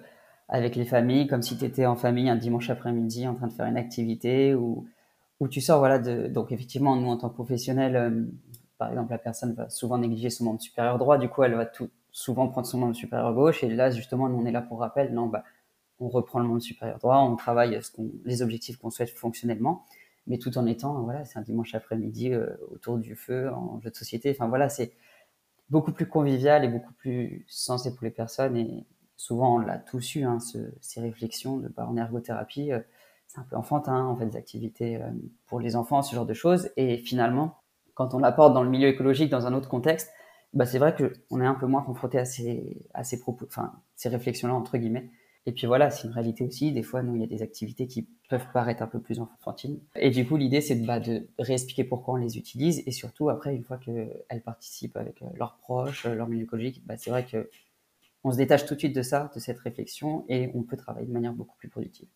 avec 0.49 0.77
les 0.77 0.85
familles, 0.85 1.27
comme 1.27 1.43
si 1.43 1.59
tu 1.59 1.65
étais 1.65 1.87
en 1.87 1.97
famille 1.97 2.29
un 2.29 2.37
dimanche 2.37 2.71
après-midi 2.71 3.27
en 3.27 3.35
train 3.35 3.49
de 3.49 3.53
faire 3.53 3.67
une 3.67 3.77
activité 3.77 4.55
ou 4.55 4.87
où 5.41 5.49
tu 5.49 5.61
sors 5.61 5.79
voilà 5.79 5.99
de 5.99 6.29
donc 6.29 6.53
effectivement 6.53 6.97
nous 6.97 7.09
en 7.09 7.17
tant 7.17 7.29
que 7.29 7.35
professionnels 7.35 7.97
euh, 7.97 8.25
par 8.79 8.89
exemple 8.89 9.11
la 9.11 9.19
personne 9.19 9.55
va 9.55 9.69
souvent 9.69 9.99
négliger 9.99 10.31
son 10.31 10.45
membre 10.45 10.61
supérieur 10.61 10.99
droit 10.99 11.19
du 11.19 11.29
coup 11.29 11.43
elle 11.43 11.55
va 11.55 11.67
tout 11.67 11.91
souvent 12.11 12.49
prendre 12.49 12.67
son 12.67 12.79
membre 12.79 12.95
supérieur 12.95 13.35
gauche 13.35 13.63
et 13.63 13.69
là 13.69 13.91
justement 13.91 14.29
nous 14.29 14.39
on 14.39 14.47
est 14.47 14.53
là 14.53 14.63
pour 14.63 14.81
rappel 14.81 15.13
non 15.13 15.27
bah 15.27 15.45
on 16.01 16.09
reprend 16.09 16.41
le 16.41 16.47
membre 16.47 16.61
supérieur 16.61 16.99
droit 16.99 17.19
on 17.19 17.37
travaille 17.37 17.83
ce 17.83 17.91
qu'on 17.91 18.11
les 18.25 18.43
objectifs 18.43 18.77
qu'on 18.77 18.91
souhaite 18.91 19.11
fonctionnellement 19.11 19.85
mais 20.27 20.39
tout 20.39 20.57
en 20.59 20.67
étant 20.67 21.03
voilà 21.03 21.25
c'est 21.25 21.39
un 21.39 21.43
dimanche 21.43 21.75
après-midi 21.75 22.33
euh, 22.33 22.47
autour 22.71 22.99
du 22.99 23.17
feu 23.17 23.51
en 23.53 23.81
jeu 23.81 23.91
de 23.91 23.97
société 23.97 24.31
enfin 24.31 24.49
voilà 24.49 24.69
c'est 24.69 24.93
beaucoup 25.71 25.93
plus 25.93 26.07
convivial 26.07 26.65
et 26.65 26.69
beaucoup 26.69 26.93
plus 26.95 27.45
sensé 27.49 27.95
pour 27.95 28.05
les 28.05 28.11
personnes 28.11 28.57
et 28.57 28.87
souvent 29.17 29.57
on 29.57 29.59
l'a 29.59 29.79
tous 29.79 30.15
eu, 30.15 30.25
hein, 30.25 30.39
ces 30.81 31.01
réflexions 31.01 31.57
de, 31.57 31.69
bah, 31.69 31.87
en 31.89 31.97
ergothérapie, 31.97 32.73
euh, 32.73 32.81
c'est 33.27 33.41
un 33.41 33.45
peu 33.45 33.57
enfantin, 33.57 34.07
on 34.07 34.15
fait 34.15 34.27
des 34.27 34.37
activités 34.37 35.01
pour 35.47 35.59
les 35.59 35.75
enfants, 35.75 36.01
ce 36.01 36.15
genre 36.15 36.27
de 36.27 36.35
choses. 36.35 36.71
Et 36.77 36.99
finalement, 36.99 37.59
quand 37.95 38.15
on 38.15 38.19
l'apporte 38.21 38.55
dans 38.55 38.63
le 38.63 38.71
milieu 38.71 38.87
écologique, 38.87 39.31
dans 39.31 39.49
un 39.49 39.53
autre 39.53 39.69
contexte, 39.69 40.13
bah, 40.53 40.65
c'est 40.65 40.79
vrai 40.79 40.95
qu'on 40.95 41.41
est 41.41 41.47
un 41.47 41.55
peu 41.55 41.67
moins 41.67 41.83
confronté 41.83 42.19
à 42.19 42.25
ces, 42.25 42.87
à 42.95 43.03
ces 43.03 43.19
propos, 43.19 43.47
enfin, 43.47 43.73
ces 43.97 44.09
réflexions-là, 44.09 44.55
entre 44.55 44.79
guillemets. 44.79 45.11
Et 45.47 45.53
puis 45.53 45.67
voilà, 45.69 45.91
c'est 45.91 46.09
une 46.09 46.13
réalité 46.13 46.45
aussi. 46.45 46.73
Des 46.73 46.83
fois, 46.83 47.03
nous, 47.03 47.15
il 47.15 47.21
y 47.21 47.25
a 47.25 47.29
des 47.29 47.41
activités 47.41 47.87
qui 47.87 48.09
peuvent 48.29 48.47
paraître 48.53 48.83
un 48.83 48.89
peu 48.89 49.01
plus 49.01 49.21
enfantines. 49.21 49.79
Et 49.95 50.11
du 50.11 50.27
coup, 50.27 50.37
l'idée, 50.37 50.61
c'est 50.61 50.75
de, 50.75 50.85
bah, 50.85 50.99
de 50.99 51.29
réexpliquer 51.39 51.85
pourquoi 51.85 52.15
on 52.15 52.17
les 52.17 52.37
utilise. 52.37 52.83
Et 52.87 52.91
surtout, 52.91 53.31
après, 53.31 53.55
une 53.55 53.63
fois 53.63 53.79
qu'elles 53.79 54.43
participent 54.45 54.97
avec 54.97 55.23
euh, 55.23 55.27
leurs 55.37 55.57
proches, 55.57 56.05
euh, 56.07 56.15
leur 56.17 56.29
milieu 56.29 56.43
écologique, 56.43 56.83
bah, 56.85 56.97
c'est 56.97 57.11
vrai 57.11 57.25
que 57.25 57.49
on 58.25 58.33
se 58.33 58.39
détache 58.39 58.67
tout 58.67 58.75
de 58.75 58.81
suite 58.81 58.97
de 58.97 59.03
ça, 59.03 59.31
de 59.33 59.39
cette 59.39 59.61
réflexion, 59.61 60.25
et 60.29 60.51
on 60.53 60.65
peut 60.65 60.77
travailler 60.77 61.07
de 61.07 61.13
manière 61.13 61.33
beaucoup 61.33 61.57
plus 61.57 61.69
productive. 61.69 62.09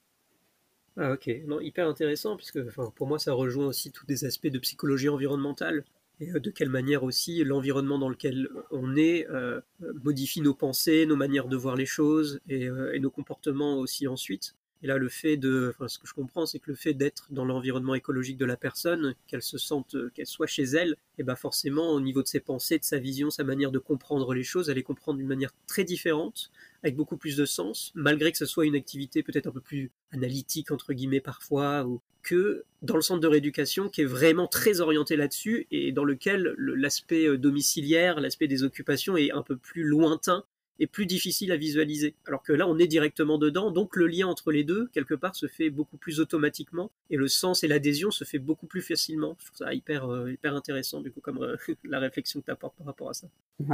Ah 0.96 1.12
ok, 1.12 1.30
non, 1.46 1.60
hyper 1.60 1.86
intéressant, 1.86 2.36
puisque 2.36 2.60
pour 2.96 3.06
moi 3.06 3.20
ça 3.20 3.32
rejoint 3.32 3.66
aussi 3.66 3.92
tous 3.92 4.06
des 4.06 4.24
aspects 4.24 4.48
de 4.48 4.58
psychologie 4.58 5.08
environnementale 5.08 5.84
et 6.20 6.30
euh, 6.30 6.40
de 6.40 6.50
quelle 6.50 6.68
manière 6.68 7.02
aussi 7.02 7.42
l'environnement 7.44 7.98
dans 7.98 8.08
lequel 8.08 8.48
on 8.70 8.96
est 8.96 9.26
euh, 9.30 9.60
modifie 10.02 10.40
nos 10.40 10.54
pensées, 10.54 11.06
nos 11.06 11.16
manières 11.16 11.48
de 11.48 11.56
voir 11.56 11.76
les 11.76 11.86
choses 11.86 12.40
et, 12.48 12.68
euh, 12.68 12.98
nos 12.98 13.10
comportements 13.10 13.78
aussi 13.78 14.06
ensuite. 14.06 14.54
Et 14.82 14.86
là, 14.86 14.96
le 14.96 15.10
fait 15.10 15.36
de, 15.36 15.74
ce 15.88 15.98
que 15.98 16.06
je 16.06 16.14
comprends, 16.14 16.46
c'est 16.46 16.58
que 16.58 16.70
le 16.70 16.74
fait 16.74 16.94
d'être 16.94 17.26
dans 17.30 17.44
l'environnement 17.44 17.94
écologique 17.94 18.38
de 18.38 18.46
la 18.46 18.56
personne, 18.56 19.14
qu'elle 19.26 19.42
se 19.42 19.58
sente, 19.58 19.94
qu'elle 20.14 20.26
soit 20.26 20.46
chez 20.46 20.62
elle, 20.62 20.92
et 20.92 21.20
eh 21.20 21.22
ben 21.22 21.36
forcément, 21.36 21.92
au 21.92 22.00
niveau 22.00 22.22
de 22.22 22.28
ses 22.28 22.40
pensées, 22.40 22.78
de 22.78 22.84
sa 22.84 22.98
vision, 22.98 23.28
sa 23.28 23.44
manière 23.44 23.72
de 23.72 23.78
comprendre 23.78 24.32
les 24.32 24.42
choses, 24.42 24.70
elle 24.70 24.76
les 24.76 24.82
comprend 24.82 25.12
d'une 25.12 25.26
manière 25.26 25.50
très 25.66 25.84
différente, 25.84 26.50
avec 26.82 26.96
beaucoup 26.96 27.16
plus 27.16 27.36
de 27.36 27.44
sens, 27.44 27.92
malgré 27.94 28.32
que 28.32 28.38
ce 28.38 28.46
soit 28.46 28.66
une 28.66 28.76
activité 28.76 29.22
peut-être 29.22 29.46
un 29.46 29.52
peu 29.52 29.60
plus 29.60 29.90
analytique 30.12 30.70
entre 30.70 30.92
guillemets 30.92 31.20
parfois, 31.20 31.84
ou 31.84 32.00
que 32.22 32.64
dans 32.82 32.96
le 32.96 33.02
centre 33.02 33.20
de 33.20 33.26
rééducation 33.26 33.88
qui 33.88 34.02
est 34.02 34.06
vraiment 34.06 34.46
très 34.46 34.80
orienté 34.80 35.16
là-dessus 35.16 35.66
et 35.70 35.92
dans 35.92 36.04
lequel 36.04 36.54
l'aspect 36.58 37.26
euh, 37.26 37.38
domiciliaire, 37.38 38.20
l'aspect 38.20 38.46
des 38.46 38.62
occupations 38.62 39.16
est 39.16 39.30
un 39.30 39.42
peu 39.42 39.56
plus 39.56 39.84
lointain 39.84 40.44
et 40.80 40.86
plus 40.86 41.06
difficile 41.06 41.52
à 41.52 41.56
visualiser. 41.56 42.16
Alors 42.26 42.42
que 42.42 42.52
là, 42.52 42.66
on 42.66 42.78
est 42.78 42.88
directement 42.88 43.38
dedans, 43.38 43.70
donc 43.70 43.94
le 43.94 44.08
lien 44.08 44.26
entre 44.26 44.50
les 44.50 44.64
deux, 44.64 44.88
quelque 44.88 45.14
part, 45.14 45.36
se 45.36 45.46
fait 45.46 45.70
beaucoup 45.70 45.96
plus 45.96 46.18
automatiquement 46.18 46.90
et 47.10 47.16
le 47.16 47.28
sens 47.28 47.62
et 47.62 47.68
l'adhésion 47.68 48.10
se 48.10 48.24
fait 48.24 48.38
beaucoup 48.38 48.66
plus 48.66 48.82
facilement. 48.82 49.36
Je 49.38 49.46
trouve 49.46 49.58
ça 49.58 49.72
hyper, 49.72 50.10
euh, 50.10 50.32
hyper 50.32 50.56
intéressant, 50.56 51.00
du 51.00 51.12
coup, 51.12 51.20
comme 51.20 51.42
euh, 51.42 51.56
la 51.84 52.00
réflexion 52.00 52.40
que 52.40 52.46
tu 52.46 52.50
apportes 52.50 52.76
par 52.76 52.86
rapport 52.86 53.10
à 53.10 53.14
ça. 53.14 53.28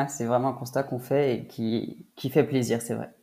c'est 0.09 0.27
vraiment 0.27 0.49
un 0.49 0.59
constat 0.59 0.83
qu'on 0.83 0.99
fait 0.99 1.35
et 1.35 1.47
qui, 1.47 2.07
qui 2.17 2.29
fait 2.29 2.45
plaisir, 2.45 2.83
c'est 2.83 2.95
vrai. 2.95 3.15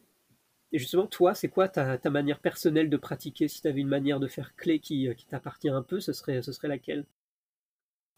Et 0.73 0.79
justement, 0.79 1.05
toi, 1.05 1.35
c'est 1.35 1.49
quoi 1.49 1.67
ta, 1.67 1.99
manière 2.09 2.39
personnelle 2.39 2.89
de 2.89 2.97
pratiquer? 2.97 3.47
Si 3.47 3.61
tu 3.61 3.67
avais 3.67 3.79
une 3.79 3.87
manière 3.87 4.19
de 4.19 4.27
faire 4.27 4.55
clé 4.55 4.79
qui, 4.79 5.07
euh, 5.07 5.13
qui 5.13 5.27
t'appartient 5.27 5.69
un 5.69 5.83
peu, 5.83 5.99
ce 5.99 6.13
serait, 6.13 6.41
ce 6.41 6.51
serait 6.51 6.67
laquelle? 6.67 7.05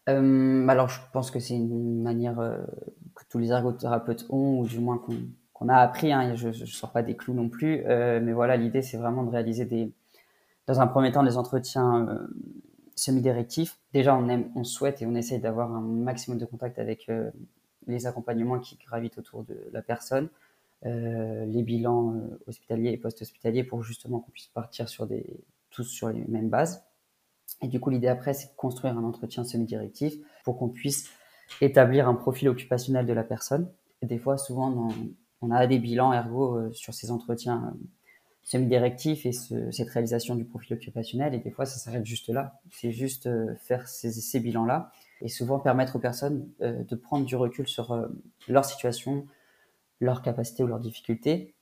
Euh, 0.08 0.66
Alors, 0.66 0.88
je 0.88 0.98
pense 1.12 1.30
que 1.30 1.38
c'est 1.38 1.54
une 1.54 2.02
manière 2.02 2.40
euh, 2.40 2.64
que 3.14 3.24
tous 3.28 3.38
les 3.38 3.50
ergothérapeutes 3.50 4.24
ont, 4.30 4.60
ou 4.60 4.66
du 4.66 4.78
moins 4.78 4.96
qu'on 4.96 5.28
a 5.68 5.76
appris. 5.76 6.12
Hein, 6.12 6.34
je 6.34 6.48
ne 6.48 6.66
sors 6.66 6.92
pas 6.92 7.02
des 7.02 7.16
clous 7.16 7.34
non 7.34 7.48
plus. 7.48 7.82
mais 7.86 8.32
voilà, 8.32 8.56
l'idée, 8.56 8.82
c'est 8.82 8.96
vraiment 8.96 9.22
de 9.22 9.30
réaliser 9.30 9.64
des, 9.64 9.92
dans 10.66 10.80
un 10.80 10.86
premier 10.86 11.12
temps 11.12 11.22
des 11.22 11.36
entretiens 11.36 12.26
semi-directifs. 12.94 13.78
Déjà, 13.92 14.16
on, 14.16 14.28
aime, 14.28 14.50
on 14.54 14.64
souhaite 14.64 15.02
et 15.02 15.06
on 15.06 15.14
essaye 15.14 15.40
d'avoir 15.40 15.72
un 15.72 15.80
maximum 15.80 16.38
de 16.38 16.44
contact 16.44 16.78
avec 16.78 17.10
les 17.86 18.06
accompagnements 18.06 18.58
qui 18.58 18.76
gravitent 18.76 19.18
autour 19.18 19.44
de 19.44 19.56
la 19.72 19.82
personne. 19.82 20.28
Euh, 20.84 21.46
les 21.46 21.62
bilans 21.62 22.14
euh, 22.14 22.38
hospitaliers 22.46 22.90
et 22.90 22.98
post-hospitaliers 22.98 23.64
pour 23.64 23.82
justement 23.82 24.20
qu'on 24.20 24.30
puisse 24.30 24.48
partir 24.48 24.88
sur 24.88 25.06
des, 25.06 25.24
tous 25.70 25.84
sur 25.84 26.10
les 26.10 26.24
mêmes 26.26 26.50
bases. 26.50 26.84
Et 27.62 27.68
du 27.68 27.80
coup, 27.80 27.88
l'idée 27.88 28.08
après, 28.08 28.34
c'est 28.34 28.48
de 28.48 28.56
construire 28.56 28.96
un 28.96 29.04
entretien 29.04 29.42
semi-directif 29.42 30.14
pour 30.44 30.58
qu'on 30.58 30.68
puisse 30.68 31.08
établir 31.62 32.08
un 32.08 32.14
profil 32.14 32.48
occupationnel 32.48 33.06
de 33.06 33.12
la 33.14 33.24
personne. 33.24 33.70
Et 34.02 34.06
des 34.06 34.18
fois, 34.18 34.36
souvent, 34.36 34.90
on 35.42 35.50
a 35.50 35.66
des 35.66 35.78
bilans 35.78 36.12
ergo 36.12 36.56
euh, 36.56 36.72
sur 36.72 36.94
ces 36.94 37.10
entretiens 37.10 37.74
semi-directifs 38.42 39.26
et 39.26 39.32
cette 39.32 39.88
réalisation 39.88 40.36
du 40.36 40.44
profil 40.44 40.74
occupationnel. 40.74 41.34
Et 41.34 41.38
des 41.38 41.50
fois, 41.50 41.66
ça 41.66 41.78
s'arrête 41.78 42.06
juste 42.06 42.28
là. 42.28 42.60
C'est 42.70 42.92
juste 42.92 43.28
faire 43.56 43.88
ces, 43.88 44.12
ces 44.12 44.38
bilans-là 44.38 44.92
et 45.20 45.28
souvent 45.28 45.58
permettre 45.58 45.96
aux 45.96 45.98
personnes 45.98 46.48
de 46.60 46.94
prendre 46.94 47.26
du 47.26 47.34
recul 47.34 47.66
sur 47.66 48.08
leur 48.46 48.64
situation, 48.64 49.26
leurs 49.98 50.22
capacités 50.22 50.62
ou 50.62 50.68
leurs 50.68 50.78
difficultés. 50.78 51.56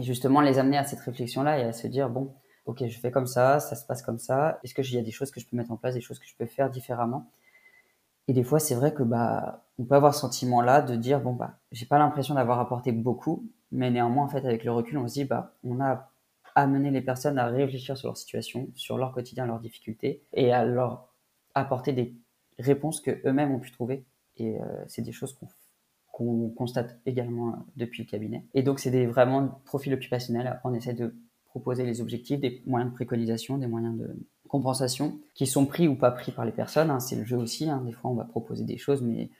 Et 0.00 0.02
justement, 0.02 0.40
les 0.40 0.58
amener 0.58 0.78
à 0.78 0.84
cette 0.84 0.98
réflexion-là 1.00 1.60
et 1.60 1.62
à 1.62 1.72
se 1.72 1.86
dire, 1.86 2.10
bon, 2.10 2.34
ok, 2.66 2.86
je 2.86 2.98
fais 2.98 3.10
comme 3.10 3.26
ça, 3.26 3.60
ça 3.60 3.76
se 3.76 3.84
passe 3.84 4.02
comme 4.02 4.18
ça. 4.18 4.58
Est-ce 4.62 4.74
qu'il 4.74 4.94
y 4.94 4.98
a 4.98 5.02
des 5.02 5.10
choses 5.10 5.30
que 5.30 5.40
je 5.40 5.46
peux 5.46 5.56
mettre 5.56 5.72
en 5.72 5.76
place, 5.76 5.94
des 5.94 6.00
choses 6.00 6.18
que 6.18 6.26
je 6.26 6.34
peux 6.36 6.46
faire 6.46 6.70
différemment? 6.70 7.30
Et 8.30 8.32
des 8.32 8.44
fois, 8.44 8.60
c'est 8.60 8.76
vrai 8.76 8.94
que 8.94 9.02
bah, 9.02 9.66
on 9.76 9.84
peut 9.84 9.96
avoir 9.96 10.14
ce 10.14 10.20
sentiment-là 10.20 10.82
de 10.82 10.94
dire, 10.94 11.20
bon, 11.20 11.32
bah, 11.32 11.58
j'ai 11.72 11.84
pas 11.84 11.98
l'impression 11.98 12.36
d'avoir 12.36 12.60
apporté 12.60 12.92
beaucoup, 12.92 13.50
mais 13.72 13.90
néanmoins, 13.90 14.24
en 14.24 14.28
fait, 14.28 14.44
avec 14.46 14.62
le 14.62 14.70
recul, 14.70 14.98
on 14.98 15.08
se 15.08 15.14
dit, 15.14 15.24
bah, 15.24 15.56
on 15.64 15.80
a 15.80 16.12
amené 16.54 16.92
les 16.92 17.00
personnes 17.00 17.40
à 17.40 17.48
réfléchir 17.48 17.96
sur 17.96 18.06
leur 18.06 18.16
situation, 18.16 18.68
sur 18.76 18.98
leur 18.98 19.10
quotidien, 19.10 19.46
leurs 19.46 19.58
difficultés, 19.58 20.22
et 20.32 20.52
à 20.52 20.64
leur 20.64 21.12
apporter 21.56 21.92
des 21.92 22.14
réponses 22.60 23.00
que 23.00 23.20
eux-mêmes 23.26 23.50
ont 23.50 23.58
pu 23.58 23.72
trouver. 23.72 24.04
Et 24.36 24.60
euh, 24.60 24.84
c'est 24.86 25.02
des 25.02 25.10
choses 25.10 25.32
qu'on 25.34 25.48
qu'on 26.12 26.50
constate 26.50 27.00
également 27.06 27.48
euh, 27.48 27.56
depuis 27.74 28.04
le 28.04 28.08
cabinet. 28.08 28.46
Et 28.54 28.62
donc, 28.62 28.78
c'est 28.78 28.92
des 28.92 29.06
vraiment 29.06 29.60
profils 29.64 29.92
occupationnels. 29.92 30.60
On 30.62 30.72
essaie 30.72 30.94
de 30.94 31.16
proposer 31.46 31.84
les 31.84 32.00
objectifs, 32.00 32.38
des 32.38 32.62
moyens 32.64 32.92
de 32.92 32.94
préconisation, 32.94 33.58
des 33.58 33.66
moyens 33.66 33.98
de 33.98 34.14
compensation 34.50 35.18
qui 35.34 35.46
sont 35.46 35.64
pris 35.64 35.86
ou 35.86 35.94
pas 35.94 36.10
pris 36.10 36.32
par 36.32 36.44
les 36.44 36.52
personnes. 36.52 36.90
Hein. 36.90 37.00
C'est 37.00 37.16
le 37.16 37.24
jeu 37.24 37.36
aussi. 37.36 37.70
Hein. 37.70 37.82
Des 37.86 37.92
fois, 37.92 38.10
on 38.10 38.14
va 38.14 38.24
proposer 38.24 38.64
des 38.64 38.78
choses, 38.78 39.00
mais 39.00 39.30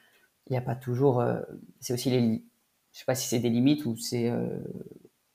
il 0.46 0.52
n'y 0.52 0.56
a 0.56 0.62
pas 0.62 0.76
toujours. 0.76 1.20
Euh, 1.20 1.40
c'est 1.80 1.92
aussi 1.92 2.10
les. 2.10 2.42
Je 2.92 2.98
sais 2.98 3.04
pas 3.04 3.14
si 3.14 3.28
c'est 3.28 3.38
des 3.38 3.50
limites 3.50 3.86
ou 3.86 3.96
c'est 3.96 4.30
euh, 4.30 4.58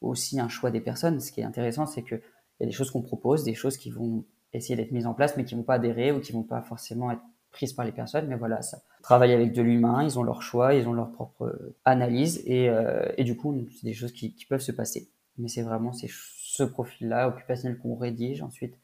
aussi 0.01 0.39
un 0.39 0.49
choix 0.49 0.71
des 0.71 0.81
personnes. 0.81 1.19
Ce 1.19 1.31
qui 1.31 1.41
est 1.41 1.45
intéressant, 1.45 1.85
c'est 1.85 2.03
qu'il 2.03 2.21
y 2.59 2.63
a 2.63 2.65
des 2.65 2.71
choses 2.71 2.89
qu'on 2.89 3.01
propose, 3.01 3.43
des 3.43 3.53
choses 3.53 3.77
qui 3.77 3.89
vont 3.89 4.25
essayer 4.53 4.75
d'être 4.75 4.91
mises 4.91 5.07
en 5.07 5.13
place, 5.13 5.35
mais 5.35 5.43
qui 5.43 5.55
vont 5.55 5.63
pas 5.63 5.75
adhérer 5.75 6.11
ou 6.11 6.21
qui 6.21 6.31
vont 6.31 6.43
pas 6.43 6.61
forcément 6.61 7.11
être 7.11 7.21
prises 7.51 7.73
par 7.73 7.85
les 7.85 7.91
personnes. 7.91 8.27
Mais 8.27 8.35
voilà, 8.35 8.61
ça, 8.61 8.81
travaillent 9.01 9.33
avec 9.33 9.53
de 9.53 9.61
l'humain, 9.61 10.03
ils 10.03 10.17
ont 10.17 10.23
leur 10.23 10.41
choix, 10.41 10.73
ils 10.73 10.88
ont 10.88 10.93
leur 10.93 11.11
propre 11.11 11.73
analyse 11.83 12.41
et, 12.45 12.69
euh, 12.69 13.05
et 13.17 13.23
du 13.23 13.35
coup, 13.38 13.55
c'est 13.71 13.85
des 13.85 13.93
choses 13.93 14.11
qui, 14.11 14.33
qui, 14.33 14.45
peuvent 14.45 14.61
se 14.61 14.71
passer. 14.71 15.09
Mais 15.38 15.47
c'est 15.47 15.61
vraiment 15.61 15.91
c'est 15.93 16.09
ce 16.09 16.63
profil-là 16.63 17.27
occupationnel 17.27 17.77
qu'on 17.77 17.95
rédige. 17.95 18.41
Ensuite, 18.41 18.77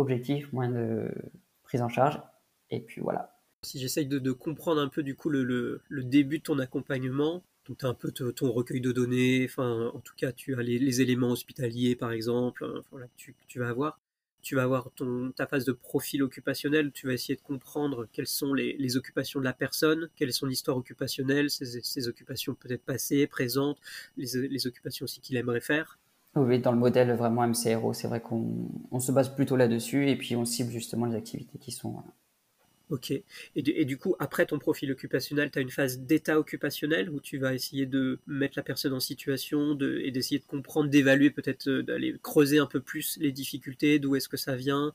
objectif, 0.00 0.52
moyen 0.52 0.70
de 0.70 1.10
prise 1.62 1.82
en 1.82 1.88
charge. 1.88 2.20
Et 2.70 2.80
puis 2.80 3.00
voilà. 3.00 3.36
Si 3.62 3.78
j'essaye 3.78 4.06
de, 4.06 4.32
comprendre 4.32 4.80
un 4.80 4.88
peu 4.88 5.02
du 5.02 5.14
coup 5.14 5.28
le, 5.28 5.44
le, 5.44 5.82
le 5.88 6.02
début 6.04 6.38
de 6.38 6.44
ton 6.44 6.58
accompagnement, 6.58 7.42
donc 7.66 7.78
tu 7.78 7.86
as 7.86 7.88
un 7.88 7.94
peu 7.94 8.10
ton 8.10 8.50
recueil 8.50 8.80
de 8.80 8.92
données, 8.92 9.44
enfin 9.44 9.90
en 9.94 10.00
tout 10.00 10.14
cas 10.16 10.32
tu 10.32 10.58
as 10.58 10.62
les, 10.62 11.00
éléments 11.00 11.30
hospitaliers 11.30 11.94
par 11.94 12.12
exemple, 12.12 12.64
hein, 12.64 12.80
enfin, 12.80 13.04
tu, 13.16 13.34
tu 13.48 13.58
vas 13.58 13.68
avoir 13.68 14.00
tu 14.42 14.54
vas 14.54 14.62
avoir 14.62 14.90
ton, 14.92 15.32
ta 15.32 15.46
phase 15.46 15.64
de 15.64 15.72
profil 15.72 16.22
occupationnel, 16.22 16.92
tu 16.92 17.06
vas 17.06 17.12
essayer 17.12 17.36
de 17.36 17.42
comprendre 17.42 18.08
quelles 18.12 18.26
sont 18.26 18.54
les, 18.54 18.96
occupations 18.96 19.38
de 19.40 19.44
la 19.44 19.52
personne, 19.52 20.08
quelle 20.16 20.30
est 20.30 20.32
son 20.32 20.48
histoire 20.48 20.76
occupationnelle, 20.76 21.50
ses, 21.50 22.08
occupations 22.08 22.54
peut-être 22.54 22.84
passées, 22.84 23.26
présentes, 23.26 23.78
les, 24.16 24.66
occupations 24.66 25.04
aussi 25.04 25.20
qu'il 25.20 25.36
aimerait 25.36 25.60
faire. 25.60 25.98
Oui, 26.36 26.60
dans 26.60 26.72
le 26.72 26.78
modèle 26.78 27.12
vraiment 27.16 27.46
MCRO, 27.46 27.92
c'est 27.92 28.06
vrai 28.06 28.20
qu'on 28.20 29.00
se 29.00 29.10
base 29.10 29.34
plutôt 29.34 29.56
là-dessus 29.56 30.08
et 30.08 30.16
puis 30.16 30.36
on 30.36 30.44
cible 30.44 30.70
justement 30.70 31.06
les 31.06 31.16
activités 31.16 31.58
qui 31.58 31.72
sont 31.72 32.02
Ok. 32.90 33.12
Et 33.54 33.84
du, 33.84 33.96
coup, 33.98 34.16
après 34.18 34.46
ton 34.46 34.58
profil 34.58 34.90
occupationnel, 34.90 35.50
tu 35.52 35.60
as 35.60 35.62
une 35.62 35.70
phase 35.70 36.00
d'état 36.00 36.40
occupationnel 36.40 37.08
où 37.08 37.20
tu 37.20 37.38
vas 37.38 37.54
essayer 37.54 37.86
de 37.86 38.18
mettre 38.26 38.54
la 38.56 38.64
personne 38.64 38.92
en 38.92 39.00
situation 39.00 39.78
et 39.78 40.10
d'essayer 40.10 40.40
de 40.40 40.44
comprendre, 40.44 40.90
d'évaluer, 40.90 41.30
peut-être 41.30 41.68
euh, 41.68 41.82
d'aller 41.84 42.16
creuser 42.20 42.58
un 42.58 42.66
peu 42.66 42.80
plus 42.80 43.16
les 43.20 43.30
difficultés, 43.30 44.00
d'où 44.00 44.16
est-ce 44.16 44.28
que 44.28 44.36
ça 44.36 44.56
vient, 44.56 44.92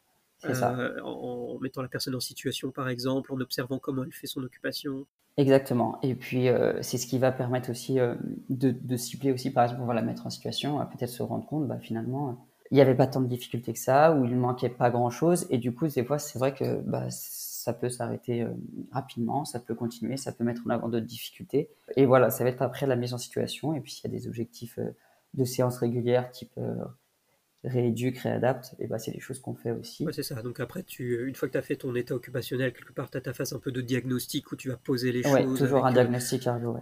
euh, 0.49 1.01
en, 1.03 1.57
mettant 1.59 1.81
la 1.81 1.87
personne 1.87 2.15
en 2.15 2.19
situation, 2.19 2.71
par 2.71 2.89
exemple, 2.89 3.33
en 3.33 3.39
observant 3.39 3.79
comment 3.79 4.03
elle 4.03 4.13
fait 4.13 4.27
son 4.27 4.43
occupation. 4.43 5.05
Exactement. 5.37 5.99
Et 6.01 6.15
puis, 6.15 6.47
euh, 6.47 6.81
c'est 6.81 6.97
ce 6.97 7.07
qui 7.07 7.19
va 7.19 7.31
permettre 7.31 7.69
aussi 7.69 7.95
de, 7.95 8.17
de, 8.49 8.97
cibler 8.97 9.31
aussi, 9.31 9.51
par 9.51 9.65
exemple, 9.65 9.83
va 9.85 9.93
la 9.93 10.01
mettre 10.01 10.25
en 10.25 10.29
situation, 10.29 10.79
à 10.79 10.85
peut-être 10.85 11.09
se 11.09 11.23
rendre 11.23 11.45
compte, 11.45 11.67
bah, 11.67 11.79
finalement, 11.79 12.47
il 12.71 12.75
n'y 12.75 12.81
avait 12.81 12.95
pas 12.95 13.07
tant 13.07 13.21
de 13.21 13.27
difficultés 13.27 13.73
que 13.73 13.79
ça, 13.79 14.13
ou 14.13 14.25
il 14.25 14.35
manquait 14.35 14.69
pas 14.69 14.89
grand-chose. 14.89 15.45
Et 15.49 15.57
du 15.57 15.73
coup, 15.73 15.87
des 15.87 16.03
fois, 16.03 16.19
c'est 16.19 16.39
vrai 16.39 16.53
que 16.53 16.81
bah, 16.81 17.09
ça 17.65 17.73
peut 17.73 17.89
s'arrêter 17.89 18.43
euh, 18.43 18.49
rapidement, 18.91 19.43
ça 19.43 19.59
peut 19.59 19.73
continuer, 19.73 20.17
ça 20.17 20.31
peut 20.31 20.43
mettre 20.43 20.61
en 20.67 20.69
avant 20.69 20.87
d'autres 20.87 21.05
difficultés. 21.05 21.69
Et 21.95 22.05
voilà, 22.05 22.29
ça 22.29 22.43
va 22.43 22.51
être 22.51 22.61
après 22.61 22.85
la 22.85 22.95
mise 22.95 23.13
en 23.13 23.17
situation. 23.17 23.73
Et 23.73 23.81
puis, 23.81 23.91
s'il 23.91 24.11
y 24.11 24.15
a 24.15 24.17
des 24.17 24.27
objectifs 24.27 24.77
euh, 24.77 24.91
de 25.33 25.43
séances 25.45 25.79
régulières, 25.79 26.29
type 26.29 26.51
euh, 26.59 26.75
rééduque, 27.65 28.17
réadapte, 28.19 28.75
et 28.79 28.87
bah, 28.87 28.99
c'est 28.99 29.11
des 29.11 29.19
choses 29.19 29.39
qu'on 29.39 29.55
fait 29.55 29.71
aussi. 29.71 30.05
c'est 30.11 30.23
ça. 30.23 30.41
Donc 30.41 30.59
après, 30.59 30.83
tu, 30.83 31.27
une 31.27 31.35
fois 31.35 31.47
que 31.47 31.53
tu 31.53 31.57
as 31.57 31.61
fait 31.61 31.75
ton 31.75 31.95
état 31.95 32.15
occupationnel, 32.15 32.73
quelque 32.73 32.93
part, 32.93 33.09
tu 33.09 33.17
as 33.17 33.21
ta 33.21 33.33
phase 33.33 33.53
un 33.53 33.59
peu 33.59 33.71
de 33.71 33.81
diagnostic 33.81 34.51
où 34.51 34.55
tu 34.55 34.69
vas 34.69 34.77
poser 34.77 35.11
les 35.11 35.23
choses. 35.23 35.33
Oui, 35.45 35.57
toujours 35.57 35.85
un 35.85 35.93
diagnostic 35.93 36.43
cardio, 36.43 36.77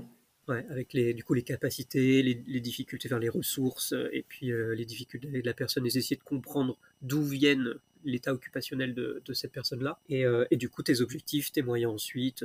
Ouais, 0.49 0.65
avec 0.69 0.91
les, 0.91 1.13
du 1.13 1.23
coup 1.23 1.33
les 1.33 1.43
capacités, 1.43 2.21
les, 2.21 2.59
difficultés 2.59 3.07
vers 3.07 3.19
les 3.19 3.29
ressources, 3.29 3.93
et 4.11 4.25
puis 4.27 4.51
les 4.51 4.83
difficultés 4.83 5.27
de 5.29 5.45
la 5.45 5.53
personne, 5.53 5.85
et 5.85 5.87
essayer 5.87 6.17
de 6.17 6.23
comprendre 6.23 6.77
d'où 7.01 7.23
viennent 7.23 7.75
l'état 8.03 8.33
occupationnel 8.33 8.93
de, 8.93 9.21
cette 9.33 9.53
personne-là, 9.53 9.99
et, 10.09 10.57
du 10.57 10.67
coup 10.67 10.83
tes 10.83 10.99
objectifs, 10.99 11.53
tes 11.53 11.61
moyens 11.61 11.93
ensuite, 11.93 12.43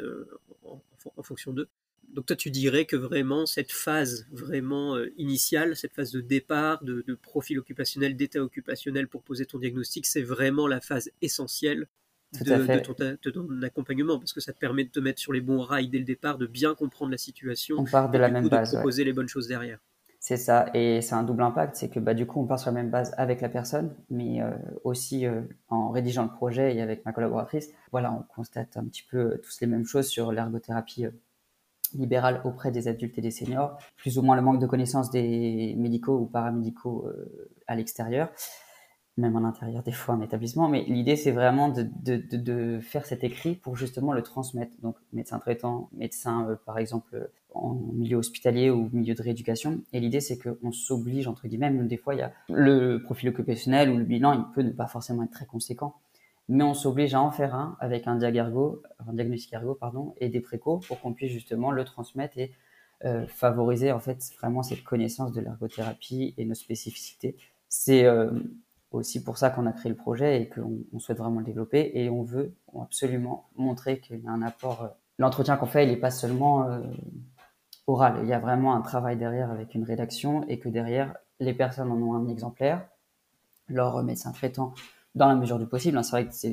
en, 0.65 1.23
fonction 1.25 1.53
d'eux. 1.53 1.69
Donc 2.15 2.27
toi, 2.27 2.37
tu 2.37 2.51
dirais 2.51 2.85
que 2.85 2.97
vraiment 2.97 3.47
cette 3.47 3.73
phase 3.73 4.27
vraiment 4.33 4.97
euh, 4.97 5.13
initiale, 5.17 5.77
cette 5.77 5.95
phase 5.95 6.11
de 6.11 6.21
départ, 6.21 6.83
de, 6.83 7.03
profil 7.23 7.59
occupationnel, 7.59 8.17
d'état 8.17 8.41
occupationnel 8.41 9.09
pour 9.09 9.23
poser 9.23 9.47
ton 9.47 9.59
diagnostic, 9.59 10.07
c'est 10.07 10.23
vraiment 10.23 10.67
la 10.67 10.81
phase 10.81 11.11
essentielle 11.21 11.87
de, 12.33 13.31
ton, 13.31 13.63
accompagnement 13.63 14.19
parce 14.19 14.33
que 14.33 14.41
ça 14.41 14.53
te 14.53 14.59
permet 14.59 14.85
de 14.85 14.91
te 14.91 15.01
mettre 15.01 15.19
sur 15.19 15.33
les 15.33 15.41
bons 15.41 15.61
rails 15.61 15.89
dès 15.89 15.99
le 15.99 16.05
départ, 16.05 16.39
de 16.39 16.47
bien 16.47 16.75
comprendre 16.75 17.11
la 17.11 17.19
situation. 17.19 17.77
On 17.79 17.85
part 17.85 18.11
de 18.11 18.19
la 18.19 18.29
même 18.29 18.49
base. 18.49 18.73
De 18.73 18.77
proposer 18.77 19.05
les 19.05 19.13
bonnes 19.13 19.29
choses 19.29 19.49
derrière. 19.49 19.79
C'est 20.21 20.37
ça, 20.37 20.67
et 20.75 21.01
c'est 21.01 21.15
un 21.15 21.23
double 21.23 21.43
impact, 21.43 21.77
c'est 21.77 21.89
que 21.89 22.01
bah, 22.01 22.13
du 22.13 22.27
coup 22.27 22.41
on 22.41 22.47
part 22.47 22.59
sur 22.59 22.71
la 22.71 22.75
même 22.75 22.91
base 22.91 23.15
avec 23.17 23.41
la 23.41 23.49
personne, 23.49 23.95
mais 24.11 24.43
euh, 24.43 24.51
aussi 24.83 25.27
euh, 25.27 25.43
en 25.69 25.91
rédigeant 25.91 26.25
le 26.25 26.31
projet 26.31 26.75
et 26.75 26.83
avec 26.83 27.05
ma 27.07 27.13
collaboratrice, 27.13 27.71
voilà, 27.93 28.13
on 28.13 28.25
constate 28.35 28.77
un 28.77 28.85
petit 28.85 29.05
peu 29.09 29.41
tous 29.45 29.61
les 29.61 29.69
mêmes 29.69 29.87
choses 29.87 30.09
sur 30.09 30.33
l'ergothérapie 30.33 31.07
libérale 31.95 32.41
auprès 32.45 32.71
des 32.71 32.89
adultes 32.89 33.19
et 33.19 33.21
des 33.21 33.31
seniors, 33.31 33.79
plus 33.97 34.19
ou 34.19 34.23
moins 34.23 34.37
le 34.37 34.43
manque 34.43 34.61
de 34.61 34.67
connaissances 34.67 35.11
des 35.11 35.75
médicaux 35.77 36.19
ou 36.19 36.27
paramédicaux 36.27 37.07
euh, 37.07 37.51
à 37.67 37.77
l'extérieur, 37.77 38.31
même 39.17 39.37
en 39.37 39.45
intérieur 39.45 39.83
des 39.83 39.93
fois 39.93 40.15
en 40.15 40.21
établissement. 40.21 40.69
Mais 40.69 40.85
l'idée, 40.85 41.17
c'est 41.17 41.33
vraiment 41.33 41.69
de, 41.69 41.87
de, 42.03 42.23
de, 42.37 42.81
faire 42.81 43.07
cet 43.07 43.25
écrit 43.25 43.55
pour 43.55 43.77
justement 43.77 44.13
le 44.13 44.23
transmettre. 44.23 44.73
Donc, 44.83 44.97
médecin 45.13 45.39
traitant, 45.39 45.91
médecin, 45.93 46.49
euh, 46.49 46.57
par 46.67 46.79
exemple, 46.79 47.31
en 47.55 47.75
milieu 47.95 48.17
hospitalier 48.19 48.71
ou 48.71 48.89
milieu 48.93 49.15
de 49.15 49.23
rééducation. 49.23 49.81
Et 49.93 50.01
l'idée, 50.01 50.21
c'est 50.21 50.39
qu'on 50.39 50.73
s'oblige, 50.73 51.27
entre 51.27 51.49
guillemets, 51.49 51.71
même 51.71 51.89
des 51.89 51.97
fois, 51.97 52.15
il 52.15 52.19
y 52.19 52.23
a 52.23 52.33
le 52.49 52.99
profil 52.99 53.29
occupationnel 53.31 53.91
ou 53.91 53.97
le 53.97 54.05
bilan, 54.05 54.33
il 54.33 54.45
peut 54.55 54.63
ne 54.63 54.71
pas 54.71 54.87
forcément 54.87 55.23
être 55.23 55.33
très 55.33 55.47
conséquent 55.47 55.95
mais 56.49 56.65
on 56.65 56.75
s'oblige 56.75 57.15
à 57.15 57.21
en 57.21 57.31
faire 57.31 57.55
un 57.55 57.77
avec 57.81 58.07
un, 58.07 58.19
un 58.21 59.13
diagnostic 59.13 59.53
ergo 59.53 59.75
pardon, 59.75 60.15
et 60.19 60.29
des 60.29 60.41
précaux 60.41 60.79
pour 60.79 61.01
qu'on 61.01 61.13
puisse 61.13 61.33
justement 61.33 61.71
le 61.71 61.85
transmettre 61.85 62.39
et 62.39 62.53
euh, 63.05 63.27
favoriser 63.27 63.93
en 63.93 64.01
fait 64.01 64.25
vraiment 64.41 64.63
cette 64.63 64.83
connaissance 64.83 65.33
de 65.33 65.41
l'ergothérapie 65.41 66.35
et 66.37 66.45
nos 66.45 66.55
spécificités. 66.55 67.37
C'est 67.69 68.05
euh, 68.07 68.31
aussi 68.91 69.23
pour 69.23 69.37
ça 69.37 69.51
qu'on 69.51 69.67
a 69.67 69.73
créé 69.73 69.91
le 69.91 69.97
projet 69.97 70.43
et 70.43 70.49
qu'on 70.49 70.99
souhaite 70.99 71.19
vraiment 71.19 71.41
le 71.41 71.45
développer 71.45 71.93
et 71.95 72.09
on 72.09 72.23
veut 72.23 72.55
absolument 72.81 73.51
montrer 73.57 74.01
qu'il 74.01 74.21
y 74.21 74.27
a 74.27 74.31
un 74.31 74.43
apport. 74.43 74.83
Euh, 74.83 74.89
l'entretien 75.19 75.57
qu'on 75.57 75.67
fait, 75.67 75.85
il 75.85 75.91
n'est 75.91 75.97
pas 75.97 76.11
seulement 76.11 76.67
oral, 77.87 78.21
il 78.23 78.29
y 78.29 78.33
a 78.33 78.39
vraiment 78.39 78.75
un 78.75 78.81
travail 78.81 79.17
derrière 79.17 79.51
avec 79.51 79.75
une 79.75 79.85
rédaction 79.85 80.45
et 80.49 80.59
que 80.59 80.69
derrière, 80.69 81.15
les 81.41 81.55
personnes 81.55 81.91
en 81.91 81.97
ont 81.97 82.15
un 82.15 82.29
exemplaire, 82.29 82.89
leur 83.69 84.03
médecin 84.03 84.33
traitant 84.33 84.75
dans 85.15 85.29
la 85.29 85.35
mesure 85.35 85.59
du 85.59 85.67
possible. 85.67 85.99
Hein. 85.99 86.03
C'est 86.03 86.13
vrai 86.13 86.27
que 86.27 86.35
c'est 86.35 86.53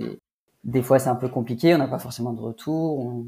des 0.64 0.82
fois 0.82 1.00
c'est 1.00 1.10
un 1.10 1.16
peu 1.16 1.30
compliqué, 1.30 1.76
on 1.76 1.78
n'a 1.78 1.88
pas 1.88 2.00
forcément 2.00 2.34
de 2.34 2.42
retour, 2.42 3.24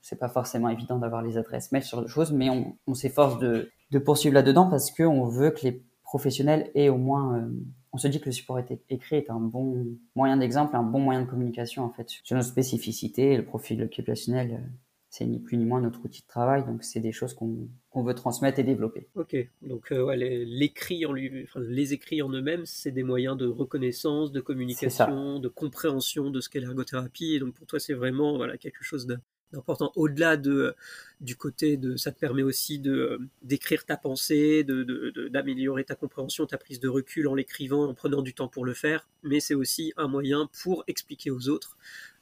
c'est 0.00 0.18
pas 0.18 0.28
forcément 0.28 0.68
évident 0.68 0.98
d'avoir 0.98 1.22
les 1.22 1.36
adresses 1.36 1.72
mail 1.72 1.82
sur 1.82 2.02
des 2.02 2.08
choses, 2.08 2.32
mais 2.32 2.48
on, 2.50 2.94
s'efforce 2.94 3.38
de, 3.38 3.70
poursuivre 4.04 4.34
là-dedans 4.34 4.68
parce 4.68 4.90
qu'on 4.90 5.26
veut 5.26 5.50
que 5.50 5.62
les 5.62 5.84
professionnels 6.02 6.70
aient 6.74 6.88
au 6.88 6.96
moins, 6.96 7.36
euh, 7.38 7.48
on 7.92 7.98
se 7.98 8.08
dit 8.08 8.20
que 8.20 8.26
le 8.26 8.32
support 8.32 8.58
écrit 8.88 9.16
est 9.16 9.30
un 9.30 9.38
bon 9.38 9.86
moyen 10.16 10.36
d'exemple, 10.36 10.74
un 10.74 10.82
bon 10.82 10.98
moyen 10.98 11.22
de 11.22 11.26
communication 11.26 11.84
en 11.84 11.90
fait 11.90 12.08
sur 12.08 12.36
nos 12.36 12.42
spécificités, 12.42 13.36
le 13.36 13.44
profil 13.44 13.82
occupationnel 13.82 14.54
euh, 14.54 14.66
c'est 15.10 15.26
ni 15.26 15.40
plus 15.40 15.56
ni 15.56 15.64
moins 15.64 15.80
notre 15.80 16.04
outil 16.04 16.22
de 16.22 16.28
travail, 16.28 16.64
donc 16.64 16.84
c'est 16.84 17.00
des 17.00 17.10
choses 17.10 17.34
qu'on 17.34 17.68
veut 18.02 18.14
transmettre 18.14 18.60
et 18.60 18.62
développer. 18.62 19.08
Ok, 19.16 19.36
donc 19.60 19.90
euh, 19.90 20.14
l'écrit 20.14 21.04
en 21.04 21.12
lui, 21.12 21.46
les 21.56 21.92
écrits 21.92 22.22
en 22.22 22.30
eux-mêmes, 22.30 22.64
c'est 22.64 22.92
des 22.92 23.02
moyens 23.02 23.36
de 23.36 23.46
reconnaissance, 23.46 24.30
de 24.30 24.40
communication, 24.40 25.40
de 25.40 25.48
compréhension 25.48 26.30
de 26.30 26.40
ce 26.40 26.48
qu'est 26.48 26.60
l'ergothérapie, 26.60 27.34
et 27.34 27.40
donc 27.40 27.54
pour 27.54 27.66
toi 27.66 27.80
c'est 27.80 27.92
vraiment 27.92 28.36
voilà 28.36 28.56
quelque 28.56 28.84
chose 28.84 29.08
de, 29.52 29.56
d'important 29.56 29.92
au-delà 29.96 30.36
de 30.36 30.74
du 31.20 31.36
côté 31.36 31.76
de 31.76 31.96
ça 31.96 32.12
te 32.12 32.18
permet 32.18 32.42
aussi 32.42 32.78
de 32.78 33.20
d'écrire 33.42 33.84
ta 33.84 33.96
pensée 33.96 34.64
de 34.64 35.28
d'améliorer 35.28 35.84
ta 35.84 35.94
compréhension 35.94 36.46
ta 36.46 36.58
prise 36.58 36.80
de 36.80 36.88
recul 36.88 37.28
en 37.28 37.34
l'écrivant 37.34 37.88
en 37.88 37.94
prenant 37.94 38.22
du 38.22 38.34
temps 38.34 38.48
pour 38.48 38.64
le 38.64 38.74
faire. 38.74 39.08
Mais 39.22 39.40
c'est 39.40 39.54
aussi 39.54 39.92
un 39.96 40.08
moyen 40.08 40.48
pour 40.62 40.84
expliquer 40.86 41.30
aux 41.30 41.48
autres 41.48 41.76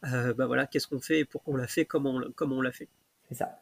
euh, 0.04 0.34
bah 0.34 0.46
voilà 0.46 0.66
qu'est-ce 0.66 0.86
qu'on 0.86 1.00
fait 1.00 1.20
et 1.20 1.24
pourquoi 1.24 1.54
on 1.54 1.56
l'a 1.56 1.66
fait 1.66 1.84
comment 1.84 2.16
on, 2.16 2.32
comment 2.32 2.56
on 2.56 2.62
l'a 2.62 2.72
fait. 2.72 2.88
C'est 3.28 3.34
ça. 3.34 3.58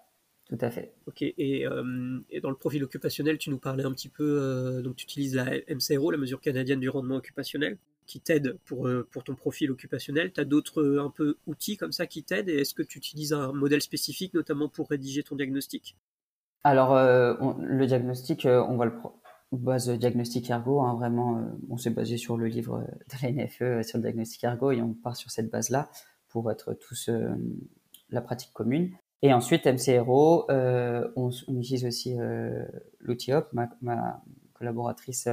Tout 0.49 0.59
à 0.61 0.71
fait. 0.71 0.93
Ok, 1.07 1.23
et, 1.23 1.67
euh, 1.67 2.21
et, 2.31 2.41
dans 2.41 2.51
le 2.51 2.57
profil 2.57 2.85
occupationnel, 2.85 3.37
tu 3.37 3.51
nous 3.51 3.59
parlais 3.59 3.85
un 3.85 3.93
petit 3.93 4.09
peu, 4.09 4.39
euh, 4.41 4.81
donc 4.81 4.95
tu 4.95 5.03
utilises 5.03 5.35
la 5.35 5.47
MCRO, 5.69 6.13
la 6.13 6.19
mesure 6.19 6.41
canadienne 6.41 6.79
du 6.79 6.89
rendement 6.89 7.17
occupationnel 7.17 7.79
qui 8.07 8.21
t'aide 8.21 8.59
pour, 8.65 8.87
euh, 8.87 9.07
pour 9.11 9.25
ton 9.25 9.35
profil 9.35 9.71
occupationnel 9.71 10.33
Tu 10.33 10.41
as 10.41 10.45
d'autres 10.45 10.81
euh, 10.81 11.05
un 11.05 11.11
peu 11.11 11.37
outils 11.47 11.77
comme 11.77 11.93
ça 11.93 12.07
qui 12.07 12.23
t'aident 12.23 12.49
Et 12.49 12.61
est-ce 12.61 12.75
que 12.75 12.83
tu 12.83 12.99
utilises 12.99 13.33
un 13.33 13.53
modèle 13.53 13.83
spécifique, 13.83 14.35
notamment 14.35 14.69
pour 14.69 14.89
rédiger 14.89 15.23
ton 15.23 15.37
diagnostic? 15.37 15.97
Alors, 16.65 16.95
euh, 16.95 17.35
le 17.61 17.87
diagnostic, 17.87 18.47
on 18.47 18.77
va 18.77 18.87
le 18.87 18.93
base 19.53 19.89
diagnostic 19.91 20.51
ergo. 20.51 20.81
Hein, 20.81 20.95
vraiment, 20.95 21.47
on 21.69 21.77
s'est 21.77 21.91
basé 21.91 22.17
sur 22.17 22.37
le 22.37 22.47
livre 22.47 22.87
de 23.11 23.23
la 23.23 23.31
NFE 23.31 23.87
sur 23.87 23.99
le 23.99 24.03
diagnostic 24.03 24.43
ergo 24.45 24.73
et 24.73 24.83
on 24.83 24.95
part 24.95 25.17
sur 25.17 25.31
cette 25.31 25.51
base-là 25.51 25.91
pour 26.29 26.51
être 26.51 26.75
tous 26.75 27.09
la 28.11 28.21
pratique 28.21 28.53
commune. 28.53 28.91
Et 29.23 29.33
ensuite, 29.33 29.67
MCRO, 29.67 30.47
on, 30.51 31.31
utilise 31.49 31.87
aussi 31.87 32.17
l'outil 32.99 33.33
HOP. 33.33 33.53
Ma 33.53 34.21
collaboratrice 34.55 35.29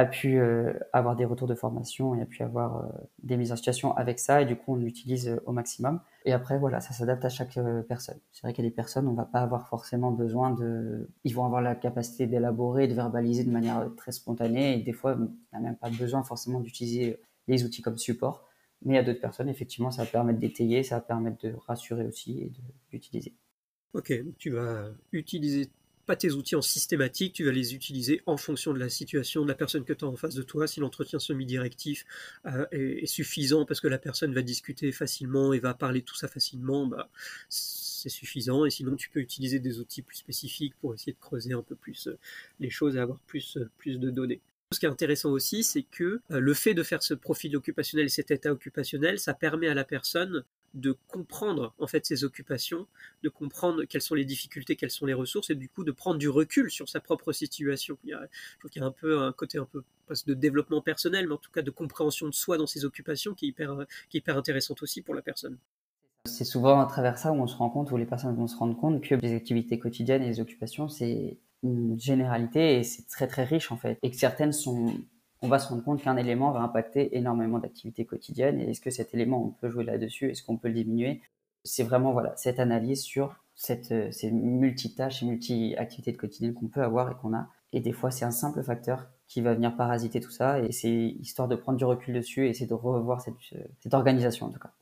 a 0.00 0.06
pu 0.06 0.38
euh, 0.38 0.72
avoir 0.92 1.14
des 1.14 1.24
retours 1.24 1.46
de 1.46 1.54
formation 1.54 2.14
et 2.14 2.22
a 2.22 2.26
pu 2.26 2.42
avoir 2.42 2.78
euh, 2.78 2.88
des 3.22 3.36
mises 3.36 3.52
en 3.52 3.56
situation 3.56 3.94
avec 3.96 4.18
ça 4.18 4.40
et 4.40 4.46
du 4.46 4.56
coup 4.56 4.72
on 4.72 4.76
l'utilise 4.76 5.28
euh, 5.28 5.42
au 5.46 5.52
maximum. 5.52 6.00
Et 6.24 6.32
après 6.32 6.58
voilà 6.58 6.80
ça 6.80 6.92
s'adapte 6.92 7.24
à 7.24 7.28
chaque 7.28 7.58
personne. 7.86 8.18
C'est 8.32 8.42
vrai 8.42 8.52
qu'il 8.52 8.64
y 8.64 8.66
a 8.66 8.70
des 8.70 8.74
personnes 8.74 9.06
on 9.08 9.14
va 9.14 9.24
pas 9.24 9.40
avoir 9.40 9.68
forcément 9.68 10.10
besoin 10.10 10.50
de 10.50 11.08
ils 11.24 11.34
vont 11.34 11.44
avoir 11.44 11.60
la 11.60 11.74
capacité 11.74 12.26
d'élaborer 12.26 12.88
de 12.88 12.94
verbaliser 12.94 13.44
de 13.44 13.50
manière 13.50 13.88
très 13.96 14.12
spontanée 14.12 14.78
et 14.78 14.82
des 14.82 14.92
fois 14.92 15.16
on 15.18 15.30
n'a 15.52 15.60
même 15.60 15.76
pas 15.76 15.90
besoin 15.90 16.22
forcément 16.22 16.60
d'utiliser 16.60 17.20
les 17.46 17.64
outils 17.64 17.82
comme 17.82 17.98
support. 17.98 18.46
Mais 18.82 18.96
à 18.96 19.02
d'autres 19.02 19.20
personnes 19.20 19.48
effectivement 19.48 19.90
ça 19.90 20.04
va 20.04 20.10
permettre 20.10 20.38
d'étayer 20.38 20.82
ça 20.82 20.96
va 20.96 21.00
permettre 21.02 21.46
de 21.46 21.54
rassurer 21.66 22.06
aussi 22.06 22.40
et 22.40 22.52
d'utiliser. 22.90 23.34
Ok, 23.92 24.12
tu 24.38 24.50
vas 24.50 24.84
utiliser 25.12 25.68
tes 26.16 26.32
outils 26.32 26.56
en 26.56 26.62
systématique, 26.62 27.34
tu 27.34 27.44
vas 27.44 27.52
les 27.52 27.74
utiliser 27.74 28.22
en 28.26 28.36
fonction 28.36 28.72
de 28.72 28.78
la 28.78 28.88
situation 28.88 29.42
de 29.42 29.48
la 29.48 29.54
personne 29.54 29.84
que 29.84 29.92
tu 29.92 30.04
as 30.04 30.08
en 30.08 30.16
face 30.16 30.34
de 30.34 30.42
toi. 30.42 30.66
Si 30.66 30.80
l'entretien 30.80 31.18
semi-directif 31.18 32.04
euh, 32.46 32.66
est, 32.72 33.06
suffisant 33.06 33.64
parce 33.64 33.80
que 33.80 33.88
la 33.88 33.98
personne 33.98 34.34
va 34.34 34.42
discuter 34.42 34.92
facilement 34.92 35.52
et 35.52 35.58
va 35.58 35.74
parler 35.74 36.02
tout 36.02 36.16
ça 36.16 36.28
facilement, 36.28 36.86
bah, 36.86 37.08
c'est 37.48 38.08
suffisant. 38.08 38.64
Et 38.64 38.70
sinon, 38.70 38.96
tu 38.96 39.10
peux 39.10 39.20
utiliser 39.20 39.58
des 39.58 39.78
outils 39.78 40.02
plus 40.02 40.16
spécifiques 40.16 40.74
pour 40.80 40.94
essayer 40.94 41.12
de 41.12 41.18
creuser 41.20 41.52
un 41.52 41.62
peu 41.62 41.74
plus 41.74 42.06
euh, 42.06 42.18
les 42.60 42.70
choses 42.70 42.96
et 42.96 43.00
avoir 43.00 43.18
plus, 43.20 43.56
euh, 43.56 43.68
plus 43.78 43.98
de 43.98 44.10
données. 44.10 44.40
Ce 44.72 44.78
qui 44.78 44.86
est 44.86 44.90
intéressant 44.90 45.30
aussi, 45.30 45.64
c'est 45.64 45.82
que 45.82 46.20
le 46.28 46.54
fait 46.54 46.74
de 46.74 46.84
faire 46.84 47.02
ce 47.02 47.12
profil 47.12 47.56
occupationnel 47.56 48.06
et 48.06 48.08
cet 48.08 48.30
état 48.30 48.52
occupationnel, 48.52 49.18
ça 49.18 49.34
permet 49.34 49.66
à 49.66 49.74
la 49.74 49.82
personne 49.82 50.44
de 50.74 50.96
comprendre 51.08 51.74
en 51.78 51.86
fait 51.86 52.06
ses 52.06 52.24
occupations, 52.24 52.86
de 53.22 53.28
comprendre 53.28 53.84
quelles 53.84 54.02
sont 54.02 54.14
les 54.14 54.24
difficultés, 54.24 54.76
quelles 54.76 54.90
sont 54.90 55.06
les 55.06 55.14
ressources, 55.14 55.50
et 55.50 55.54
du 55.54 55.68
coup 55.68 55.84
de 55.84 55.92
prendre 55.92 56.18
du 56.18 56.28
recul 56.28 56.70
sur 56.70 56.88
sa 56.88 57.00
propre 57.00 57.32
situation. 57.32 57.98
Il 58.04 58.10
y 58.10 58.12
a, 58.12 58.26
je 58.62 58.68
qu'il 58.68 58.80
y 58.80 58.84
a 58.84 58.88
un 58.88 58.92
peu 58.92 59.20
un 59.20 59.32
côté 59.32 59.58
un 59.58 59.64
peu 59.64 59.82
de 60.26 60.34
développement 60.34 60.82
personnel, 60.82 61.26
mais 61.28 61.34
en 61.34 61.38
tout 61.38 61.50
cas 61.50 61.62
de 61.62 61.70
compréhension 61.70 62.26
de 62.26 62.34
soi 62.34 62.58
dans 62.58 62.66
ses 62.66 62.84
occupations 62.84 63.34
qui 63.34 63.46
est 63.46 63.48
hyper, 63.48 63.76
qui 64.08 64.16
est 64.16 64.20
hyper 64.20 64.36
intéressante 64.36 64.82
aussi 64.82 65.02
pour 65.02 65.14
la 65.14 65.22
personne. 65.22 65.56
C'est 66.26 66.44
souvent 66.44 66.80
à 66.80 66.86
travers 66.86 67.16
ça 67.16 67.32
où 67.32 67.36
on 67.36 67.46
se 67.46 67.56
rend 67.56 67.70
compte, 67.70 67.90
où 67.90 67.96
les 67.96 68.06
personnes 68.06 68.34
vont 68.36 68.46
se 68.46 68.56
rendre 68.56 68.76
compte 68.76 69.02
que 69.02 69.14
les 69.14 69.34
activités 69.34 69.78
quotidiennes 69.78 70.22
et 70.22 70.28
les 70.28 70.40
occupations, 70.40 70.88
c'est 70.88 71.38
une 71.62 71.98
généralité 71.98 72.78
et 72.78 72.84
c'est 72.84 73.06
très 73.06 73.26
très 73.26 73.44
riche 73.44 73.72
en 73.72 73.76
fait. 73.76 73.98
Et 74.02 74.10
que 74.10 74.16
certaines 74.16 74.52
sont 74.52 74.94
on 75.42 75.48
va 75.48 75.58
se 75.58 75.68
rendre 75.68 75.82
compte 75.82 76.02
qu'un 76.02 76.16
élément 76.16 76.52
va 76.52 76.60
impacter 76.60 77.16
énormément 77.16 77.58
d'activités 77.58 78.04
quotidiennes. 78.04 78.60
Et 78.60 78.70
est-ce 78.70 78.80
que 78.80 78.90
cet 78.90 79.14
élément, 79.14 79.42
on 79.42 79.50
peut 79.50 79.68
jouer 79.68 79.84
là-dessus? 79.84 80.30
Est-ce 80.30 80.42
qu'on 80.42 80.56
peut 80.56 80.68
le 80.68 80.74
diminuer? 80.74 81.22
C'est 81.64 81.82
vraiment 81.82 82.12
voilà 82.12 82.34
cette 82.36 82.58
analyse 82.58 83.02
sur 83.02 83.42
cette, 83.54 83.92
euh, 83.92 84.10
ces 84.10 84.30
multitâches 84.30 85.22
et 85.22 85.26
multi-activités 85.26 86.12
de 86.12 86.16
quotidien 86.16 86.52
qu'on 86.52 86.68
peut 86.68 86.82
avoir 86.82 87.10
et 87.10 87.14
qu'on 87.14 87.34
a. 87.34 87.48
Et 87.72 87.80
des 87.80 87.92
fois, 87.92 88.10
c'est 88.10 88.24
un 88.24 88.30
simple 88.30 88.62
facteur 88.62 89.06
qui 89.28 89.42
va 89.42 89.54
venir 89.54 89.76
parasiter 89.76 90.20
tout 90.20 90.30
ça. 90.30 90.60
Et 90.60 90.72
c'est 90.72 90.90
histoire 90.90 91.48
de 91.48 91.56
prendre 91.56 91.78
du 91.78 91.84
recul 91.84 92.14
dessus 92.14 92.46
et 92.46 92.50
essayer 92.50 92.66
de 92.66 92.74
revoir 92.74 93.20
cette, 93.20 93.34
euh, 93.54 93.62
cette 93.80 93.94
organisation 93.94 94.46
en 94.46 94.50
tout 94.50 94.58
cas. 94.58 94.72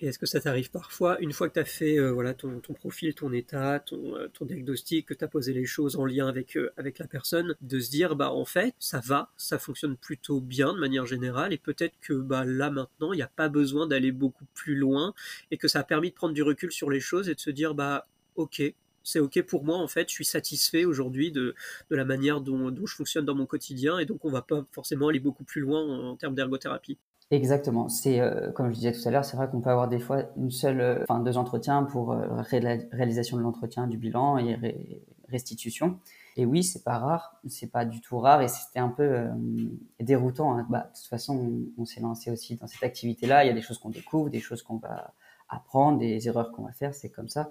Et 0.00 0.06
est-ce 0.06 0.18
que 0.18 0.26
ça 0.26 0.40
t'arrive 0.40 0.70
parfois, 0.70 1.20
une 1.20 1.32
fois 1.32 1.48
que 1.48 1.54
tu 1.54 1.60
as 1.60 1.64
fait 1.64 1.98
euh, 1.98 2.12
voilà, 2.12 2.32
ton, 2.32 2.60
profil, 2.60 3.14
ton 3.14 3.32
état, 3.32 3.82
euh, 3.92 4.28
ton, 4.28 4.44
diagnostic, 4.44 5.06
que 5.06 5.14
tu 5.14 5.24
as 5.24 5.28
posé 5.28 5.52
les 5.52 5.64
choses 5.66 5.96
en 5.96 6.04
lien 6.04 6.28
avec, 6.28 6.56
euh, 6.56 6.70
avec 6.76 7.00
la 7.00 7.08
personne, 7.08 7.56
de 7.62 7.80
se 7.80 7.90
dire, 7.90 8.14
bah 8.14 8.30
en 8.30 8.44
fait, 8.44 8.74
ça 8.78 9.00
va, 9.00 9.32
ça 9.36 9.58
fonctionne 9.58 9.96
plutôt 9.96 10.40
bien 10.40 10.72
de 10.72 10.78
manière 10.78 11.04
générale, 11.04 11.52
et 11.52 11.58
peut-être 11.58 11.94
que 12.00 12.12
bah, 12.12 12.44
là 12.44 12.70
maintenant, 12.70 13.12
il 13.12 13.16
n'y 13.16 13.22
a 13.22 13.30
pas 13.34 13.48
besoin 13.48 13.88
d'aller 13.88 14.12
beaucoup 14.12 14.46
plus 14.54 14.76
loin, 14.76 15.14
et 15.50 15.56
que 15.56 15.66
ça 15.66 15.80
a 15.80 15.84
permis 15.84 16.10
de 16.10 16.14
prendre 16.14 16.34
du 16.34 16.42
recul 16.44 16.70
sur 16.70 16.90
les 16.90 17.00
choses 17.00 17.28
et 17.28 17.34
de 17.34 17.40
se 17.40 17.50
dire, 17.50 17.74
bah 17.74 18.06
ok, 18.36 18.62
c'est 19.02 19.18
ok 19.18 19.42
pour 19.42 19.64
moi 19.64 19.78
en 19.78 19.88
fait, 19.88 20.08
je 20.10 20.14
suis 20.14 20.24
satisfait 20.24 20.84
aujourd'hui 20.84 21.32
de, 21.32 21.56
de, 21.90 21.96
la 21.96 22.04
manière 22.04 22.40
dont, 22.40 22.70
dont, 22.70 22.86
je 22.86 22.94
fonctionne 22.94 23.24
dans 23.24 23.34
mon 23.34 23.46
quotidien 23.46 23.98
et 23.98 24.04
donc 24.04 24.24
on 24.24 24.30
va 24.30 24.42
pas 24.42 24.64
forcément 24.70 25.08
aller 25.08 25.18
beaucoup 25.18 25.44
plus 25.44 25.60
loin 25.62 25.80
en 25.82 26.16
termes 26.16 26.34
d'ergothérapie. 26.34 26.98
Exactement. 27.30 27.88
C'est 27.90 28.20
euh, 28.20 28.50
comme 28.52 28.70
je 28.70 28.74
disais 28.74 28.92
tout 28.92 29.06
à 29.06 29.10
l'heure, 29.10 29.24
c'est 29.24 29.36
vrai 29.36 29.50
qu'on 29.50 29.60
peut 29.60 29.68
avoir 29.68 29.88
des 29.88 29.98
fois 29.98 30.22
une 30.38 30.50
seule, 30.50 30.80
euh, 30.80 31.02
enfin 31.02 31.20
deux 31.20 31.36
entretiens 31.36 31.82
pour 31.84 32.12
euh, 32.12 32.26
ré 32.40 32.88
réalisation 32.90 33.36
de 33.36 33.42
l'entretien, 33.42 33.86
du 33.86 33.98
bilan 33.98 34.38
et 34.38 35.02
restitution. 35.28 35.98
Et 36.36 36.46
oui, 36.46 36.62
c'est 36.64 36.84
pas 36.84 36.98
rare, 36.98 37.36
c'est 37.48 37.70
pas 37.70 37.84
du 37.84 38.00
tout 38.00 38.18
rare 38.18 38.40
et 38.40 38.48
c'était 38.48 38.78
un 38.78 38.88
peu 38.88 39.02
euh, 39.02 39.28
déroutant. 40.00 40.56
Hein. 40.56 40.66
Bah, 40.70 40.90
de 40.90 40.98
toute 40.98 41.08
façon, 41.08 41.36
on, 41.76 41.82
on 41.82 41.84
s'est 41.84 42.00
lancé 42.00 42.30
aussi 42.30 42.56
dans 42.56 42.66
cette 42.66 42.82
activité-là. 42.82 43.44
Il 43.44 43.48
y 43.48 43.50
a 43.50 43.54
des 43.54 43.60
choses 43.60 43.78
qu'on 43.78 43.90
découvre, 43.90 44.30
des 44.30 44.40
choses 44.40 44.62
qu'on 44.62 44.76
va 44.78 45.12
apprendre, 45.50 45.98
des 45.98 46.28
erreurs 46.28 46.50
qu'on 46.52 46.62
va 46.64 46.72
faire, 46.72 46.94
c'est 46.94 47.10
comme 47.10 47.28
ça. 47.28 47.50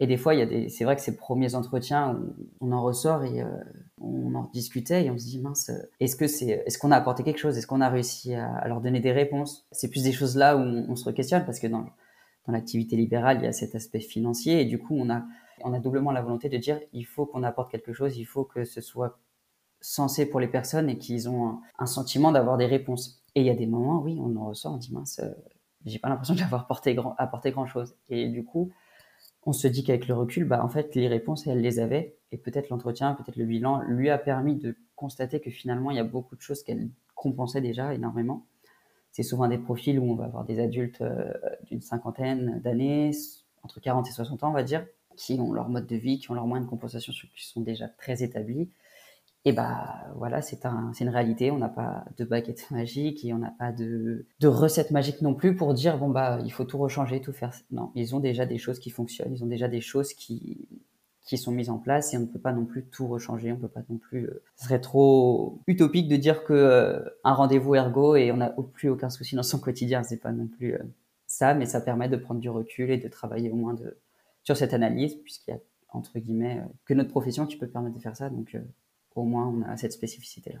Et 0.00 0.06
des 0.06 0.16
fois, 0.16 0.34
il 0.34 0.40
y 0.40 0.42
a 0.42 0.46
des, 0.46 0.68
c'est 0.68 0.84
vrai 0.84 0.96
que 0.96 1.02
ces 1.02 1.16
premiers 1.16 1.54
entretiens, 1.54 2.20
on, 2.60 2.72
en 2.72 2.82
ressort 2.82 3.22
et 3.24 3.42
euh, 3.42 3.46
on 4.00 4.34
en 4.34 4.50
discutait 4.52 5.04
et 5.04 5.10
on 5.10 5.18
se 5.18 5.24
dit 5.24 5.38
mince, 5.38 5.70
est-ce 6.00 6.16
que 6.16 6.26
c'est, 6.26 6.64
est-ce 6.66 6.78
qu'on 6.78 6.90
a 6.90 6.96
apporté 6.96 7.22
quelque 7.22 7.38
chose, 7.38 7.56
est-ce 7.56 7.66
qu'on 7.66 7.80
a 7.80 7.88
réussi 7.88 8.34
à, 8.34 8.66
leur 8.66 8.80
donner 8.80 8.98
des 8.98 9.12
réponses? 9.12 9.66
C'est 9.70 9.88
plus 9.88 10.02
des 10.02 10.12
choses 10.12 10.36
là 10.36 10.56
où 10.56 10.60
on, 10.60 10.86
on 10.88 10.96
se 10.96 11.08
questionne 11.10 11.44
parce 11.44 11.60
que 11.60 11.68
dans, 11.68 11.86
dans 12.46 12.52
l'activité 12.52 12.96
libérale, 12.96 13.38
il 13.40 13.44
y 13.44 13.46
a 13.46 13.52
cet 13.52 13.76
aspect 13.76 14.00
financier 14.00 14.60
et 14.60 14.64
du 14.64 14.78
coup, 14.78 14.96
on 14.98 15.10
a, 15.10 15.22
on 15.62 15.72
a 15.72 15.78
doublement 15.78 16.10
la 16.10 16.22
volonté 16.22 16.48
de 16.48 16.58
dire 16.58 16.80
il 16.92 17.06
faut 17.06 17.24
qu'on 17.24 17.44
apporte 17.44 17.70
quelque 17.70 17.92
chose, 17.92 18.18
il 18.18 18.24
faut 18.24 18.44
que 18.44 18.64
ce 18.64 18.80
soit 18.80 19.20
sensé 19.80 20.26
pour 20.26 20.40
les 20.40 20.48
personnes 20.48 20.88
et 20.88 20.98
qu'ils 20.98 21.28
ont 21.28 21.46
un, 21.46 21.60
un 21.78 21.86
sentiment 21.86 22.32
d'avoir 22.32 22.56
des 22.56 22.66
réponses. 22.66 23.22
Et 23.34 23.40
il 23.42 23.46
y 23.46 23.50
a 23.50 23.54
des 23.54 23.66
moments, 23.66 24.00
oui, 24.00 24.18
on 24.20 24.34
en 24.36 24.46
ressort, 24.46 24.74
on 24.74 24.76
dit 24.76 24.92
mince, 24.92 25.20
euh, 25.20 25.30
j'ai 25.84 25.98
pas 25.98 26.08
l'impression 26.08 26.34
d'avoir 26.34 26.62
apporté 26.62 26.94
grand, 26.94 27.14
apporté 27.18 27.50
grand 27.50 27.66
chose. 27.66 27.96
Et 28.08 28.28
du 28.28 28.44
coup, 28.44 28.72
on 29.46 29.52
se 29.52 29.68
dit 29.68 29.84
qu'avec 29.84 30.08
le 30.08 30.14
recul, 30.14 30.44
bah, 30.44 30.64
en 30.64 30.68
fait, 30.68 30.94
les 30.94 31.08
réponses, 31.08 31.46
elle 31.46 31.60
les 31.60 31.78
avait. 31.78 32.16
Et 32.32 32.38
peut-être 32.38 32.70
l'entretien, 32.70 33.14
peut-être 33.14 33.36
le 33.36 33.44
bilan 33.44 33.82
lui 33.82 34.10
a 34.10 34.18
permis 34.18 34.56
de 34.56 34.76
constater 34.96 35.40
que 35.40 35.50
finalement, 35.50 35.90
il 35.90 35.96
y 35.96 36.00
a 36.00 36.04
beaucoup 36.04 36.36
de 36.36 36.40
choses 36.40 36.62
qu'elle 36.62 36.88
compensait 37.14 37.60
déjà 37.60 37.94
énormément. 37.94 38.46
C'est 39.12 39.22
souvent 39.22 39.46
des 39.46 39.58
profils 39.58 39.98
où 39.98 40.10
on 40.10 40.14
va 40.14 40.24
avoir 40.24 40.44
des 40.44 40.58
adultes 40.60 41.00
euh, 41.02 41.32
d'une 41.66 41.80
cinquantaine 41.80 42.60
d'années, 42.64 43.12
entre 43.62 43.80
40 43.80 44.08
et 44.08 44.10
60 44.10 44.42
ans, 44.42 44.50
on 44.50 44.52
va 44.52 44.62
dire, 44.62 44.84
qui 45.16 45.38
ont 45.38 45.52
leur 45.52 45.68
mode 45.68 45.86
de 45.86 45.96
vie, 45.96 46.18
qui 46.18 46.30
ont 46.30 46.34
leurs 46.34 46.46
moyens 46.46 46.66
de 46.66 46.70
compensation 46.70 47.12
qui 47.12 47.46
sont 47.46 47.60
déjà 47.60 47.88
très 47.88 48.22
établis. 48.22 48.70
Et 49.46 49.52
bah 49.52 50.06
voilà, 50.16 50.40
c'est 50.40 50.64
un, 50.64 50.92
une 50.98 51.08
réalité. 51.10 51.50
On 51.50 51.58
n'a 51.58 51.68
pas 51.68 52.04
de 52.16 52.24
baguette 52.24 52.66
magique 52.70 53.24
et 53.24 53.34
on 53.34 53.38
n'a 53.38 53.54
pas 53.58 53.72
de, 53.72 54.26
de 54.40 54.48
recette 54.48 54.90
magique 54.90 55.20
non 55.20 55.34
plus 55.34 55.54
pour 55.54 55.74
dire 55.74 55.98
bon 55.98 56.08
bah 56.08 56.38
il 56.44 56.52
faut 56.52 56.64
tout 56.64 56.78
rechanger, 56.78 57.20
tout 57.20 57.32
faire. 57.32 57.52
Non, 57.70 57.90
ils 57.94 58.14
ont 58.14 58.20
déjà 58.20 58.46
des 58.46 58.58
choses 58.58 58.78
qui 58.78 58.90
fonctionnent, 58.90 59.32
ils 59.34 59.44
ont 59.44 59.48
déjà 59.48 59.68
des 59.68 59.80
choses 59.80 60.14
qui 60.14 60.68
qui 61.24 61.38
sont 61.38 61.52
mises 61.52 61.70
en 61.70 61.78
place 61.78 62.12
et 62.12 62.18
on 62.18 62.20
ne 62.20 62.26
peut 62.26 62.38
pas 62.38 62.52
non 62.52 62.66
plus 62.66 62.84
tout 62.84 63.06
rechanger, 63.06 63.50
on 63.50 63.56
peut 63.56 63.68
pas 63.68 63.82
non 63.88 63.96
plus. 63.96 64.26
Euh, 64.26 64.42
ce 64.56 64.64
serait 64.64 64.80
trop 64.80 65.58
utopique 65.66 66.08
de 66.08 66.16
dire 66.16 66.44
que 66.44 66.52
euh, 66.52 67.00
un 67.24 67.32
rendez-vous 67.32 67.74
ergo 67.74 68.14
et 68.16 68.30
on 68.30 68.36
n'a 68.36 68.54
plus 68.74 68.90
aucun 68.90 69.08
souci 69.08 69.34
dans 69.34 69.42
son 69.42 69.58
quotidien, 69.58 70.02
c'est 70.02 70.18
pas 70.18 70.32
non 70.32 70.46
plus 70.46 70.74
euh, 70.74 70.82
ça, 71.26 71.54
mais 71.54 71.64
ça 71.66 71.80
permet 71.80 72.08
de 72.08 72.16
prendre 72.16 72.40
du 72.40 72.50
recul 72.50 72.90
et 72.90 72.98
de 72.98 73.08
travailler 73.08 73.50
au 73.50 73.56
moins 73.56 73.74
de 73.74 73.96
sur 74.42 74.56
cette 74.56 74.74
analyse 74.74 75.14
puisqu'il 75.14 75.52
y 75.52 75.54
a 75.54 75.60
entre 75.88 76.18
guillemets 76.18 76.60
que 76.84 76.92
notre 76.92 77.10
profession 77.10 77.46
qui 77.46 77.56
peut 77.56 77.68
permettre 77.68 77.96
de 77.96 78.02
faire 78.02 78.16
ça, 78.16 78.28
donc 78.28 78.56
au 79.14 79.24
moins 79.24 79.46
on 79.46 79.62
a 79.62 79.76
cette 79.76 79.92
spécificité-là. 79.92 80.60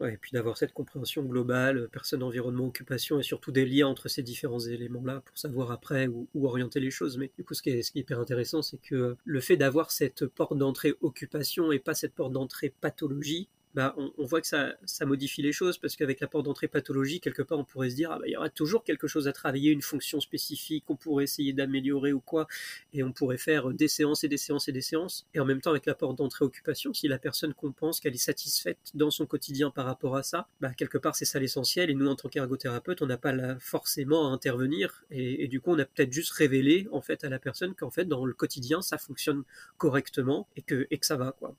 Ouais, 0.00 0.14
et 0.14 0.16
puis 0.16 0.30
d'avoir 0.30 0.56
cette 0.56 0.72
compréhension 0.72 1.24
globale, 1.24 1.88
personne, 1.90 2.22
environnement, 2.22 2.66
occupation, 2.66 3.18
et 3.18 3.24
surtout 3.24 3.50
des 3.50 3.66
liens 3.66 3.88
entre 3.88 4.06
ces 4.06 4.22
différents 4.22 4.60
éléments-là 4.60 5.22
pour 5.24 5.36
savoir 5.36 5.72
après 5.72 6.06
où, 6.06 6.28
orienter 6.34 6.78
les 6.78 6.92
choses. 6.92 7.18
Mais 7.18 7.32
du 7.36 7.42
coup, 7.42 7.54
ce 7.54 7.62
qui 7.62 7.70
est 7.70 7.96
hyper 7.96 8.20
intéressant, 8.20 8.62
c'est 8.62 8.80
que 8.80 9.16
le 9.24 9.40
fait 9.40 9.56
d'avoir 9.56 9.90
cette 9.90 10.26
porte 10.26 10.56
d'entrée 10.56 10.94
occupation 11.00 11.72
et 11.72 11.80
pas 11.80 11.94
cette 11.94 12.14
porte 12.14 12.32
d'entrée 12.32 12.72
pathologie, 12.80 13.48
bah, 13.74 13.94
on, 13.96 14.12
on, 14.18 14.24
voit 14.24 14.40
que 14.40 14.46
ça, 14.46 14.76
modifie 15.06 15.42
les 15.42 15.52
choses 15.52 15.78
parce 15.78 15.96
qu'avec 15.96 16.20
la 16.20 16.26
porte 16.26 16.44
d'entrée 16.44 16.68
pathologie, 16.68 17.20
quelque 17.20 17.42
part, 17.42 17.58
on 17.58 17.64
pourrait 17.64 17.90
se 17.90 17.94
dire 17.94 18.10
ah 18.12 18.18
bah, 18.18 18.24
il 18.26 18.32
y 18.32 18.36
aura 18.36 18.50
toujours 18.50 18.84
quelque 18.84 19.06
chose 19.06 19.28
à 19.28 19.32
travailler, 19.32 19.70
une 19.70 19.82
fonction 19.82 20.20
spécifique 20.20 20.84
qu'on 20.86 20.96
pourrait 20.96 21.24
essayer 21.24 21.52
d'améliorer 21.52 22.12
ou 22.12 22.20
quoi, 22.20 22.46
et 22.92 23.02
on 23.02 23.12
pourrait 23.12 23.38
faire 23.38 23.70
des 23.70 23.88
séances 23.88 24.24
et 24.24 24.28
des 24.28 24.36
séances 24.36 24.68
et 24.68 24.72
des 24.72 24.80
séances. 24.80 25.26
Et 25.34 25.40
en 25.40 25.44
même 25.44 25.60
temps, 25.60 25.70
avec 25.70 25.86
la 25.86 25.94
porte 25.94 26.16
d'entrée 26.16 26.44
occupation, 26.44 26.92
si 26.94 27.08
la 27.08 27.18
personne 27.18 27.54
compense 27.54 28.00
qu'elle 28.00 28.14
est 28.14 28.18
satisfaite 28.18 28.78
dans 28.94 29.10
son 29.10 29.26
quotidien 29.26 29.70
par 29.70 29.86
rapport 29.86 30.16
à 30.16 30.22
ça, 30.22 30.48
bah, 30.60 30.72
quelque 30.74 30.98
part, 30.98 31.16
c'est 31.16 31.24
ça 31.24 31.38
l'essentiel. 31.38 31.90
Et 31.90 31.94
nous, 31.94 32.08
en 32.08 32.16
tant 32.16 32.28
qu'ergothérapeute, 32.28 33.02
on 33.02 33.06
n'a 33.06 33.18
pas 33.18 33.32
forcément 33.58 34.28
à 34.28 34.32
intervenir. 34.32 35.04
Et, 35.10 35.44
et 35.44 35.48
du 35.48 35.60
coup, 35.60 35.72
on 35.72 35.78
a 35.78 35.84
peut-être 35.84 36.12
juste 36.12 36.32
révélé 36.32 36.88
en 36.92 37.00
fait 37.00 37.24
à 37.24 37.28
la 37.28 37.38
personne 37.38 37.74
qu'en 37.74 37.90
fait, 37.90 38.04
dans 38.04 38.24
le 38.24 38.34
quotidien, 38.34 38.82
ça 38.82 38.98
fonctionne 38.98 39.44
correctement 39.76 40.48
et 40.56 40.62
que, 40.62 40.86
et 40.90 40.98
que 40.98 41.06
ça 41.06 41.16
va. 41.16 41.32
quoi. 41.32 41.54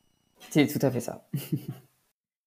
C'est 0.50 0.68
tout 0.68 0.86
à 0.86 0.92
fait 0.92 1.02
ça. 1.02 1.28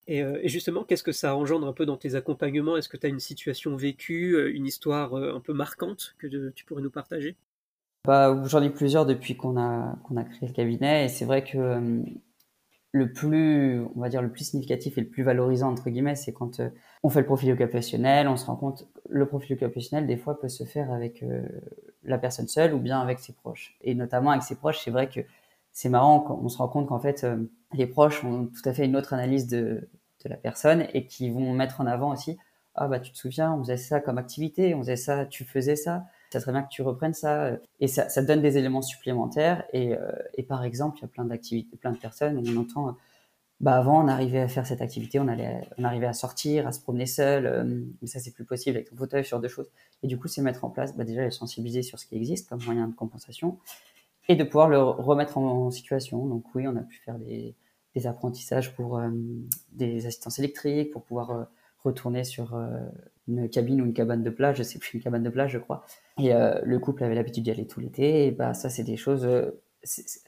Et, 0.09 0.23
euh, 0.23 0.39
et, 0.43 0.49
justement, 0.49 0.85
qu'est-ce 0.85 1.03
que 1.03 1.13
ça 1.13 1.37
engendre 1.37 1.67
un 1.67 1.73
peu 1.73 1.87
dans 1.87 1.97
tes 1.97 2.15
accompagnements? 2.15 2.77
Est-ce 2.77 2.89
que 2.89 2.97
tu 2.97 3.07
as 3.07 3.09
une 3.09 3.21
situation 3.21 3.77
vécue, 3.77 4.35
euh, 4.35 4.55
une 4.55 4.67
histoire 4.67 5.15
euh, 5.15 5.35
un 5.35 5.41
peu 5.41 5.53
marquante 5.53 6.15
que 6.19 6.27
tu 6.51 6.65
pourrais 6.65 6.83
nous 6.83 6.91
partager? 6.91 7.37
Bah, 8.05 8.43
J'en 8.47 8.63
ai 8.63 8.71
plusieurs 8.71 9.07
depuis 9.07 9.37
qu'on 9.37 9.57
a, 9.57 9.97
qu'on 10.05 10.17
a 10.17 10.25
créé 10.25 10.49
le 10.49 10.55
cabinet. 10.55 11.05
Et 11.05 11.09
c'est 11.09 11.25
vrai 11.25 11.45
que 11.45 12.03
le 12.95 13.13
plus, 13.13 13.81
on 13.95 14.01
va 14.01 14.09
dire, 14.09 14.23
le 14.23 14.31
plus 14.31 14.45
significatif 14.45 14.99
et 14.99 15.03
le 15.03 15.09
plus 15.09 15.23
valorisant, 15.23 15.71
entre 15.71 15.89
guillemets, 15.89 16.17
c'est 16.17 16.33
quand 16.33 16.61
on 17.05 17.09
fait 17.09 17.21
le 17.21 17.27
profil 17.27 17.53
occupationnel, 17.53 18.29
on 18.29 18.37
se 18.37 18.45
rend 18.45 18.57
compte, 18.57 18.89
le 19.09 19.25
profil 19.27 19.55
occupationnel, 19.55 20.07
des 20.07 20.17
fois, 20.17 20.39
peut 20.39 20.49
se 20.49 20.65
faire 20.65 20.93
avec 20.93 21.25
la 22.05 22.19
personne 22.19 22.49
seule 22.49 22.75
ou 22.75 22.79
bien 22.79 23.01
avec 23.01 23.21
ses 23.21 23.33
proches. 23.33 23.77
Et 23.81 23.95
notamment 23.95 24.33
avec 24.33 24.43
ses 24.43 24.57
proches, 24.57 24.81
c'est 24.85 24.91
vrai 24.91 25.09
que 25.09 25.21
c'est 25.71 25.89
marrant 25.89 26.39
on 26.43 26.49
se 26.49 26.59
rend 26.59 26.69
compte 26.69 26.89
qu'en 26.89 27.01
fait, 27.01 27.25
les 27.75 27.87
proches 27.87 28.25
ont 28.25 28.47
tout 28.47 28.69
à 28.69 28.73
fait 28.73 28.85
une 28.85 28.97
autre 28.97 29.13
analyse 29.13 29.47
de, 29.47 29.89
la 30.25 30.37
personne 30.37 30.87
et 30.95 31.05
qui 31.07 31.31
vont 31.31 31.53
mettre 31.53 31.81
en 31.81 31.87
avant 31.87 32.13
aussi 32.13 32.39
ah 32.77 32.87
bah 32.87 33.01
tu 33.01 33.11
te 33.11 33.19
souviens 33.19 33.53
on 33.55 33.59
faisait 33.59 33.77
ça 33.77 33.99
comme 33.99 34.19
activité 34.19 34.73
on 34.73 34.83
faisait 34.83 34.95
ça 34.95 35.27
tu 35.27 35.45
faisais 35.45 35.75
ça 35.75 36.05
ça 36.31 36.39
serait 36.39 36.53
bien 36.53 36.63
que 36.63 36.69
tu 36.69 36.81
reprennes 36.83 37.13
ça 37.13 37.51
et 37.81 37.89
ça, 37.89 38.09
ça 38.09 38.23
donne 38.23 38.41
des 38.41 38.57
éléments 38.57 38.83
supplémentaires 38.83 39.65
et, 39.73 39.97
euh, 39.97 40.13
et 40.35 40.45
par 40.45 40.63
exemple 40.63 40.99
il 40.99 41.03
y 41.03 41.05
a 41.07 41.09
plein 41.09 41.25
d'activités 41.25 41.77
plein 41.77 41.91
de 41.91 41.99
personnes 41.99 42.41
on 42.47 42.57
entend 42.57 42.97
bah 43.59 43.77
avant 43.77 44.05
on 44.05 44.07
arrivait 44.07 44.39
à 44.39 44.47
faire 44.47 44.65
cette 44.65 44.81
activité 44.81 45.19
on 45.19 45.27
allait 45.27 45.67
on 45.77 45.83
arrivait 45.83 46.07
à 46.07 46.13
sortir 46.13 46.69
à 46.69 46.73
se 46.73 46.79
promener 46.81 47.07
seul 47.07 47.45
euh, 47.47 47.65
mais 48.01 48.07
ça 48.07 48.21
c'est 48.21 48.33
plus 48.33 48.45
possible 48.45 48.77
avec 48.77 48.91
ton 48.91 48.97
fauteuil 48.97 49.25
sur 49.25 49.41
deux 49.41 49.49
choses 49.49 49.73
et 50.05 50.07
du 50.07 50.21
coup 50.21 50.29
c'est 50.29 50.41
mettre 50.41 50.65
en 50.65 50.71
place 50.71 50.97
bah, 50.97 51.03
déjà 51.03 51.25
les 51.25 51.33
sensibiliser 51.33 51.83
sur 51.83 51.99
ce 51.99 52.07
qui 52.07 52.15
existe 52.15 52.49
comme 52.49 52.63
moyen 52.65 52.87
de 52.87 52.95
compensation 52.95 53.59
et 54.29 54.37
de 54.37 54.45
pouvoir 54.45 54.69
le 54.69 54.81
remettre 54.81 55.39
en, 55.39 55.67
en 55.67 55.71
situation. 55.71 56.27
Donc 56.27 56.45
oui 56.55 56.67
on 56.69 56.77
a 56.77 56.83
pu 56.83 56.99
faire 57.05 57.19
des 57.19 57.55
des 57.95 58.07
apprentissages 58.07 58.75
pour 58.75 58.99
euh, 58.99 59.11
des 59.73 60.07
assistances 60.07 60.39
électriques, 60.39 60.91
pour 60.93 61.03
pouvoir 61.03 61.31
euh, 61.31 61.45
retourner 61.79 62.25
sur 62.25 62.55
euh, 62.55 62.69
une 63.29 63.49
cabine 63.49 63.81
ou 63.83 63.85
une 63.85 63.93
cabane 63.93 64.23
de 64.23 64.31
plage, 64.31 64.59
je 64.59 64.63
sais 64.63 64.79
plus, 64.79 64.95
une 64.95 65.03
cabane 65.03 65.23
de 65.23 65.31
plage, 65.31 65.53
je 65.53 65.59
crois. 65.59 65.85
Et 66.19 66.33
le 66.33 66.79
couple 66.79 67.05
avait 67.05 67.15
l'habitude 67.15 67.45
d'y 67.45 67.51
aller 67.51 67.67
tout 67.67 67.81
l'été. 67.81 68.27
Et 68.27 68.31
bah, 68.33 68.53
ça, 68.53 68.69
c'est 68.69 68.83
des 68.83 68.97
choses. 68.97 69.27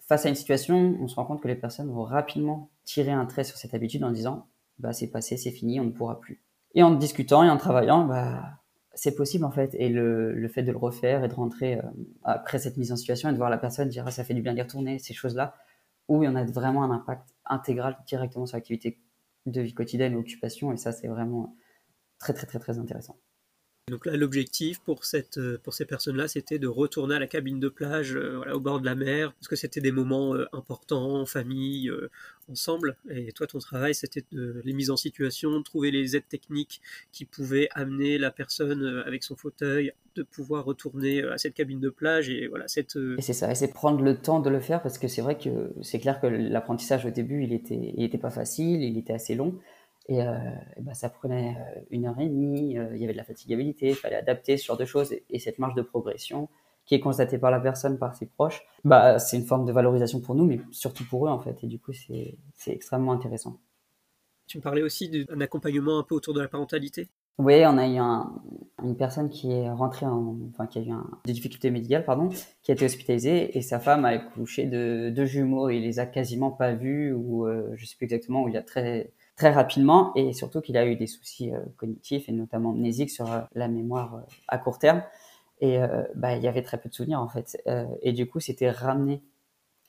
face 0.06 0.24
à 0.24 0.28
une 0.28 0.34
situation, 0.34 0.96
on 1.00 1.08
se 1.08 1.16
rend 1.16 1.24
compte 1.24 1.42
que 1.42 1.48
les 1.48 1.56
personnes 1.56 1.90
vont 1.90 2.04
rapidement 2.04 2.70
tirer 2.84 3.10
un 3.10 3.26
trait 3.26 3.44
sur 3.44 3.56
cette 3.56 3.74
habitude 3.74 4.02
en 4.04 4.10
disant 4.10 4.46
bah, 4.78 4.92
c'est 4.92 5.08
passé, 5.08 5.36
c'est 5.36 5.50
fini, 5.50 5.80
on 5.80 5.84
ne 5.84 5.90
pourra 5.90 6.20
plus. 6.20 6.40
Et 6.74 6.82
en 6.82 6.92
discutant 6.92 7.42
et 7.44 7.50
en 7.50 7.56
travaillant, 7.56 8.06
bah, 8.06 8.60
c'est 8.94 9.14
possible 9.14 9.44
en 9.44 9.50
fait. 9.50 9.74
Et 9.74 9.88
le, 9.88 10.32
le, 10.32 10.48
fait 10.48 10.62
de 10.62 10.72
le 10.72 10.78
refaire 10.78 11.24
et 11.24 11.28
de 11.28 11.34
rentrer 11.34 11.80
après 12.22 12.58
cette 12.58 12.76
mise 12.76 12.92
en 12.92 12.96
situation 12.96 13.28
et 13.28 13.32
de 13.32 13.36
voir 13.36 13.50
la 13.50 13.58
personne 13.58 13.88
dire 13.88 14.04
ah, 14.06 14.10
ça 14.10 14.24
fait 14.24 14.34
du 14.34 14.42
bien 14.42 14.54
d'y 14.54 14.62
retourner, 14.62 14.98
ces 14.98 15.14
choses-là, 15.14 15.54
où 16.08 16.22
il 16.22 16.26
y 16.26 16.28
en 16.28 16.36
a 16.36 16.44
vraiment 16.44 16.84
un 16.84 16.90
impact 16.92 17.33
intégral 17.46 17.98
directement 18.06 18.46
sur 18.46 18.56
l'activité 18.56 19.00
de 19.46 19.60
vie 19.60 19.74
quotidienne 19.74 20.16
occupation. 20.16 20.72
Et 20.72 20.76
ça, 20.76 20.92
c'est 20.92 21.08
vraiment 21.08 21.56
très, 22.18 22.34
très, 22.34 22.46
très, 22.46 22.58
très 22.58 22.78
intéressant. 22.78 23.18
Donc 23.90 24.06
là, 24.06 24.16
l'objectif 24.16 24.80
pour, 24.80 25.04
cette, 25.04 25.38
pour 25.58 25.74
ces 25.74 25.84
personnes-là, 25.84 26.26
c'était 26.26 26.58
de 26.58 26.66
retourner 26.66 27.16
à 27.16 27.18
la 27.18 27.26
cabine 27.26 27.60
de 27.60 27.68
plage, 27.68 28.16
euh, 28.16 28.40
au 28.54 28.58
bord 28.58 28.80
de 28.80 28.86
la 28.86 28.94
mer, 28.94 29.34
parce 29.34 29.46
que 29.46 29.56
c'était 29.56 29.82
des 29.82 29.92
moments 29.92 30.34
euh, 30.34 30.46
importants, 30.54 31.20
en 31.20 31.26
famille, 31.26 31.90
euh, 31.90 32.10
ensemble. 32.50 32.96
Et 33.10 33.32
toi, 33.32 33.46
ton 33.46 33.58
travail, 33.58 33.94
c'était 33.94 34.24
de 34.32 34.62
les 34.64 34.72
mises 34.72 34.90
en 34.90 34.96
situation, 34.96 35.58
de 35.58 35.62
trouver 35.62 35.90
les 35.90 36.16
aides 36.16 36.26
techniques 36.26 36.80
qui 37.12 37.26
pouvaient 37.26 37.68
amener 37.72 38.16
la 38.16 38.30
personne 38.30 39.02
avec 39.04 39.22
son 39.22 39.36
fauteuil 39.36 39.92
de 40.16 40.22
pouvoir 40.22 40.64
retourner 40.64 41.22
à 41.22 41.36
cette 41.36 41.52
cabine 41.52 41.80
de 41.80 41.90
plage. 41.90 42.30
Et 42.30 42.46
voilà, 42.46 42.68
cette. 42.68 42.96
Et 43.18 43.22
c'est 43.22 43.32
ça, 43.34 43.50
et 43.52 43.54
c'est 43.54 43.68
prendre 43.68 44.02
le 44.02 44.16
temps 44.16 44.40
de 44.40 44.48
le 44.48 44.60
faire, 44.60 44.80
parce 44.80 44.96
que 44.96 45.08
c'est 45.08 45.20
vrai 45.20 45.36
que 45.36 45.72
c'est 45.82 45.98
clair 45.98 46.22
que 46.22 46.26
l'apprentissage 46.26 47.04
au 47.04 47.10
début, 47.10 47.42
il 47.44 47.52
était, 47.52 47.92
il 47.96 48.02
était 48.02 48.16
pas 48.16 48.30
facile, 48.30 48.82
il 48.82 48.96
était 48.96 49.12
assez 49.12 49.34
long. 49.34 49.58
Et, 50.06 50.20
euh, 50.20 50.34
et 50.76 50.82
ben, 50.82 50.94
ça 50.94 51.08
prenait 51.08 51.56
euh, 51.56 51.80
une 51.90 52.06
heure 52.06 52.18
et 52.20 52.28
demie, 52.28 52.76
euh, 52.78 52.94
il 52.94 53.00
y 53.00 53.04
avait 53.04 53.14
de 53.14 53.18
la 53.18 53.24
fatigabilité, 53.24 53.88
il 53.88 53.94
fallait 53.94 54.16
adapter 54.16 54.56
ce 54.56 54.66
genre 54.66 54.76
de 54.76 54.84
choses. 54.84 55.12
Et, 55.12 55.24
et, 55.30 55.38
cette 55.38 55.58
marge 55.58 55.74
de 55.74 55.82
progression 55.82 56.48
qui 56.84 56.94
est 56.94 57.00
constatée 57.00 57.38
par 57.38 57.50
la 57.50 57.60
personne, 57.60 57.98
par 57.98 58.14
ses 58.14 58.26
proches, 58.26 58.62
bah, 58.84 59.18
c'est 59.18 59.38
une 59.38 59.46
forme 59.46 59.64
de 59.64 59.72
valorisation 59.72 60.20
pour 60.20 60.34
nous, 60.34 60.44
mais 60.44 60.60
surtout 60.70 61.04
pour 61.04 61.26
eux 61.26 61.30
en 61.30 61.40
fait. 61.40 61.56
Et 61.62 61.66
du 61.66 61.78
coup, 61.78 61.92
c'est 61.94 62.36
extrêmement 62.66 63.12
intéressant. 63.12 63.58
Tu 64.46 64.58
me 64.58 64.62
parlais 64.62 64.82
aussi 64.82 65.08
d'un 65.08 65.40
accompagnement 65.40 65.98
un 65.98 66.02
peu 66.02 66.14
autour 66.14 66.34
de 66.34 66.42
la 66.42 66.48
parentalité 66.48 67.08
Oui, 67.38 67.62
on 67.64 67.78
a 67.78 67.88
eu 67.88 67.96
une 68.82 68.96
personne 68.98 69.30
qui 69.30 69.50
est 69.50 69.70
rentrée 69.70 70.04
en, 70.04 70.36
enfin, 70.50 70.66
qui 70.66 70.78
a 70.78 70.82
eu 70.82 70.90
des 71.24 71.32
difficultés 71.32 71.70
médicales, 71.70 72.04
pardon, 72.04 72.28
qui 72.62 72.70
a 72.70 72.74
été 72.74 72.84
hospitalisée 72.84 73.56
et 73.56 73.62
sa 73.62 73.80
femme 73.80 74.04
a 74.04 74.08
accouché 74.08 74.66
de 74.66 75.08
deux 75.08 75.24
jumeaux. 75.24 75.70
Il 75.70 75.80
les 75.80 75.98
a 75.98 76.04
quasiment 76.04 76.50
pas 76.50 76.74
vus 76.74 77.14
ou 77.14 77.46
euh, 77.46 77.72
je 77.76 77.86
sais 77.86 77.96
plus 77.96 78.04
exactement 78.04 78.42
où 78.42 78.48
il 78.48 78.54
y 78.54 78.58
a 78.58 78.62
très 78.62 79.14
très 79.36 79.50
rapidement 79.50 80.12
et 80.14 80.32
surtout 80.32 80.60
qu'il 80.60 80.76
a 80.76 80.86
eu 80.86 80.96
des 80.96 81.06
soucis 81.06 81.52
euh, 81.52 81.60
cognitifs 81.76 82.28
et 82.28 82.32
notamment 82.32 82.70
amnésiques 82.70 83.10
sur 83.10 83.30
euh, 83.32 83.40
la 83.54 83.68
mémoire 83.68 84.22
à 84.48 84.58
court 84.58 84.78
terme. 84.78 85.02
Et 85.60 85.78
bah, 86.16 86.36
il 86.36 86.42
y 86.42 86.48
avait 86.48 86.62
très 86.62 86.78
peu 86.78 86.90
de 86.90 86.94
souvenirs 86.94 87.20
en 87.20 87.28
fait. 87.28 87.56
et 88.02 88.12
du 88.12 88.28
coup, 88.28 88.38
c'était 88.38 88.70
ramener 88.70 89.22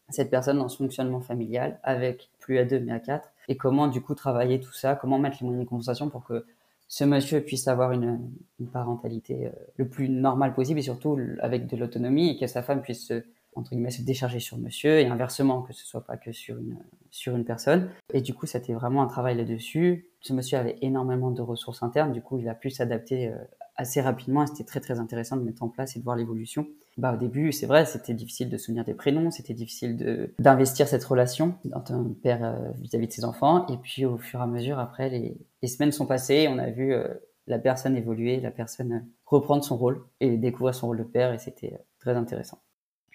cette 0.10 0.29
personne 0.29 0.60
dans 0.60 0.69
son 0.69 0.86
fonctionnement 0.86 1.21
familial 1.21 1.79
avec 1.84 2.29
plus 2.39 2.60
à 2.60 2.65
deux 2.65 2.79
mais 2.79 2.93
à 2.93 2.99
quatre 2.99 3.34
et 3.47 3.58
comment 3.58 3.88
du 3.88 3.99
coup 3.99 4.15
travailler 4.15 4.60
tout 4.60 4.71
ça, 4.71 4.95
comment 4.95 5.17
mettre 5.19 5.38
les 5.41 5.47
moyens 5.47 5.65
de 5.65 5.69
compensation 5.69 6.10
pour 6.10 6.23
que 6.23 6.45
ce 6.88 7.03
monsieur 7.03 7.41
puisse 7.41 7.67
avoir 7.67 7.91
une, 7.91 8.31
parentalité 8.71 9.47
euh, 9.47 9.49
le 9.77 9.88
plus 9.88 10.08
normale 10.08 10.53
possible 10.53 10.79
et 10.79 10.84
surtout 10.84 11.19
avec 11.39 11.67
de 11.67 11.77
l'autonomie 11.77 12.29
et 12.29 12.38
que 12.38 12.47
sa 12.47 12.62
femme 12.62 12.81
puisse 12.81 13.08
se, 13.08 13.23
entre 13.56 13.72
guillemets, 13.72 13.91
se 13.91 14.02
décharger 14.02 14.39
sur 14.39 14.58
monsieur 14.58 15.00
et 15.00 15.08
inversement, 15.08 15.62
que 15.62 15.74
ce 15.74 15.86
soit 15.86 16.06
pas 16.06 16.18
que 16.18 16.32
sur 16.32 16.58
une, 16.58 16.78
sur 17.10 17.36
une 17.36 17.46
personne. 17.46 17.89
Et 18.13 18.22
du 18.22 18.34
coup, 18.34 18.46
c'était 18.46 18.74
vraiment 18.74 19.02
un 19.02 19.08
travail 19.08 19.38
là-dessus. 19.38 20.10
Ce 20.22 20.34
monsieur 20.34 20.58
avait 20.58 20.78
énormément 20.82 21.32
de 21.32 21.41
ressources 21.41 21.84
internes, 21.84 22.12
du 22.12 22.22
coup, 22.22 22.39
il 22.39 22.50
a 22.50 22.56
pu 22.56 22.70
s'adapter 22.70 23.30
euh, 23.30 23.36
assez 23.78 24.02
rapidement 24.02 24.46
c'était 24.48 24.63
très 24.63 24.80
très 24.80 25.00
intéressant 25.00 25.38
de 25.38 25.44
mettre 25.44 25.63
en 25.63 25.70
place 25.70 25.96
et 25.96 26.00
de 26.00 26.04
voir 26.04 26.15
l'évolution. 26.15 26.68
Bah, 26.98 27.13
au 27.13 27.18
début, 27.18 27.52
c'est 27.52 27.65
vrai, 27.65 27.86
c'était 27.86 28.13
difficile 28.13 28.50
de 28.50 28.58
souvenir 28.58 28.86
des 28.86 28.94
prénoms, 28.94 29.32
c'était 29.32 29.54
difficile 29.54 29.98
de, 29.98 30.34
d'investir 30.39 30.88
cette 30.88 31.04
relation 31.04 31.56
entre 31.74 31.91
un 31.91 32.13
père 32.24 32.44
euh, 32.44 32.72
vis-à-vis 32.80 33.08
de 33.08 33.12
ses 33.12 33.26
enfants. 33.26 33.68
Et 33.68 33.78
puis 33.78 34.06
au 34.06 34.18
fur 34.18 34.39
et 34.39 34.44
à 34.44 34.48
mesure, 34.48 34.80
après, 34.80 35.10
les, 35.10 35.38
les 35.62 35.68
semaines 35.68 35.91
sont 35.91 36.06
passées, 36.06 36.48
on 36.50 36.58
a 36.58 36.70
vu 36.70 36.94
euh, 36.94 37.08
la 37.48 37.60
personne 37.60 37.96
évoluer, 37.96 38.39
la 38.39 38.52
personne 38.52 39.06
reprendre 39.26 39.63
son 39.63 39.78
rôle 39.78 40.06
et 40.20 40.38
découvrir 40.38 40.74
son 40.74 40.88
rôle 40.88 40.98
de 40.98 41.04
père 41.04 41.34
et 41.34 41.38
c'était 41.38 41.78
très 42.00 42.15
intéressant 42.15 42.60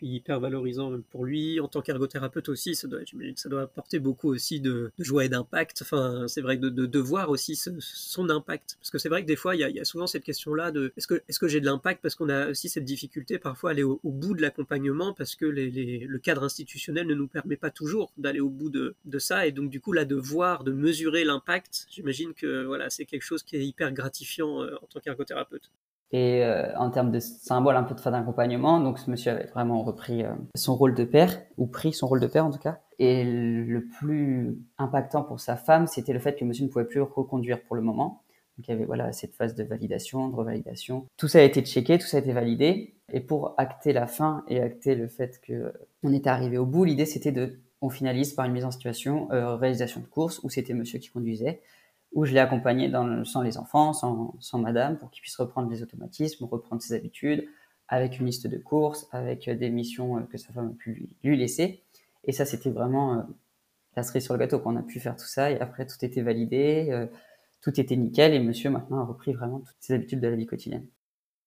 hyper 0.07 0.41
valorisant 0.41 1.01
pour 1.11 1.25
lui. 1.25 1.61
En 1.61 1.69
tant 1.69 1.83
qu'ergothérapeute 1.83 2.49
aussi, 2.49 2.75
ça 2.75 2.89
doit, 2.89 3.01
ça 3.37 3.49
doit 3.49 3.63
apporter 3.63 3.99
beaucoup 3.99 4.29
aussi 4.29 4.61
de, 4.61 4.91
joie 4.99 5.25
et 5.25 5.29
d'impact. 5.29 5.83
Enfin, 5.83 6.27
c'est 6.29 6.41
vrai 6.41 6.57
de, 6.57 6.69
de, 6.69 6.99
voir 6.99 7.31
aussi 7.31 7.57
son 7.57 8.31
impact. 8.31 8.77
Parce 8.81 8.91
que 8.91 8.99
c'est 8.99 9.09
vrai 9.09 9.23
que 9.23 9.27
des 9.27 9.37
fois, 9.37 9.57
il 9.57 9.61
y 9.61 9.81
a, 9.81 9.85
souvent 9.85 10.07
cette 10.07 10.25
question-là 10.25 10.71
de 10.71 10.93
est-ce 10.97 11.07
que, 11.07 11.23
est 11.29 11.39
que 11.39 11.49
j'ai 11.49 11.61
de 11.61 11.67
l'impact? 11.67 12.03
Parce 12.03 12.15
qu'on 12.15 12.29
a 12.29 12.51
aussi 12.51 12.69
cette 12.69 12.85
difficulté 12.85 13.39
parfois 13.39 13.71
à 13.71 13.73
aller 13.73 13.83
au, 13.83 13.99
bout 14.05 14.35
de 14.35 14.43
l'accompagnement 14.43 15.15
parce 15.15 15.35
que 15.35 15.47
les, 15.47 15.71
le 15.71 16.19
cadre 16.19 16.43
institutionnel 16.45 17.07
ne 17.07 17.15
nous 17.15 17.29
permet 17.29 17.57
pas 17.57 17.71
toujours 17.71 18.13
d'aller 18.19 18.41
au 18.41 18.51
bout 18.51 18.71
de, 18.71 18.95
de, 19.05 19.19
ça. 19.19 19.47
Et 19.47 19.53
donc, 19.53 19.71
du 19.71 19.81
coup, 19.81 19.93
là, 19.93 20.05
de 20.05 20.17
voir, 20.17 20.65
de 20.65 20.73
mesurer 20.73 21.25
l'impact, 21.25 21.87
j'imagine 21.91 22.35
que 22.35 22.65
voilà, 22.65 22.91
c'est 22.91 23.05
quelque 23.05 23.23
chose 23.23 23.43
qui 23.43 23.57
est 23.57 23.65
hyper 23.65 23.93
gratifiant 23.93 24.63
euh, 24.63 24.75
en 24.83 24.87
tant 24.87 25.01
qu'ergothérapeute. 25.01 25.71
Et 26.13 26.45
euh, 26.45 26.77
en 26.77 26.91
termes 26.91 27.13
de 27.13 27.21
symbole 27.21 27.77
un 27.77 27.85
peu 27.85 27.95
de 27.95 28.01
fin 28.01 28.11
d'accompagnement, 28.11 28.81
donc 28.81 28.99
ce 28.99 29.11
monsieur 29.11 29.33
avait 29.33 29.47
vraiment 29.47 29.83
repris 29.83 30.25
euh, 30.25 30.33
son 30.57 30.75
rôle 30.75 30.95
de 30.95 31.05
père, 31.05 31.41
ou 31.57 31.67
pris 31.67 31.93
son 31.93 32.09
rôle 32.09 32.21
de 32.21 32.27
père 32.27 32.45
en 32.45 32.51
tout 32.51 32.59
cas. 32.59 32.81
Et 32.99 33.25
le 33.25 33.87
plus 33.99 34.59
impactant 34.77 35.23
pour 35.23 35.41
sa 35.41 35.57
femme, 35.57 35.87
c'était 35.87 36.13
le 36.13 36.19
fait 36.19 36.37
que 36.37 36.45
monsieur 36.45 36.65
ne 36.65 36.69
pouvait 36.69 36.85
plus 36.85 37.01
reconduire 37.01 37.63
pour 37.63 37.77
le 37.77 37.83
moment. 37.83 38.23
Donc 38.59 38.69
il 38.69 38.73
y 38.73 38.75
avait 38.75 38.85
voilà 38.85 39.13
cette 39.13 39.35
phase 39.35 39.55
de 39.55 39.63
validation, 39.63 40.29
de 40.29 40.35
revalidation. 40.35 41.07
Tout 41.17 41.29
ça 41.29 41.39
a 41.39 41.43
été 41.43 41.63
checké, 41.63 41.99
tout 41.99 42.07
ça 42.07 42.17
a 42.17 42.21
été 42.21 42.33
validé. 42.33 42.95
Et 43.13 43.21
pour 43.21 43.55
acter 43.57 43.93
la 43.93 44.07
fin 44.07 44.45
et 44.49 44.61
acter 44.61 44.97
le 44.97 45.07
fait 45.07 45.41
que 45.41 45.73
on 46.03 46.13
était 46.13 46.29
arrivé 46.29 46.59
au 46.59 46.67
bout, 46.67 46.85
l'idée 46.85 47.07
c'était 47.07 47.33
de 47.33 47.61
on 47.83 47.89
finalise 47.89 48.35
par 48.35 48.45
une 48.45 48.53
mise 48.53 48.65
en 48.65 48.71
situation, 48.71 49.31
euh, 49.33 49.57
réalisation 49.57 50.01
de 50.01 50.07
course, 50.07 50.41
où 50.43 50.51
c'était 50.51 50.75
monsieur 50.75 50.99
qui 50.99 51.09
conduisait 51.09 51.61
où 52.13 52.25
je 52.25 52.33
l'ai 52.33 52.41
accompagné 52.41 52.89
dans 52.89 53.25
sans 53.25 53.43
les 53.43 53.57
enfants, 53.57 53.93
sans, 53.93 54.59
madame, 54.59 54.99
pour 54.99 55.11
qu'il 55.11 55.23
puisse 55.23 55.37
reprendre 55.37 55.71
les 55.71 55.83
automatismes, 55.83 56.45
reprendre 56.45 56.83
ses 56.83 56.95
habitudes, 56.95 57.47
avec 57.89 58.19
une 58.19 58.27
liste 58.27 58.47
de 58.47 58.57
courses, 58.59 59.09
avec 59.13 59.49
euh, 59.49 59.55
des 59.55 59.71
missions 59.71 60.19
euh, 60.19 60.21
que 60.23 60.39
sa 60.39 60.53
femme 60.53 60.69
a 60.69 60.79
pu 60.79 61.09
lui, 61.25 61.37
laisser. 61.37 61.83
Et 62.25 62.33
ça, 62.33 62.45
c'était 62.45 62.71
vraiment 62.71 63.15
euh, 63.15 63.23
la 63.97 64.03
cerise 64.03 64.25
sur 64.25 64.35
le 64.35 64.41
gâteau 64.41 64.61
qu'on 64.61 64.77
a 64.77 64.83
pu 64.83 65.01
faire 65.01 65.17
tout 65.17 65.27
ça. 65.27 65.51
Et 65.51 65.59
après, 65.61 65.87
tout 65.87 66.05
était 66.05 66.23
validé, 66.23 67.09
tout 67.61 67.81
était 67.81 67.97
nickel. 67.97 68.33
Et 68.33 68.39
monsieur, 68.39 68.71
maintenant, 68.71 69.01
a 69.01 69.05
repris 69.05 69.33
vraiment 69.33 69.59
toutes 69.61 69.77
ses 69.81 69.95
habitudes 69.95 70.21
de 70.21 70.29
la 70.29 70.37
vie 70.37 70.47
quotidienne 70.47 70.87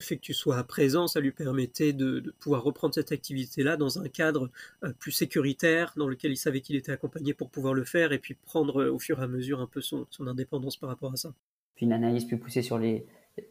fait 0.03 0.17
que 0.17 0.21
tu 0.21 0.33
sois 0.33 0.63
présent, 0.63 1.07
ça 1.07 1.19
lui 1.19 1.31
permettait 1.31 1.93
de, 1.93 2.33
pouvoir 2.39 2.63
reprendre 2.63 2.93
cette 2.93 3.11
activité-là 3.11 3.77
dans 3.77 3.99
un 3.99 4.07
cadre 4.07 4.49
euh, 4.83 4.93
plus 4.97 5.11
sécuritaire, 5.11 5.93
dans 5.97 6.07
lequel 6.07 6.31
il 6.31 6.37
savait 6.37 6.61
qu'il 6.61 6.75
était 6.75 6.91
accompagné 6.91 7.33
pour 7.33 7.49
pouvoir 7.49 7.73
le 7.73 7.83
faire, 7.83 8.11
et 8.11 8.19
puis 8.19 8.33
prendre 8.33 8.81
euh, 8.81 8.91
au 8.91 8.99
fur 8.99 9.19
et 9.19 9.23
à 9.23 9.27
mesure 9.27 9.61
un 9.61 9.67
peu 9.67 9.81
son, 9.81 10.05
indépendance 10.25 10.77
par 10.77 10.89
rapport 10.89 11.13
à 11.13 11.15
ça. 11.15 11.33
Puis 11.75 11.85
une 11.85 11.93
analyse 11.93 12.25
plus 12.25 12.37
poussée 12.37 12.61
sur 12.61 12.79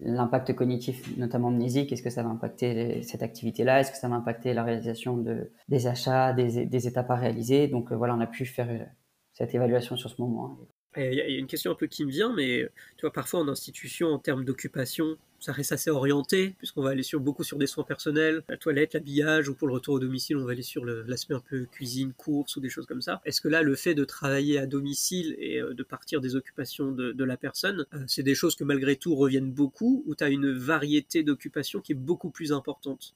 l'impact 0.01 0.55
cognitif, 0.55 1.17
notamment 1.17 1.49
amnésique, 1.49 1.93
est-ce 1.93 2.03
que 2.03 2.11
ça 2.11 2.23
va 2.23 2.31
impacter 2.31 3.03
cette 3.03 3.23
activité-là, 3.23 3.81
est-ce 3.81 3.91
que 3.91 3.99
ça 3.99 4.09
va 4.09 4.15
impacter 4.15 4.55
la 4.55 4.65
réalisation 4.65 5.17
de, 5.17 5.51
des 5.69 5.87
achats, 5.87 6.33
des, 6.33 6.87
étapes 6.87 7.11
à 7.11 7.17
réaliser? 7.17 7.69
Donc 7.69 7.93
euh, 7.93 7.97
voilà, 7.97 8.15
on 8.15 8.21
a 8.21 8.27
pu 8.27 8.47
faire 8.47 8.87
cette 9.33 9.55
évaluation 9.55 9.97
sur 9.97 10.09
ce 10.11 10.21
moment. 10.21 10.59
Il 10.97 11.15
y 11.15 11.21
a 11.21 11.27
une 11.39 11.47
question 11.47 11.71
un 11.71 11.75
peu 11.75 11.87
qui 11.87 12.05
me 12.05 12.11
vient, 12.11 12.35
mais 12.35 12.69
tu 12.97 13.03
vois, 13.03 13.13
parfois 13.13 13.41
en 13.41 13.49
institution, 13.49 14.09
en 14.09 14.19
termes 14.19 14.45
d'occupation, 14.45 15.17
ça 15.43 15.53
reste 15.53 15.73
assez 15.73 15.91
orienté, 15.91 16.55
puisqu'on 16.59 16.83
va 16.83 16.91
aller 16.91 17.03
sur, 17.03 17.21
beaucoup 17.21 17.45
sur 17.45 17.59
des 17.59 17.67
soins 17.67 17.85
personnels, 17.85 18.45
la 18.49 18.57
toilette, 18.57 18.95
l'habillage, 18.95 19.49
ou 19.49 19.55
pour 19.55 19.67
le 19.67 19.75
retour 19.75 19.95
au 19.95 19.99
domicile, 19.99 20.37
on 20.37 20.45
va 20.45 20.53
aller 20.53 20.63
sur 20.63 20.85
l'aspect 20.85 21.35
un 21.35 21.41
peu 21.41 21.67
cuisine, 21.67 22.13
course 22.13 22.57
ou 22.57 22.61
des 22.61 22.69
choses 22.69 22.87
comme 22.87 23.03
ça. 23.03 23.21
Est-ce 23.25 23.41
que 23.41 23.49
là, 23.49 23.63
le 23.63 23.75
fait 23.75 23.95
de 23.95 24.05
travailler 24.05 24.59
à 24.59 24.67
domicile 24.67 25.35
et 25.39 25.61
euh, 25.61 25.75
de 25.75 25.83
partir 25.83 26.21
des 26.21 26.37
occupations 26.37 26.93
de, 26.93 27.25
la 27.25 27.37
personne, 27.37 27.87
euh, 27.95 28.05
c'est 28.07 28.23
des 28.23 28.35
choses 28.35 28.57
que 28.57 28.65
malgré 28.65 28.97
tout 28.97 29.15
reviennent 29.15 29.53
beaucoup, 29.53 30.03
ou 30.07 30.15
tu 30.15 30.25
as 30.25 30.29
une 30.29 30.53
variété 30.53 31.23
d'occupations 31.23 31.81
qui 31.81 31.93
est 31.93 31.97
beaucoup 31.97 32.31
plus 32.31 32.53
importante? 32.53 33.15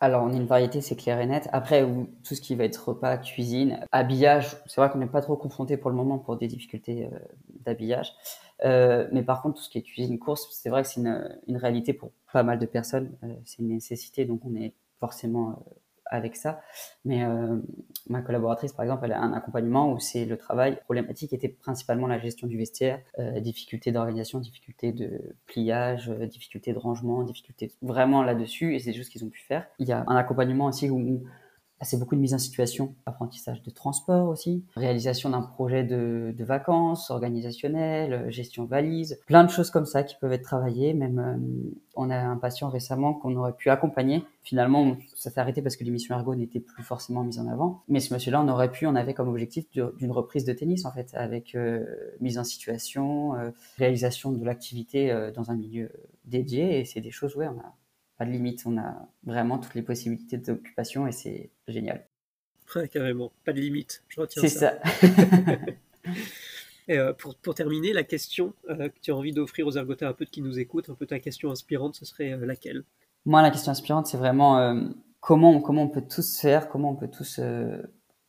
Alors, 0.00 0.22
on 0.22 0.32
a 0.32 0.36
une 0.36 0.46
variété, 0.46 0.80
c'est 0.80 0.94
clair 0.94 1.18
et 1.20 1.26
net. 1.26 1.48
Après, 1.52 1.84
tout 2.22 2.34
ce 2.36 2.40
qui 2.40 2.54
va 2.54 2.64
être 2.64 2.88
repas, 2.90 3.18
cuisine, 3.18 3.80
habillage, 3.90 4.56
c'est 4.66 4.80
vrai 4.80 4.90
qu'on 4.90 4.98
n'est 4.98 5.06
pas 5.06 5.22
trop 5.22 5.36
confronté 5.36 5.76
pour 5.76 5.90
le 5.90 5.96
moment 5.96 6.18
pour 6.18 6.36
des 6.36 6.46
difficultés 6.46 7.06
euh, 7.06 7.18
d'habillage. 7.64 8.14
Euh, 8.64 9.08
mais 9.12 9.22
par 9.22 9.42
contre, 9.42 9.56
tout 9.56 9.62
ce 9.62 9.70
qui 9.70 9.78
est 9.78 9.82
cuisine, 9.82 10.18
course, 10.18 10.48
c'est 10.52 10.68
vrai 10.70 10.82
que 10.82 10.88
c'est 10.88 11.00
une, 11.00 11.28
une, 11.48 11.56
réalité 11.56 11.92
pour 11.92 12.12
pas 12.32 12.44
mal 12.44 12.58
de 12.58 12.66
personnes. 12.66 13.16
Euh, 13.24 13.34
c'est 13.44 13.58
une 13.58 13.68
nécessité, 13.68 14.24
donc 14.24 14.40
on 14.44 14.54
est 14.54 14.72
forcément 15.00 15.50
euh, 15.50 15.74
avec 16.08 16.36
ça. 16.36 16.60
Mais 17.04 17.24
euh, 17.24 17.56
ma 18.08 18.22
collaboratrice, 18.22 18.72
par 18.72 18.84
exemple, 18.84 19.04
elle 19.04 19.12
a 19.12 19.20
un 19.20 19.32
accompagnement 19.32 19.92
où 19.92 19.98
c'est 19.98 20.24
le 20.24 20.36
travail. 20.36 20.76
problématique 20.84 21.32
était 21.32 21.48
principalement 21.48 22.06
la 22.06 22.18
gestion 22.18 22.46
du 22.46 22.56
vestiaire, 22.56 23.00
euh, 23.18 23.40
difficulté 23.40 23.92
d'organisation, 23.92 24.40
difficulté 24.40 24.92
de 24.92 25.34
pliage, 25.46 26.08
difficulté 26.08 26.72
de 26.72 26.78
rangement, 26.78 27.22
difficulté 27.22 27.72
vraiment 27.82 28.22
là-dessus. 28.22 28.74
Et 28.74 28.78
c'est 28.78 28.92
juste 28.92 29.10
qu'ils 29.10 29.24
ont 29.24 29.30
pu 29.30 29.40
faire. 29.40 29.66
Il 29.78 29.88
y 29.88 29.92
a 29.92 30.04
un 30.06 30.16
accompagnement 30.16 30.66
aussi 30.66 30.90
où 30.90 31.24
c'est 31.82 31.98
beaucoup 31.98 32.16
de 32.16 32.20
mise 32.20 32.34
en 32.34 32.38
situation, 32.38 32.94
apprentissage 33.06 33.62
de 33.62 33.70
transport 33.70 34.28
aussi, 34.28 34.64
réalisation 34.76 35.30
d'un 35.30 35.42
projet 35.42 35.84
de, 35.84 36.34
de, 36.36 36.44
vacances, 36.44 37.10
organisationnel, 37.10 38.12
euh, 38.12 38.30
gestion 38.30 38.64
valise, 38.64 39.20
plein 39.26 39.44
de 39.44 39.50
choses 39.50 39.70
comme 39.70 39.86
ça 39.86 40.02
qui 40.02 40.16
peuvent 40.20 40.32
être 40.32 40.42
travaillées. 40.42 40.92
Même 40.92 41.18
euh, 41.18 41.76
on 41.94 42.10
a 42.10 42.18
un 42.18 42.36
patient 42.36 42.68
récemment 42.68 43.14
qu'on 43.14 43.34
aurait 43.36 43.52
pu 43.52 43.70
accompagner. 43.70 44.24
Finalement, 44.42 44.96
ça 45.14 45.30
s'est 45.30 45.40
arrêté 45.40 45.62
parce 45.62 45.76
que 45.76 45.84
l'émission 45.84 46.16
ergo 46.16 46.34
n'était 46.34 46.60
plus 46.60 46.82
forcément 46.82 47.22
mise 47.22 47.38
en 47.38 47.46
avant. 47.46 47.82
Mais 47.88 48.00
ce 48.00 48.12
monsieur-là, 48.12 48.42
on 48.42 48.48
aurait 48.48 48.72
pu, 48.72 48.86
on 48.86 48.96
avait 48.96 49.14
comme 49.14 49.28
objectif 49.28 49.66
d'une 49.70 50.10
reprise 50.10 50.44
de 50.44 50.52
tennis 50.52 50.84
en 50.84 50.92
fait, 50.92 51.10
avec 51.14 51.54
euh, 51.54 51.84
mise 52.20 52.38
en 52.38 52.44
situation, 52.44 53.34
réalisation 53.76 54.32
de 54.32 54.44
l'activité 54.44 55.30
dans 55.34 55.50
un 55.50 55.56
milieu 55.56 55.90
dédié. 56.24 56.80
Et 56.80 56.84
c'est 56.84 57.00
des 57.00 57.10
choses, 57.10 57.36
ouais, 57.36 57.46
on 57.48 57.58
a 57.58 57.74
pas 58.18 58.24
de 58.24 58.30
limite. 58.30 58.64
On 58.66 58.76
a 58.76 59.08
vraiment 59.24 59.58
toutes 59.58 59.74
les 59.74 59.82
possibilités 59.82 60.36
d'occupation 60.36 61.06
et 61.06 61.12
c'est 61.12 61.50
génial. 61.68 62.06
Ouais, 62.74 62.88
carrément, 62.88 63.32
pas 63.44 63.52
de 63.52 63.60
limite. 63.60 64.02
Je 64.08 64.20
retiens 64.20 64.42
ça. 64.42 64.48
C'est 64.48 64.58
ça. 64.58 65.56
et 66.88 66.98
euh, 66.98 67.14
pour, 67.14 67.34
pour, 67.36 67.54
terminer, 67.54 67.92
la 67.92 68.04
question 68.04 68.52
euh, 68.68 68.88
que 68.88 68.98
tu 69.00 69.10
as 69.10 69.16
envie 69.16 69.32
d'offrir 69.32 69.66
aux 69.66 69.76
ergothérapeutes 69.76 70.30
qui 70.30 70.42
nous 70.42 70.58
écoutent, 70.58 70.90
un 70.90 70.94
peu 70.94 71.06
ta 71.06 71.18
question 71.18 71.50
inspirante, 71.50 71.94
ce 71.94 72.04
serait 72.04 72.32
euh, 72.32 72.44
laquelle? 72.44 72.84
Moi, 73.24 73.40
la 73.40 73.50
question 73.50 73.72
inspirante, 73.72 74.06
c'est 74.06 74.18
vraiment 74.18 74.86
comment, 75.20 75.60
comment 75.60 75.82
on 75.82 75.88
peut 75.88 76.04
tous 76.06 76.38
faire, 76.38 76.68
comment 76.68 76.92
on 76.92 76.96
peut 76.96 77.10
tous 77.10 77.40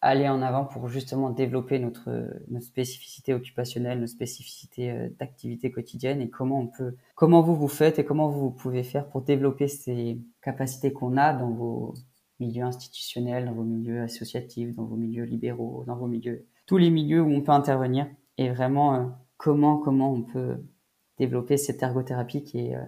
aller 0.02 0.30
en 0.30 0.42
avant 0.42 0.66
pour 0.66 0.88
justement 0.88 1.30
développer 1.30 1.80
notre, 1.80 2.10
notre 2.50 2.66
spécificité 2.66 3.34
occupationnelle, 3.34 4.00
notre 4.00 4.14
spécificité 4.14 4.92
euh, 4.92 5.10
d'activité 5.20 5.72
quotidienne 5.72 6.22
et 6.22 6.30
comment 6.30 6.60
on 6.60 6.68
peut, 6.68 6.96
comment 7.16 7.42
vous 7.42 7.56
vous 7.56 7.68
faites 7.68 8.00
et 8.00 8.06
comment 8.06 8.30
vous, 8.30 8.52
pouvez 8.52 8.84
faire 8.84 9.08
pour 9.10 9.22
développer 9.22 9.68
ces 9.68 10.20
capacités 10.42 10.94
qu'on 10.94 11.18
a 11.18 11.34
dans 11.34 11.52
vos 11.52 11.94
milieux 12.40 12.64
institutionnels, 12.64 13.46
dans 13.46 13.54
vos 13.54 13.64
milieux 13.64 14.02
associatifs, 14.02 14.74
dans 14.74 14.86
vos 14.86 14.96
milieux 14.96 15.26
libéraux, 15.26 15.84
dans 15.86 15.98
vos 15.98 16.08
milieux, 16.08 16.46
tous 16.66 16.78
les 16.78 16.90
milieux 16.90 17.22
où 17.22 17.32
on 17.32 17.42
peut 17.42 17.52
intervenir 17.52 18.08
et 18.38 18.50
vraiment 18.50 18.96
euh, 18.96 19.06
comment, 19.38 19.78
comment 19.78 20.14
on 20.14 20.24
peut 20.24 20.58
développer 21.18 21.58
cette 21.58 21.84
ergothérapie 21.84 22.44
qui 22.44 22.60
est 22.68 22.76
euh, 22.76 22.86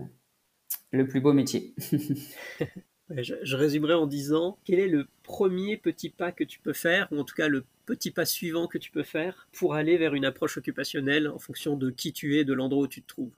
le 0.91 1.05
plus 1.05 1.19
beau 1.19 1.33
métier. 1.33 1.75
Je, 3.17 3.55
résumerai 3.55 3.93
en 3.93 4.07
disant 4.07 4.57
quel 4.63 4.79
est 4.79 4.87
le 4.87 5.07
premier 5.23 5.77
petit 5.77 6.09
pas 6.09 6.31
que 6.31 6.43
tu 6.43 6.59
peux 6.59 6.73
faire, 6.73 7.07
ou 7.11 7.19
en 7.19 7.23
tout 7.23 7.35
cas 7.35 7.47
le 7.47 7.65
petit 7.85 8.11
pas 8.11 8.25
suivant 8.25 8.67
que 8.67 8.77
tu 8.77 8.91
peux 8.91 9.03
faire 9.03 9.47
pour 9.53 9.73
aller 9.75 9.97
vers 9.97 10.13
une 10.13 10.25
approche 10.25 10.57
occupationnelle 10.57 11.27
en 11.27 11.39
fonction 11.39 11.75
de 11.75 11.89
qui 11.89 12.13
tu 12.13 12.37
es, 12.37 12.43
de 12.43 12.53
l'endroit 12.53 12.83
où 12.83 12.87
tu 12.87 13.01
te 13.01 13.07
trouves? 13.07 13.33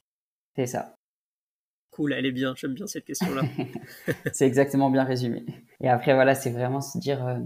C'est 0.56 0.68
ça. 0.68 0.96
Cool, 1.94 2.14
elle 2.14 2.26
est 2.26 2.32
bien, 2.32 2.56
j'aime 2.58 2.74
bien 2.74 2.88
cette 2.88 3.06
question-là. 3.06 3.44
c'est 4.34 4.48
exactement 4.48 4.90
bien 4.90 5.04
résumé. 5.04 5.46
Et 5.80 5.90
après, 5.90 6.16
voilà, 6.16 6.34
c'est 6.34 6.50
vraiment 6.50 6.82
se 6.82 6.98
dire, 6.98 7.24
euh, 7.28 7.38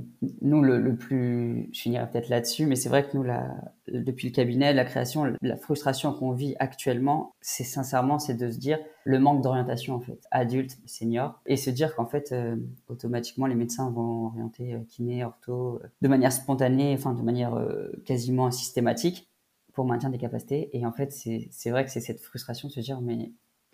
nous, 0.42 0.62
le, 0.62 0.96
plus, 0.96 1.70
je 1.74 1.82
finirai 1.82 2.10
peut-être 2.10 2.30
là-dessus, 2.30 2.66
mais 2.66 2.78
c'est 2.78 2.88
vrai 2.88 3.06
que 3.06 3.18
nous, 3.18 3.26
depuis 3.90 4.30
le 4.30 4.34
cabinet, 4.34 4.74
la 4.74 4.86
création, 4.86 5.34
la 5.42 5.58
frustration 5.58 6.14
qu'on 6.14 6.32
vit 6.32 6.56
actuellement, 6.60 7.34
c'est 7.42 7.66
sincèrement, 7.66 8.20
c'est 8.20 8.36
de 8.36 8.50
se 8.50 8.58
dire 8.58 8.80
le 9.04 9.20
manque 9.20 9.44
d'orientation, 9.44 9.96
en 9.96 10.00
fait, 10.00 10.26
adulte, 10.32 10.78
senior, 10.86 11.42
et 11.46 11.58
se 11.58 11.70
dire 11.70 11.94
qu'en 11.94 12.06
fait, 12.06 12.32
euh, 12.32 12.56
automatiquement, 12.88 13.48
les 13.48 13.56
médecins 13.56 13.92
vont 13.92 14.28
orienter 14.28 14.76
euh, 14.76 14.80
kiné, 14.88 15.26
ortho, 15.26 15.82
de 16.02 16.08
manière 16.08 16.32
spontanée, 16.32 16.94
enfin, 16.98 17.14
de 17.14 17.22
manière 17.22 17.54
quasiment 18.06 18.50
systématique 18.50 19.30
pour 19.74 19.86
maintenir 19.86 20.10
des 20.10 20.18
capacités. 20.18 20.70
Et 20.78 20.86
en 20.86 20.94
fait, 20.94 21.12
c'est 21.12 21.70
vrai 21.70 21.84
que 21.84 21.92
c'est 21.92 22.00
cette 22.00 22.22
frustration 22.22 22.70
de 22.70 22.74
se 22.74 22.80
dire, 22.80 23.02
mais 23.02 23.32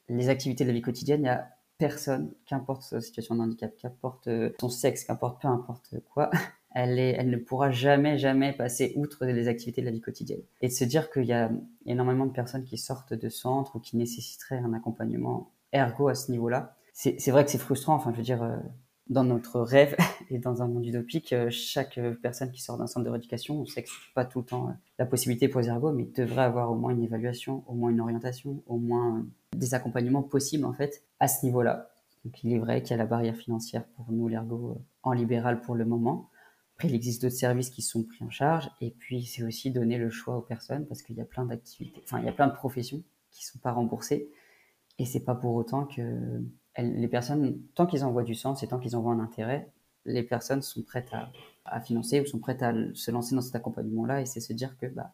les 0.09 0.29
activités 0.29 0.63
de 0.63 0.69
la 0.69 0.75
vie 0.75 0.81
quotidienne, 0.81 1.21
il 1.21 1.23
n'y 1.23 1.29
a 1.29 1.49
personne, 1.77 2.33
qu'importe 2.45 2.83
sa 2.83 3.01
situation 3.01 3.35
de 3.35 3.41
handicap, 3.41 3.75
qu'importe 3.77 4.27
euh, 4.27 4.51
son 4.59 4.69
sexe, 4.69 5.03
qu'importe 5.03 5.41
peu 5.41 5.47
importe 5.47 5.95
quoi, 6.13 6.29
elle, 6.71 6.99
est, 6.99 7.15
elle 7.17 7.29
ne 7.29 7.37
pourra 7.37 7.71
jamais, 7.71 8.17
jamais 8.17 8.53
passer 8.53 8.93
outre 8.95 9.25
les 9.25 9.47
activités 9.47 9.81
de 9.81 9.85
la 9.87 9.91
vie 9.91 10.01
quotidienne. 10.01 10.41
Et 10.61 10.67
de 10.67 10.73
se 10.73 10.85
dire 10.85 11.11
qu'il 11.11 11.25
y 11.25 11.33
a 11.33 11.51
énormément 11.85 12.25
de 12.25 12.31
personnes 12.31 12.63
qui 12.63 12.77
sortent 12.77 13.13
de 13.13 13.29
centres 13.29 13.75
ou 13.75 13.79
qui 13.79 13.97
nécessiteraient 13.97 14.59
un 14.59 14.73
accompagnement 14.73 15.51
ergo 15.71 16.07
à 16.07 16.15
ce 16.15 16.31
niveau-là. 16.31 16.75
C'est 16.93 17.31
vrai 17.31 17.43
que 17.43 17.49
c'est 17.49 17.57
frustrant, 17.57 17.95
enfin 17.95 18.11
je 18.11 18.17
veux 18.17 18.23
dire, 18.23 18.43
euh, 18.43 18.55
dans 19.09 19.23
notre 19.23 19.59
rêve 19.59 19.97
et 20.29 20.37
dans 20.37 20.61
un 20.61 20.67
monde 20.67 20.85
utopique, 20.85 21.33
euh, 21.33 21.49
chaque 21.49 21.99
personne 22.21 22.51
qui 22.51 22.61
sort 22.61 22.77
d'un 22.77 22.87
centre 22.87 23.05
de 23.05 23.09
rééducation, 23.09 23.59
on 23.59 23.65
sait 23.65 23.83
que 23.83 23.89
c'est 23.89 24.13
pas 24.13 24.25
tout 24.25 24.39
le 24.39 24.45
temps 24.45 24.75
la 24.99 25.05
possibilité 25.05 25.47
pour 25.47 25.59
les 25.59 25.67
ergots, 25.67 25.91
mais 25.91 26.05
devrait 26.05 26.43
avoir 26.43 26.71
au 26.71 26.75
moins 26.75 26.91
une 26.91 27.03
évaluation, 27.03 27.63
au 27.67 27.73
moins 27.73 27.89
une 27.89 27.99
orientation, 27.99 28.63
au 28.67 28.77
moins 28.77 29.25
des 29.55 29.73
accompagnements 29.73 30.23
possibles 30.23 30.65
en 30.65 30.73
fait 30.73 31.03
à 31.19 31.27
ce 31.27 31.45
niveau-là. 31.45 31.89
Donc 32.25 32.43
il 32.43 32.53
est 32.53 32.59
vrai 32.59 32.81
qu'il 32.81 32.91
y 32.91 32.93
a 32.93 32.97
la 32.97 33.05
barrière 33.05 33.35
financière 33.35 33.85
pour 33.95 34.11
nous 34.11 34.27
l'ergo 34.27 34.71
euh, 34.71 34.81
en 35.03 35.11
libéral 35.11 35.61
pour 35.61 35.75
le 35.75 35.85
moment. 35.85 36.29
Après, 36.75 36.87
il 36.87 36.95
existe 36.95 37.21
d'autres 37.21 37.35
services 37.35 37.69
qui 37.69 37.81
sont 37.81 38.03
pris 38.03 38.23
en 38.23 38.29
charge. 38.29 38.69
Et 38.81 38.91
puis, 38.91 39.25
c'est 39.25 39.43
aussi 39.43 39.71
donner 39.71 39.97
le 39.97 40.09
choix 40.09 40.37
aux 40.37 40.41
personnes 40.41 40.87
parce 40.87 41.01
qu'il 41.03 41.15
y 41.15 41.21
a 41.21 41.25
plein 41.25 41.45
d'activités, 41.45 42.01
enfin, 42.03 42.19
il 42.19 42.25
y 42.25 42.29
a 42.29 42.33
plein 42.33 42.47
de 42.47 42.53
professions 42.53 43.03
qui 43.31 43.45
sont 43.45 43.59
pas 43.59 43.71
remboursées. 43.71 44.29
Et 44.99 45.05
c'est 45.05 45.23
pas 45.23 45.35
pour 45.35 45.55
autant 45.55 45.85
que 45.85 46.41
les 46.77 47.07
personnes, 47.07 47.61
tant 47.75 47.85
qu'ils 47.85 48.03
envoient 48.03 48.23
du 48.23 48.35
sens 48.35 48.63
et 48.63 48.67
tant 48.67 48.79
qu'ils 48.79 48.95
envoient 48.95 49.13
un 49.13 49.19
intérêt, 49.19 49.71
les 50.05 50.23
personnes 50.23 50.61
sont 50.61 50.83
prêtes 50.83 51.13
à, 51.13 51.31
à, 51.65 51.79
financer 51.79 52.19
ou 52.21 52.25
sont 52.25 52.39
prêtes 52.39 52.61
à 52.61 52.73
se 52.93 53.11
lancer 53.11 53.35
dans 53.35 53.41
cet 53.41 53.55
accompagnement-là. 53.55 54.21
Et 54.21 54.25
c'est 54.25 54.39
se 54.39 54.53
dire 54.53 54.77
que, 54.77 54.87
bah, 54.87 55.13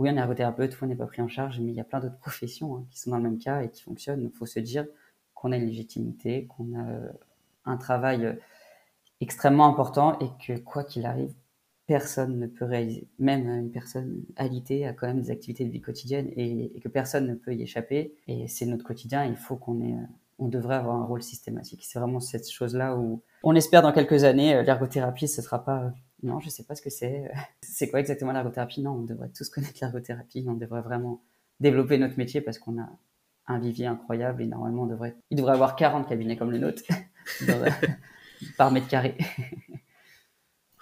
oui, 0.00 0.08
un 0.08 0.16
ergothérapeute, 0.16 0.74
on 0.80 0.86
n'est 0.86 0.96
pas 0.96 1.06
pris 1.06 1.20
en 1.20 1.28
charge, 1.28 1.60
mais 1.60 1.72
il 1.72 1.74
y 1.74 1.80
a 1.80 1.84
plein 1.84 2.00
d'autres 2.00 2.18
professions 2.18 2.74
hein, 2.74 2.86
qui 2.90 2.98
sont 2.98 3.10
dans 3.10 3.18
le 3.18 3.22
même 3.22 3.38
cas 3.38 3.60
et 3.60 3.68
qui 3.68 3.82
fonctionnent. 3.82 4.22
Il 4.22 4.30
faut 4.30 4.46
se 4.46 4.58
dire 4.58 4.86
qu'on 5.34 5.52
a 5.52 5.58
une 5.58 5.66
légitimité, 5.66 6.46
qu'on 6.46 6.72
a 6.74 6.88
euh, 6.88 7.12
un 7.66 7.76
travail 7.76 8.24
euh, 8.24 8.32
extrêmement 9.20 9.66
important 9.66 10.18
et 10.20 10.30
que 10.42 10.58
quoi 10.58 10.84
qu'il 10.84 11.04
arrive, 11.04 11.34
personne 11.86 12.38
ne 12.38 12.46
peut 12.46 12.64
réaliser. 12.64 13.08
Même 13.18 13.46
une 13.46 13.70
personne 13.70 14.24
alitée 14.36 14.86
a 14.86 14.94
quand 14.94 15.06
même 15.06 15.20
des 15.20 15.30
activités 15.30 15.66
de 15.66 15.70
vie 15.70 15.82
quotidienne 15.82 16.30
et, 16.34 16.80
que 16.82 16.88
personne 16.88 17.26
ne 17.26 17.34
peut 17.34 17.52
y 17.54 17.60
échapper. 17.60 18.14
Et 18.26 18.48
c'est 18.48 18.64
notre 18.64 18.84
quotidien. 18.84 19.26
Il 19.26 19.36
faut 19.36 19.56
qu'on 19.56 19.82
ait, 19.82 19.92
euh, 19.92 20.06
on 20.38 20.48
devrait 20.48 20.76
avoir 20.76 20.96
un 20.96 21.04
rôle 21.04 21.22
systématique. 21.22 21.84
C'est 21.84 21.98
vraiment 21.98 22.20
cette 22.20 22.50
chose-là 22.50 22.96
où 22.96 23.20
on 23.42 23.54
espère 23.54 23.82
dans 23.82 23.92
quelques 23.92 24.24
années, 24.24 24.62
l'ergothérapie, 24.62 25.28
ce 25.28 25.42
sera 25.42 25.62
pas 25.62 25.92
non, 26.22 26.40
je 26.40 26.48
sais 26.50 26.64
pas 26.64 26.74
ce 26.74 26.82
que 26.82 26.90
c'est. 26.90 27.30
C'est 27.62 27.88
quoi 27.88 28.00
exactement 28.00 28.32
l'ergothérapie 28.32 28.82
Non, 28.82 28.92
on 28.92 29.02
devrait 29.02 29.30
tous 29.30 29.48
connaître 29.48 29.78
l'ergothérapie. 29.80 30.44
On 30.48 30.54
devrait 30.54 30.82
vraiment 30.82 31.22
développer 31.60 31.98
notre 31.98 32.18
métier 32.18 32.40
parce 32.40 32.58
qu'on 32.58 32.80
a 32.80 32.88
un 33.46 33.58
vivier 33.58 33.86
incroyable 33.86 34.42
et 34.42 34.46
normalement 34.46 34.82
on 34.82 34.86
devrait, 34.86 35.16
il 35.30 35.36
devrait 35.36 35.52
avoir 35.52 35.76
40 35.76 36.08
cabinets 36.08 36.36
comme 36.36 36.50
le 36.50 36.58
nôtre 36.58 36.82
par 38.56 38.70
mètre 38.70 38.88
carré. 38.88 39.16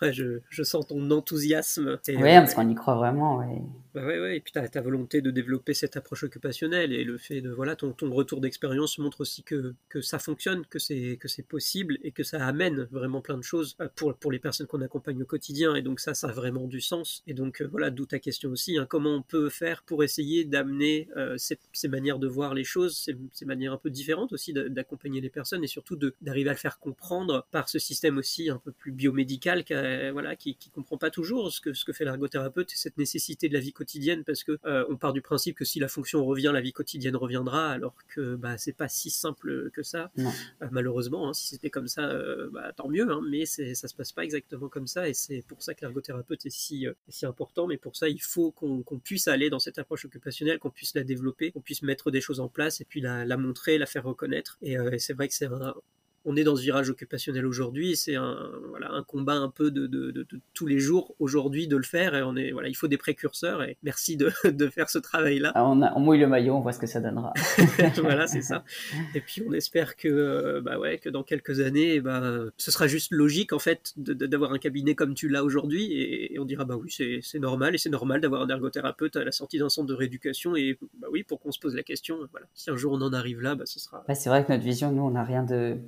je, 0.03 0.41
je, 0.49 0.63
sens 0.63 0.87
ton 0.87 1.11
enthousiasme. 1.11 1.99
Oui, 2.09 2.21
parce 2.23 2.55
qu'on 2.55 2.69
y 2.69 2.75
croit 2.75 2.97
vraiment. 2.97 3.39
Ouais. 3.39 3.63
Bah 3.99 4.07
ouais, 4.07 4.21
ouais, 4.21 4.37
et 4.37 4.41
puis 4.41 4.53
ta, 4.53 4.81
volonté 4.81 5.21
de 5.21 5.33
développer 5.33 5.75
cette 5.75 5.97
approche 5.97 6.23
occupationnelle 6.23 6.93
et 6.93 7.03
le 7.03 7.19
fait 7.19 7.41
de 7.41 7.51
voilà 7.51 7.75
ton, 7.75 7.93
ton 7.93 8.13
retour 8.13 8.41
d'expérience 8.41 8.97
montre 8.99 9.23
aussi 9.23 9.43
que, 9.43 9.75
que 9.89 10.01
ça 10.01 10.21
fonctionne, 10.21 10.65
que 10.67 10.79
c'est 10.79 11.19
possible 11.49 11.99
et 12.05 12.13
que 12.13 12.23
ça 12.23 12.47
amène 12.47 12.87
vraiment 12.93 13.21
plein 13.23 13.37
de 13.37 13.43
choses 13.43 13.75
euh, 13.81 13.89
pour 13.97 14.15
pour 14.15 14.31
les 14.31 14.39
personnes 14.39 14.69
qu'on 14.69 14.83
accompagne 14.83 15.21
au 15.21 15.27
quotidien 15.27 15.75
et 15.75 15.83
donc 15.83 15.99
ça 15.99 16.15
ça 16.15 16.29
a 16.29 16.33
vraiment 16.33 16.69
du 16.69 16.81
sens. 16.81 17.25
Et 17.27 17.35
donc 17.35 17.61
euh, 17.61 17.67
voilà 17.67 17.91
d'où 17.91 18.07
ta 18.07 18.21
question 18.21 18.51
aussi 18.51 18.79
hein, 18.79 18.87
comment 18.89 19.17
on 19.17 19.23
peut 19.23 19.49
faire 19.49 19.83
pour 19.83 20.05
essayer 20.05 20.45
d'amener 20.45 21.09
euh, 21.17 21.37
ces, 21.37 21.59
ces, 21.73 21.89
manières 21.89 22.21
de 22.21 22.29
voir 22.29 22.55
les 22.55 22.63
choses 22.63 22.97
ces, 22.99 23.17
ces 23.33 23.47
manières 23.47 23.73
un 23.73 23.79
peu 23.79 23.91
différentes 23.91 24.33
aussi 24.33 24.53
d'accompagner 24.53 25.21
les 25.21 25.31
personnes 25.31 25.65
et 25.65 25.69
surtout 25.69 25.99
d'arriver 26.21 26.51
à 26.51 26.53
le 26.53 26.59
faire 26.59 26.79
comprendre 26.79 27.49
par 27.51 27.69
ce 27.69 27.81
système 27.81 28.17
aussi 28.19 28.49
un 28.49 28.59
peu 28.59 28.71
plus 28.71 28.93
biomédical 28.93 29.65
qui 29.65 29.75
voilà 30.13 30.37
qui 30.37 30.57
comprend 30.73 30.99
pas 30.99 31.11
toujours 31.11 31.51
ce 31.51 31.61
que 31.61 31.73
ce 31.73 31.85
que 31.85 31.93
fait 31.93 32.05
l'ergothérapeute 32.05 32.73
et 32.73 32.77
cette 32.77 32.97
nécessité 32.97 33.49
de 33.49 33.55
la 33.55 33.61
vie 33.61 33.73
quotidienne 33.73 33.88
parce 34.27 34.45
que 34.45 34.59
euh, 34.65 34.85
on 34.89 34.97
part 34.97 35.13
du 35.13 35.23
principe 35.23 35.57
que 35.57 35.65
si 35.65 35.79
la 35.81 35.89
fonction 35.89 36.25
revient, 36.25 36.51
la 36.53 36.61
vie 36.61 36.73
quotidienne 36.73 37.17
reviendra, 37.17 37.71
alors 37.71 37.95
que 38.09 38.37
bah, 38.37 38.59
c'est 38.59 38.73
pas 38.73 38.89
si 38.89 39.11
simple 39.11 39.71
que 39.73 39.83
ça. 39.83 40.11
Euh, 40.19 40.67
malheureusement, 40.71 41.29
hein, 41.29 41.35
si 41.35 41.47
c'était 41.47 41.71
comme 41.71 41.89
ça, 41.89 42.03
euh, 42.03 42.49
bah, 42.53 42.73
tant 42.73 42.89
mieux, 42.89 43.11
hein, 43.11 43.21
mais 43.29 43.47
ça 43.47 43.89
se 43.89 43.95
passe 43.95 44.13
pas 44.13 44.25
exactement 44.25 44.69
comme 44.69 44.87
ça 44.87 45.09
et 45.09 45.15
c'est 45.15 45.43
pour 45.47 45.63
ça 45.63 45.75
que 45.75 45.81
l'ergothérapeute 45.83 46.47
est 46.47 46.51
si, 46.51 46.87
si 47.09 47.27
important. 47.27 47.67
Mais 47.67 47.77
pour 47.77 47.97
ça, 47.97 48.09
il 48.09 48.21
faut 48.21 48.51
qu'on 48.53 48.99
puisse 49.03 49.29
aller 49.29 49.51
dans 49.51 49.59
cette 49.59 49.79
approche 49.79 50.05
occupationnelle, 50.05 50.59
qu'on 50.59 50.71
puisse 50.71 50.95
la 50.95 51.05
développer, 51.05 51.53
qu'on 51.53 51.61
puisse 51.61 51.83
mettre 51.83 52.11
des 52.11 52.21
choses 52.21 52.41
en 52.41 52.49
place 52.49 52.81
et 52.81 52.85
puis 52.85 53.01
la, 53.01 53.25
la 53.25 53.37
montrer, 53.37 53.79
la 53.79 53.87
faire 53.87 54.05
reconnaître. 54.05 54.59
Et, 54.63 54.75
et 54.75 54.99
c'est 54.99 55.15
vrai 55.15 55.29
que 55.29 55.35
c'est 55.35 55.47
un, 55.47 55.75
on 56.25 56.37
est 56.37 56.45
dans 56.45 56.57
ce 56.57 56.63
virage 56.63 56.91
occupationnel 56.91 57.47
aujourd'hui. 57.47 57.97
C'est 57.97 58.17
un, 58.17 58.51
voilà, 58.69 58.93
un 58.93 59.03
combat 59.03 59.35
un 59.35 59.49
peu 59.49 59.71
de, 59.71 59.87
de, 59.87 60.27
tous 60.55 60.67
les 60.67 60.79
jours 60.79 61.15
aujourd'hui 61.19 61.69
de 61.69 61.77
le 61.77 61.83
faire. 61.83 62.15
Et 62.15 62.23
on 62.23 62.37
est, 62.37 62.51
voilà, 62.51 62.69
il 62.69 62.75
faut 62.75 62.89
des 62.89 62.97
précurseurs. 62.97 63.63
Et 63.63 63.77
merci 63.83 64.17
de, 64.17 64.31
faire 64.71 64.91
ce 64.91 64.99
travail-là. 64.99 65.53
Ah, 65.55 65.67
on, 65.67 65.81
on, 65.83 66.01
mouille 66.01 66.19
le 66.19 66.27
maillot, 66.27 66.55
on 66.55 66.61
voit 66.61 66.73
ce 66.73 66.79
que 66.79 66.87
ça 66.87 67.01
donnera. 67.01 67.33
voilà, 68.03 68.27
c'est 68.27 68.43
ça. 68.43 68.65
Et 69.15 69.21
puis 69.21 69.43
on 69.47 69.53
espère 69.53 69.97
que, 69.97 70.09
euh, 70.09 70.61
bah 70.61 70.79
ouais, 70.79 70.99
que 70.99 71.09
dans 71.09 71.23
quelques 71.23 71.61
années, 71.61 72.01
bah, 72.01 72.23
ce 72.57 72.71
sera 72.71 72.87
juste 72.87 73.13
logique 73.13 73.53
en 73.53 73.59
fait 73.59 73.93
d'avoir 73.97 74.53
un 74.53 74.59
cabinet 74.59 74.95
comme 74.95 75.15
tu 75.15 75.29
l'as 75.29 75.45
aujourd'hui. 75.45 75.93
Et, 75.93 76.39
on 76.39 76.45
dira 76.45 76.65
bah 76.65 76.77
oui, 76.77 76.91
c'est 76.91 77.39
normal 77.39 77.75
et 77.75 77.79
c'est 77.79 77.91
normal 77.91 78.21
d'avoir 78.21 78.43
un 78.43 78.49
ergothérapeute 78.49 79.17
à 79.17 79.25
la 79.25 79.33
sortie 79.33 79.59
d'un 79.59 79.69
centre 79.69 79.89
de 79.89 79.95
rééducation. 79.95 80.57
Et 80.57 80.79
bah 81.01 81.09
oui, 81.11 81.23
pour 81.23 81.41
qu'on 81.41 81.53
se 81.53 81.59
pose 81.59 81.75
la 81.75 81.83
question, 81.83 82.19
voilà, 82.31 82.47
si 82.55 82.71
un 82.71 82.77
jour 82.77 82.93
on 82.93 83.01
en 83.03 83.13
arrive 83.13 83.41
là, 83.41 83.55
bah, 83.55 83.67
ce 83.67 83.81
sera. 83.81 84.05
c'est 84.15 84.29
vrai 84.29 84.45
que 84.45 84.53
notre 84.53 84.65
vision, 84.65 84.93
nous, 84.93 85.03
on 85.03 85.11
n'a 85.11 85.25
rien 85.25 85.43
de 85.43 85.79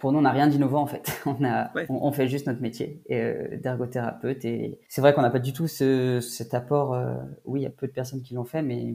pour 0.00 0.12
nous, 0.12 0.18
on 0.18 0.22
n'a 0.22 0.32
rien 0.32 0.48
d'innovant 0.48 0.82
en 0.82 0.86
fait. 0.86 1.20
On, 1.26 1.44
a, 1.44 1.70
on, 1.88 2.10
fait 2.10 2.26
juste 2.26 2.46
notre 2.46 2.60
métier 2.60 3.02
euh, 3.10 3.56
d'ergothérapeute. 3.58 4.44
Et 4.44 4.80
c'est 4.88 5.00
vrai 5.00 5.14
qu'on 5.14 5.22
n'a 5.22 5.30
pas 5.30 5.38
du 5.38 5.52
tout 5.52 5.68
ce, 5.68 6.20
cet 6.20 6.54
apport. 6.54 6.94
Euh, 6.94 7.14
oui, 7.44 7.60
il 7.60 7.62
y 7.62 7.66
a 7.66 7.70
peu 7.70 7.86
de 7.86 7.92
personnes 7.92 8.22
qui 8.22 8.34
l'ont 8.34 8.44
fait, 8.44 8.62
mais 8.62 8.94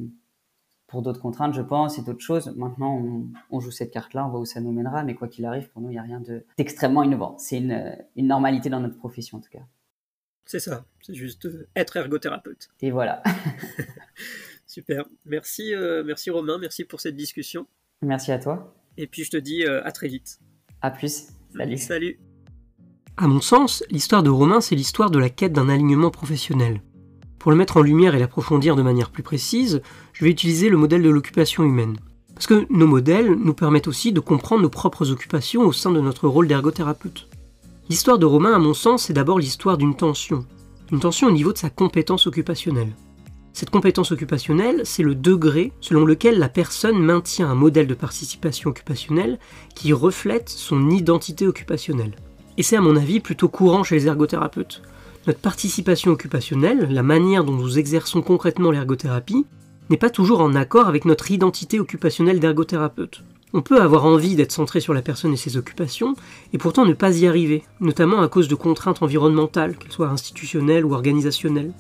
pour 0.88 1.02
d'autres 1.02 1.22
contraintes, 1.22 1.54
je 1.54 1.62
pense, 1.62 1.98
et 1.98 2.04
d'autres 2.04 2.24
choses. 2.24 2.54
Maintenant, 2.58 2.98
on, 2.98 3.28
on 3.52 3.60
joue 3.60 3.72
cette 3.72 3.92
carte-là, 3.92 4.26
on 4.26 4.30
voit 4.30 4.40
où 4.40 4.46
ça 4.46 4.60
nous 4.60 4.72
mènera. 4.72 5.04
Mais 5.04 5.14
quoi 5.16 5.28
qu'il 5.28 5.46
arrive, 5.46 5.70
pour 5.70 5.82
nous, 5.82 5.90
il 5.90 5.94
n'y 5.94 6.00
a 6.00 6.04
rien 6.04 6.22
d'extrêmement 6.58 7.04
innovant. 7.04 7.38
C'est 7.38 7.58
une, 7.58 7.96
une 8.16 8.28
normalité 8.28 8.70
dans 8.70 8.80
notre 8.80 8.98
profession 8.98 9.38
en 9.38 9.42
tout 9.42 9.52
cas. 9.52 9.64
C'est 10.46 10.60
ça, 10.60 10.86
c'est 11.02 11.16
juste 11.16 11.46
euh, 11.46 11.68
être 11.76 11.96
ergothérapeute. 11.98 12.70
Et 12.82 12.92
voilà. 12.92 13.24
Super. 14.68 15.06
Merci, 15.26 15.74
euh, 15.74 16.04
merci 16.04 16.30
Romain, 16.30 16.58
merci 16.60 16.84
pour 16.84 17.00
cette 17.00 17.16
discussion. 17.16 17.66
Merci 18.02 18.32
à 18.32 18.40
toi. 18.40 18.76
Et 18.98 19.08
puis 19.08 19.24
je 19.24 19.32
te 19.32 19.38
dis 19.38 19.66
à 19.66 19.92
très 19.92 20.08
vite. 20.08 20.40
À 20.86 20.92
plus. 20.92 21.30
Salut. 21.58 21.80
Salut. 21.80 22.20
À 23.18 23.28
mon 23.28 23.42
sens, 23.42 23.84
l'histoire 23.90 24.22
de 24.22 24.30
Romain, 24.30 24.62
c'est 24.62 24.76
l'histoire 24.76 25.10
de 25.10 25.18
la 25.18 25.32
quête 25.32 25.52
d'un 25.52 25.68
alignement 25.68 26.12
professionnel. 26.12 26.84
Pour 27.40 27.50
le 27.50 27.58
mettre 27.58 27.78
en 27.78 27.82
lumière 27.82 28.14
et 28.14 28.20
l'approfondir 28.20 28.76
de 28.76 28.84
manière 28.84 29.10
plus 29.10 29.24
précise, 29.24 29.82
je 30.14 30.24
vais 30.24 30.30
utiliser 30.30 30.70
le 30.70 30.78
modèle 30.78 31.02
de 31.02 31.10
l'occupation 31.10 31.64
humaine. 31.64 31.98
Parce 32.36 32.46
que 32.46 32.68
nos 32.70 32.86
modèles 32.86 33.34
nous 33.34 33.56
permettent 33.56 33.88
aussi 33.88 34.14
de 34.14 34.20
comprendre 34.20 34.62
nos 34.62 34.70
propres 34.70 35.10
occupations 35.10 35.64
au 35.64 35.72
sein 35.72 35.90
de 35.90 36.00
notre 36.00 36.28
rôle 36.28 36.48
d'ergothérapeute. 36.48 37.30
L'histoire 37.90 38.20
de 38.20 38.28
Romain, 38.28 38.54
à 38.54 38.60
mon 38.60 38.76
sens, 38.76 39.06
c'est 39.06 39.14
d'abord 39.14 39.40
l'histoire 39.40 39.80
d'une 39.80 39.96
tension. 39.96 40.46
Une 40.92 41.00
tension 41.00 41.30
au 41.30 41.32
niveau 41.32 41.52
de 41.52 41.58
sa 41.58 41.72
compétence 41.72 42.28
occupationnelle. 42.28 42.94
Cette 43.56 43.70
compétence 43.70 44.12
occupationnelle, 44.12 44.82
c'est 44.84 45.02
le 45.02 45.16
degré 45.16 45.72
selon 45.80 46.04
lequel 46.04 46.40
la 46.40 46.50
personne 46.50 47.00
maintient 47.00 47.50
un 47.50 47.56
modèle 47.56 47.88
de 47.88 47.94
participation 47.94 48.70
occupationnelle 48.70 49.40
qui 49.76 49.94
reflète 49.94 50.50
son 50.50 50.90
identité 50.90 51.48
occupationnelle. 51.48 52.18
Et 52.58 52.64
c'est 52.64 52.76
à 52.76 52.82
mon 52.82 52.98
avis 52.98 53.22
plutôt 53.22 53.48
courant 53.48 53.84
chez 53.84 53.96
les 53.96 54.08
ergothérapeutes. 54.08 54.82
Notre 55.26 55.40
participation 55.40 56.12
occupationnelle, 56.12 56.90
la 56.92 57.02
manière 57.02 57.46
dont 57.46 57.54
nous 57.54 57.80
exerçons 57.80 58.22
concrètement 58.22 58.72
l'ergothérapie, 58.72 59.46
n'est 59.90 59.96
pas 59.96 60.10
toujours 60.10 60.42
en 60.42 60.54
accord 60.54 60.90
avec 60.90 61.06
notre 61.06 61.32
identité 61.32 61.80
occupationnelle 61.80 62.42
d'ergothérapeute. 62.42 63.24
On 63.54 63.62
peut 63.62 63.80
avoir 63.80 64.04
envie 64.04 64.36
d'être 64.36 64.52
centré 64.52 64.82
sur 64.82 64.94
la 64.94 65.02
personne 65.02 65.32
et 65.32 65.38
ses 65.38 65.56
occupations, 65.56 66.16
et 66.52 66.58
pourtant 66.58 66.84
ne 66.84 66.92
pas 66.92 67.18
y 67.20 67.26
arriver, 67.26 67.64
notamment 67.80 68.20
à 68.20 68.28
cause 68.28 68.50
de 68.50 68.56
contraintes 68.56 69.02
environnementales, 69.02 69.78
qu'elles 69.78 69.94
soient 69.94 70.10
institutionnelles 70.10 70.84
ou 70.84 70.94
organisationnelles. 70.94 71.72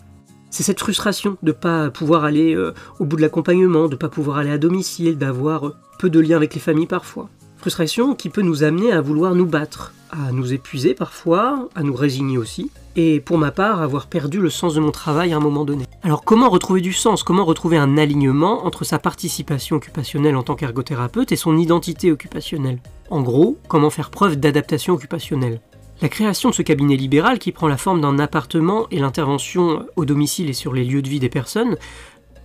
C'est 0.55 0.63
cette 0.63 0.79
frustration 0.79 1.31
de 1.43 1.47
ne 1.47 1.51
pas 1.51 1.89
pouvoir 1.89 2.23
aller 2.23 2.55
euh, 2.55 2.73
au 2.99 3.03
bout 3.03 3.17
de 3.17 3.21
l'accompagnement, 3.21 3.87
de 3.87 3.95
ne 3.95 3.95
pas 3.97 4.07
pouvoir 4.07 4.37
aller 4.37 4.51
à 4.51 4.57
domicile, 4.57 5.17
d'avoir 5.17 5.73
peu 5.99 6.09
de 6.09 6.17
liens 6.21 6.37
avec 6.37 6.53
les 6.53 6.61
familles 6.61 6.87
parfois. 6.87 7.27
Frustration 7.57 8.15
qui 8.15 8.29
peut 8.29 8.41
nous 8.41 8.63
amener 8.63 8.93
à 8.93 9.01
vouloir 9.01 9.35
nous 9.35 9.45
battre, 9.45 9.91
à 10.11 10.31
nous 10.31 10.53
épuiser 10.53 10.93
parfois, 10.93 11.67
à 11.75 11.83
nous 11.83 11.93
résigner 11.93 12.37
aussi, 12.37 12.71
et 12.95 13.19
pour 13.19 13.37
ma 13.37 13.51
part, 13.51 13.81
avoir 13.81 14.07
perdu 14.07 14.39
le 14.39 14.49
sens 14.49 14.75
de 14.75 14.79
mon 14.79 14.91
travail 14.91 15.33
à 15.33 15.35
un 15.35 15.41
moment 15.41 15.65
donné. 15.65 15.83
Alors 16.03 16.23
comment 16.23 16.49
retrouver 16.49 16.79
du 16.79 16.93
sens? 16.93 17.21
Comment 17.23 17.43
retrouver 17.43 17.75
un 17.75 17.97
alignement 17.97 18.65
entre 18.65 18.85
sa 18.85 18.97
participation 18.97 19.75
occupationnelle 19.75 20.37
en 20.37 20.43
tant 20.43 20.55
qu'ergothérapeute 20.55 21.33
et 21.33 21.35
son 21.35 21.57
identité 21.57 22.13
occupationnelle? 22.13 22.79
En 23.09 23.21
gros, 23.21 23.57
comment 23.67 23.89
faire 23.89 24.09
preuve 24.09 24.37
d'adaptation 24.37 24.93
occupationnelle? 24.93 25.59
La 26.01 26.09
création 26.09 26.49
de 26.49 26.55
ce 26.55 26.61
cabinet 26.61 26.97
libéral 26.97 27.39
qui 27.39 27.51
prend 27.51 27.67
la 27.67 27.77
forme 27.77 28.01
d'un 28.01 28.19
appartement 28.19 28.87
et 28.91 28.99
l'intervention 28.99 29.85
au 29.95 30.05
domicile 30.05 30.49
et 30.49 30.53
sur 30.53 30.73
les 30.73 30.83
lieux 30.83 31.01
de 31.01 31.09
vie 31.09 31.19
des 31.19 31.29
personnes, 31.29 31.77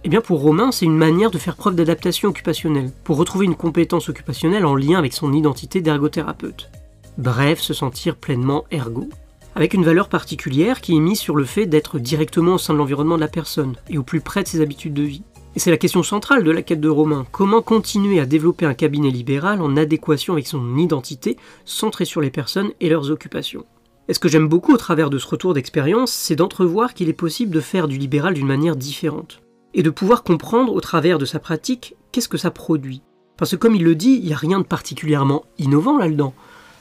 eh 0.04 0.08
bien 0.08 0.20
pour 0.20 0.40
Romain, 0.40 0.72
c'est 0.72 0.86
une 0.86 0.96
manière 0.96 1.30
de 1.30 1.38
faire 1.38 1.56
preuve 1.56 1.74
d'adaptation 1.74 2.28
occupationnelle, 2.28 2.90
pour 3.04 3.16
retrouver 3.16 3.46
une 3.46 3.56
compétence 3.56 4.08
occupationnelle 4.08 4.64
en 4.64 4.74
lien 4.74 4.98
avec 4.98 5.12
son 5.12 5.32
identité 5.32 5.80
d'ergothérapeute. 5.80 6.70
Bref, 7.18 7.60
se 7.60 7.74
sentir 7.74 8.16
pleinement 8.16 8.64
ergo. 8.70 9.08
Avec 9.56 9.74
une 9.74 9.84
valeur 9.84 10.08
particulière 10.08 10.80
qui 10.80 10.96
est 10.96 11.00
mise 11.00 11.18
sur 11.18 11.34
le 11.34 11.44
fait 11.44 11.66
d'être 11.66 11.98
directement 11.98 12.54
au 12.54 12.58
sein 12.58 12.72
de 12.72 12.78
l'environnement 12.78 13.16
de 13.16 13.20
la 13.20 13.28
personne 13.28 13.74
et 13.90 13.98
au 13.98 14.02
plus 14.02 14.20
près 14.20 14.42
de 14.42 14.48
ses 14.48 14.60
habitudes 14.60 14.94
de 14.94 15.02
vie. 15.02 15.22
Et 15.56 15.58
c'est 15.58 15.70
la 15.70 15.78
question 15.78 16.04
centrale 16.04 16.44
de 16.44 16.50
la 16.52 16.62
quête 16.62 16.80
de 16.80 16.88
Romain. 16.88 17.26
Comment 17.32 17.60
continuer 17.60 18.20
à 18.20 18.26
développer 18.26 18.66
un 18.66 18.74
cabinet 18.74 19.10
libéral 19.10 19.60
en 19.60 19.76
adéquation 19.76 20.34
avec 20.34 20.46
son 20.46 20.76
identité, 20.76 21.36
centré 21.64 22.04
sur 22.04 22.20
les 22.20 22.30
personnes 22.30 22.70
et 22.80 22.88
leurs 22.88 23.10
occupations? 23.10 23.64
Et 24.08 24.14
ce 24.14 24.20
que 24.20 24.28
j'aime 24.28 24.48
beaucoup 24.48 24.72
au 24.72 24.76
travers 24.76 25.10
de 25.10 25.18
ce 25.18 25.26
retour 25.26 25.52
d'expérience, 25.52 26.12
c'est 26.12 26.36
d'entrevoir 26.36 26.94
qu'il 26.94 27.08
est 27.08 27.14
possible 27.14 27.52
de 27.52 27.60
faire 27.60 27.88
du 27.88 27.98
libéral 27.98 28.34
d'une 28.34 28.46
manière 28.46 28.76
différente. 28.76 29.40
Et 29.74 29.82
de 29.82 29.90
pouvoir 29.90 30.22
comprendre 30.22 30.72
au 30.72 30.80
travers 30.80 31.18
de 31.18 31.24
sa 31.24 31.40
pratique 31.40 31.96
qu'est-ce 32.12 32.28
que 32.28 32.38
ça 32.38 32.52
produit. 32.52 33.02
Parce 33.36 33.50
que 33.52 33.56
comme 33.56 33.74
il 33.74 33.82
le 33.82 33.96
dit, 33.96 34.20
il 34.20 34.26
n'y 34.26 34.32
a 34.32 34.36
rien 34.36 34.60
de 34.60 34.64
particulièrement 34.64 35.44
innovant 35.58 35.98
là-dedans. 35.98 36.32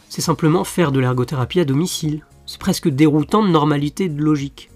C'est 0.09 0.21
simplement 0.21 0.63
faire 0.63 0.91
de 0.91 0.99
l'ergothérapie 0.99 1.59
à 1.59 1.65
domicile. 1.65 2.23
C'est 2.45 2.59
presque 2.59 2.89
déroutant 2.89 3.43
de 3.43 3.49
normalité 3.49 4.09
de 4.09 4.21
logique. 4.21 4.69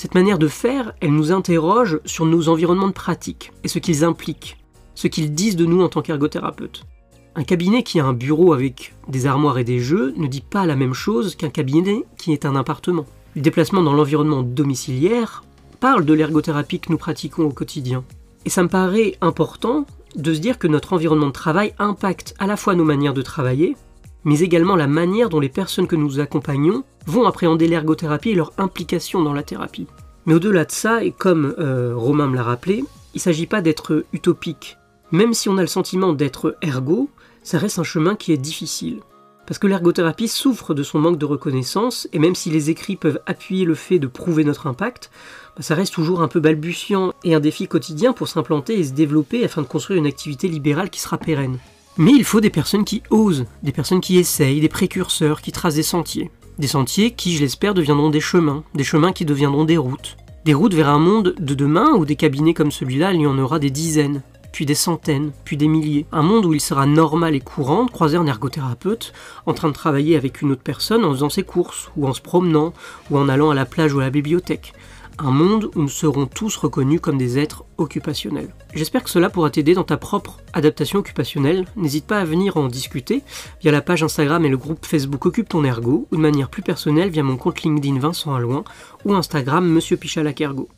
Cette 0.00 0.14
manière 0.14 0.38
de 0.38 0.48
faire, 0.48 0.94
elle 1.02 1.12
nous 1.12 1.30
interroge 1.30 2.00
sur 2.06 2.24
nos 2.24 2.48
environnements 2.48 2.88
de 2.88 2.94
pratique 2.94 3.52
et 3.64 3.68
ce 3.68 3.78
qu'ils 3.78 4.02
impliquent, 4.02 4.56
ce 4.94 5.08
qu'ils 5.08 5.34
disent 5.34 5.56
de 5.56 5.66
nous 5.66 5.82
en 5.82 5.90
tant 5.90 6.00
qu'ergothérapeute. 6.00 6.86
Un 7.34 7.44
cabinet 7.44 7.82
qui 7.82 8.00
a 8.00 8.06
un 8.06 8.14
bureau 8.14 8.54
avec 8.54 8.94
des 9.08 9.26
armoires 9.26 9.58
et 9.58 9.64
des 9.64 9.78
jeux 9.78 10.14
ne 10.16 10.26
dit 10.26 10.40
pas 10.40 10.64
la 10.64 10.74
même 10.74 10.94
chose 10.94 11.36
qu'un 11.36 11.50
cabinet 11.50 12.06
qui 12.16 12.32
est 12.32 12.46
un 12.46 12.56
appartement. 12.56 13.04
Le 13.36 13.42
déplacement 13.42 13.82
dans 13.82 13.92
l'environnement 13.92 14.42
domiciliaire 14.42 15.44
parle 15.80 16.06
de 16.06 16.14
l'ergothérapie 16.14 16.80
que 16.80 16.90
nous 16.90 16.96
pratiquons 16.96 17.44
au 17.44 17.52
quotidien. 17.52 18.02
Et 18.46 18.48
ça 18.48 18.62
me 18.62 18.70
paraît 18.70 19.18
important 19.20 19.84
de 20.16 20.32
se 20.32 20.40
dire 20.40 20.58
que 20.58 20.66
notre 20.66 20.94
environnement 20.94 21.26
de 21.26 21.32
travail 21.32 21.74
impacte 21.78 22.34
à 22.38 22.46
la 22.46 22.56
fois 22.56 22.74
nos 22.74 22.84
manières 22.84 23.12
de 23.12 23.20
travailler, 23.20 23.76
mais 24.24 24.40
également 24.40 24.76
la 24.76 24.86
manière 24.86 25.28
dont 25.28 25.40
les 25.40 25.48
personnes 25.48 25.86
que 25.86 25.96
nous 25.96 26.20
accompagnons 26.20 26.84
vont 27.06 27.26
appréhender 27.26 27.68
l'ergothérapie 27.68 28.30
et 28.30 28.34
leur 28.34 28.52
implication 28.58 29.22
dans 29.22 29.32
la 29.32 29.42
thérapie. 29.42 29.86
Mais 30.26 30.34
au-delà 30.34 30.64
de 30.64 30.72
ça, 30.72 31.02
et 31.02 31.12
comme 31.12 31.54
euh, 31.58 31.94
Romain 31.96 32.26
me 32.26 32.36
l'a 32.36 32.42
rappelé, 32.42 32.84
il 33.14 33.16
ne 33.16 33.20
s'agit 33.20 33.46
pas 33.46 33.62
d'être 33.62 34.04
utopique. 34.12 34.76
Même 35.12 35.34
si 35.34 35.48
on 35.48 35.58
a 35.58 35.62
le 35.62 35.66
sentiment 35.66 36.12
d'être 36.12 36.56
ergo, 36.62 37.10
ça 37.42 37.58
reste 37.58 37.78
un 37.78 37.84
chemin 37.84 38.14
qui 38.14 38.32
est 38.32 38.36
difficile. 38.36 39.00
Parce 39.46 39.58
que 39.58 39.66
l'ergothérapie 39.66 40.28
souffre 40.28 40.74
de 40.74 40.84
son 40.84 41.00
manque 41.00 41.18
de 41.18 41.24
reconnaissance, 41.24 42.06
et 42.12 42.20
même 42.20 42.36
si 42.36 42.50
les 42.50 42.70
écrits 42.70 42.94
peuvent 42.94 43.20
appuyer 43.26 43.64
le 43.64 43.74
fait 43.74 43.98
de 43.98 44.06
prouver 44.06 44.44
notre 44.44 44.68
impact, 44.68 45.10
bah, 45.56 45.62
ça 45.62 45.74
reste 45.74 45.94
toujours 45.94 46.22
un 46.22 46.28
peu 46.28 46.38
balbutiant 46.38 47.12
et 47.24 47.34
un 47.34 47.40
défi 47.40 47.66
quotidien 47.66 48.12
pour 48.12 48.28
s'implanter 48.28 48.78
et 48.78 48.84
se 48.84 48.92
développer 48.92 49.44
afin 49.44 49.62
de 49.62 49.66
construire 49.66 49.98
une 49.98 50.06
activité 50.06 50.46
libérale 50.46 50.90
qui 50.90 51.00
sera 51.00 51.18
pérenne. 51.18 51.58
Mais 52.00 52.12
il 52.12 52.24
faut 52.24 52.40
des 52.40 52.48
personnes 52.48 52.86
qui 52.86 53.02
osent, 53.10 53.44
des 53.62 53.72
personnes 53.72 54.00
qui 54.00 54.16
essayent, 54.16 54.62
des 54.62 54.70
précurseurs, 54.70 55.42
qui 55.42 55.52
tracent 55.52 55.74
des 55.74 55.82
sentiers. 55.82 56.30
Des 56.58 56.66
sentiers 56.66 57.10
qui, 57.10 57.36
je 57.36 57.42
l'espère, 57.42 57.74
deviendront 57.74 58.08
des 58.08 58.22
chemins, 58.22 58.64
des 58.74 58.84
chemins 58.84 59.12
qui 59.12 59.26
deviendront 59.26 59.66
des 59.66 59.76
routes. 59.76 60.16
Des 60.46 60.54
routes 60.54 60.72
vers 60.72 60.88
un 60.88 60.98
monde 60.98 61.34
de 61.38 61.52
demain 61.52 61.92
où 61.92 62.06
des 62.06 62.16
cabinets 62.16 62.54
comme 62.54 62.70
celui-là, 62.70 63.12
il 63.12 63.20
y 63.20 63.26
en 63.26 63.38
aura 63.38 63.58
des 63.58 63.68
dizaines, 63.68 64.22
puis 64.50 64.64
des 64.64 64.74
centaines, 64.74 65.30
puis 65.44 65.58
des 65.58 65.68
milliers. 65.68 66.06
Un 66.10 66.22
monde 66.22 66.46
où 66.46 66.54
il 66.54 66.62
sera 66.62 66.86
normal 66.86 67.34
et 67.34 67.40
courant 67.40 67.84
de 67.84 67.90
croiser 67.90 68.16
un 68.16 68.26
ergothérapeute 68.26 69.12
en 69.44 69.52
train 69.52 69.68
de 69.68 69.74
travailler 69.74 70.16
avec 70.16 70.40
une 70.40 70.52
autre 70.52 70.62
personne 70.62 71.04
en 71.04 71.12
faisant 71.12 71.28
ses 71.28 71.42
courses, 71.42 71.90
ou 71.98 72.08
en 72.08 72.14
se 72.14 72.22
promenant, 72.22 72.72
ou 73.10 73.18
en 73.18 73.28
allant 73.28 73.50
à 73.50 73.54
la 73.54 73.66
plage 73.66 73.92
ou 73.92 74.00
à 74.00 74.04
la 74.04 74.10
bibliothèque 74.10 74.72
un 75.20 75.30
monde 75.30 75.70
où 75.74 75.82
nous 75.82 75.88
serons 75.88 76.26
tous 76.26 76.56
reconnus 76.56 77.00
comme 77.00 77.18
des 77.18 77.38
êtres 77.38 77.64
occupationnels. 77.78 78.54
J'espère 78.74 79.04
que 79.04 79.10
cela 79.10 79.30
pourra 79.30 79.50
t'aider 79.50 79.74
dans 79.74 79.84
ta 79.84 79.96
propre 79.96 80.38
adaptation 80.52 80.98
occupationnelle. 80.98 81.66
N'hésite 81.76 82.06
pas 82.06 82.20
à 82.20 82.24
venir 82.24 82.56
en 82.56 82.68
discuter 82.68 83.22
via 83.60 83.70
la 83.70 83.82
page 83.82 84.02
Instagram 84.02 84.44
et 84.44 84.48
le 84.48 84.56
groupe 84.56 84.86
Facebook 84.86 85.26
Occupe 85.26 85.48
ton 85.48 85.64
ergo 85.64 86.08
ou 86.10 86.16
de 86.16 86.20
manière 86.20 86.48
plus 86.48 86.62
personnelle 86.62 87.10
via 87.10 87.22
mon 87.22 87.36
compte 87.36 87.62
LinkedIn 87.62 87.98
Vincent 87.98 88.34
Alloin 88.34 88.64
ou 89.04 89.14
Instagram 89.14 89.68
Monsieur 89.68 89.96
Pichalac 89.96 90.40
Ergo. 90.40 90.68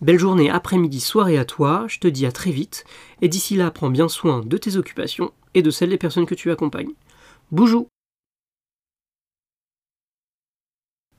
Belle 0.00 0.18
journée, 0.18 0.48
après-midi, 0.48 1.00
soirée 1.00 1.38
à 1.38 1.44
toi, 1.44 1.86
je 1.88 1.98
te 1.98 2.06
dis 2.06 2.24
à 2.24 2.30
très 2.30 2.52
vite, 2.52 2.84
et 3.20 3.28
d'ici 3.28 3.56
là, 3.56 3.72
prends 3.72 3.90
bien 3.90 4.08
soin 4.08 4.42
de 4.44 4.56
tes 4.56 4.76
occupations 4.76 5.32
et 5.54 5.62
de 5.62 5.70
celles 5.70 5.90
des 5.90 5.98
personnes 5.98 6.26
que 6.26 6.36
tu 6.36 6.52
accompagnes. 6.52 6.92
Boujou 7.50 7.88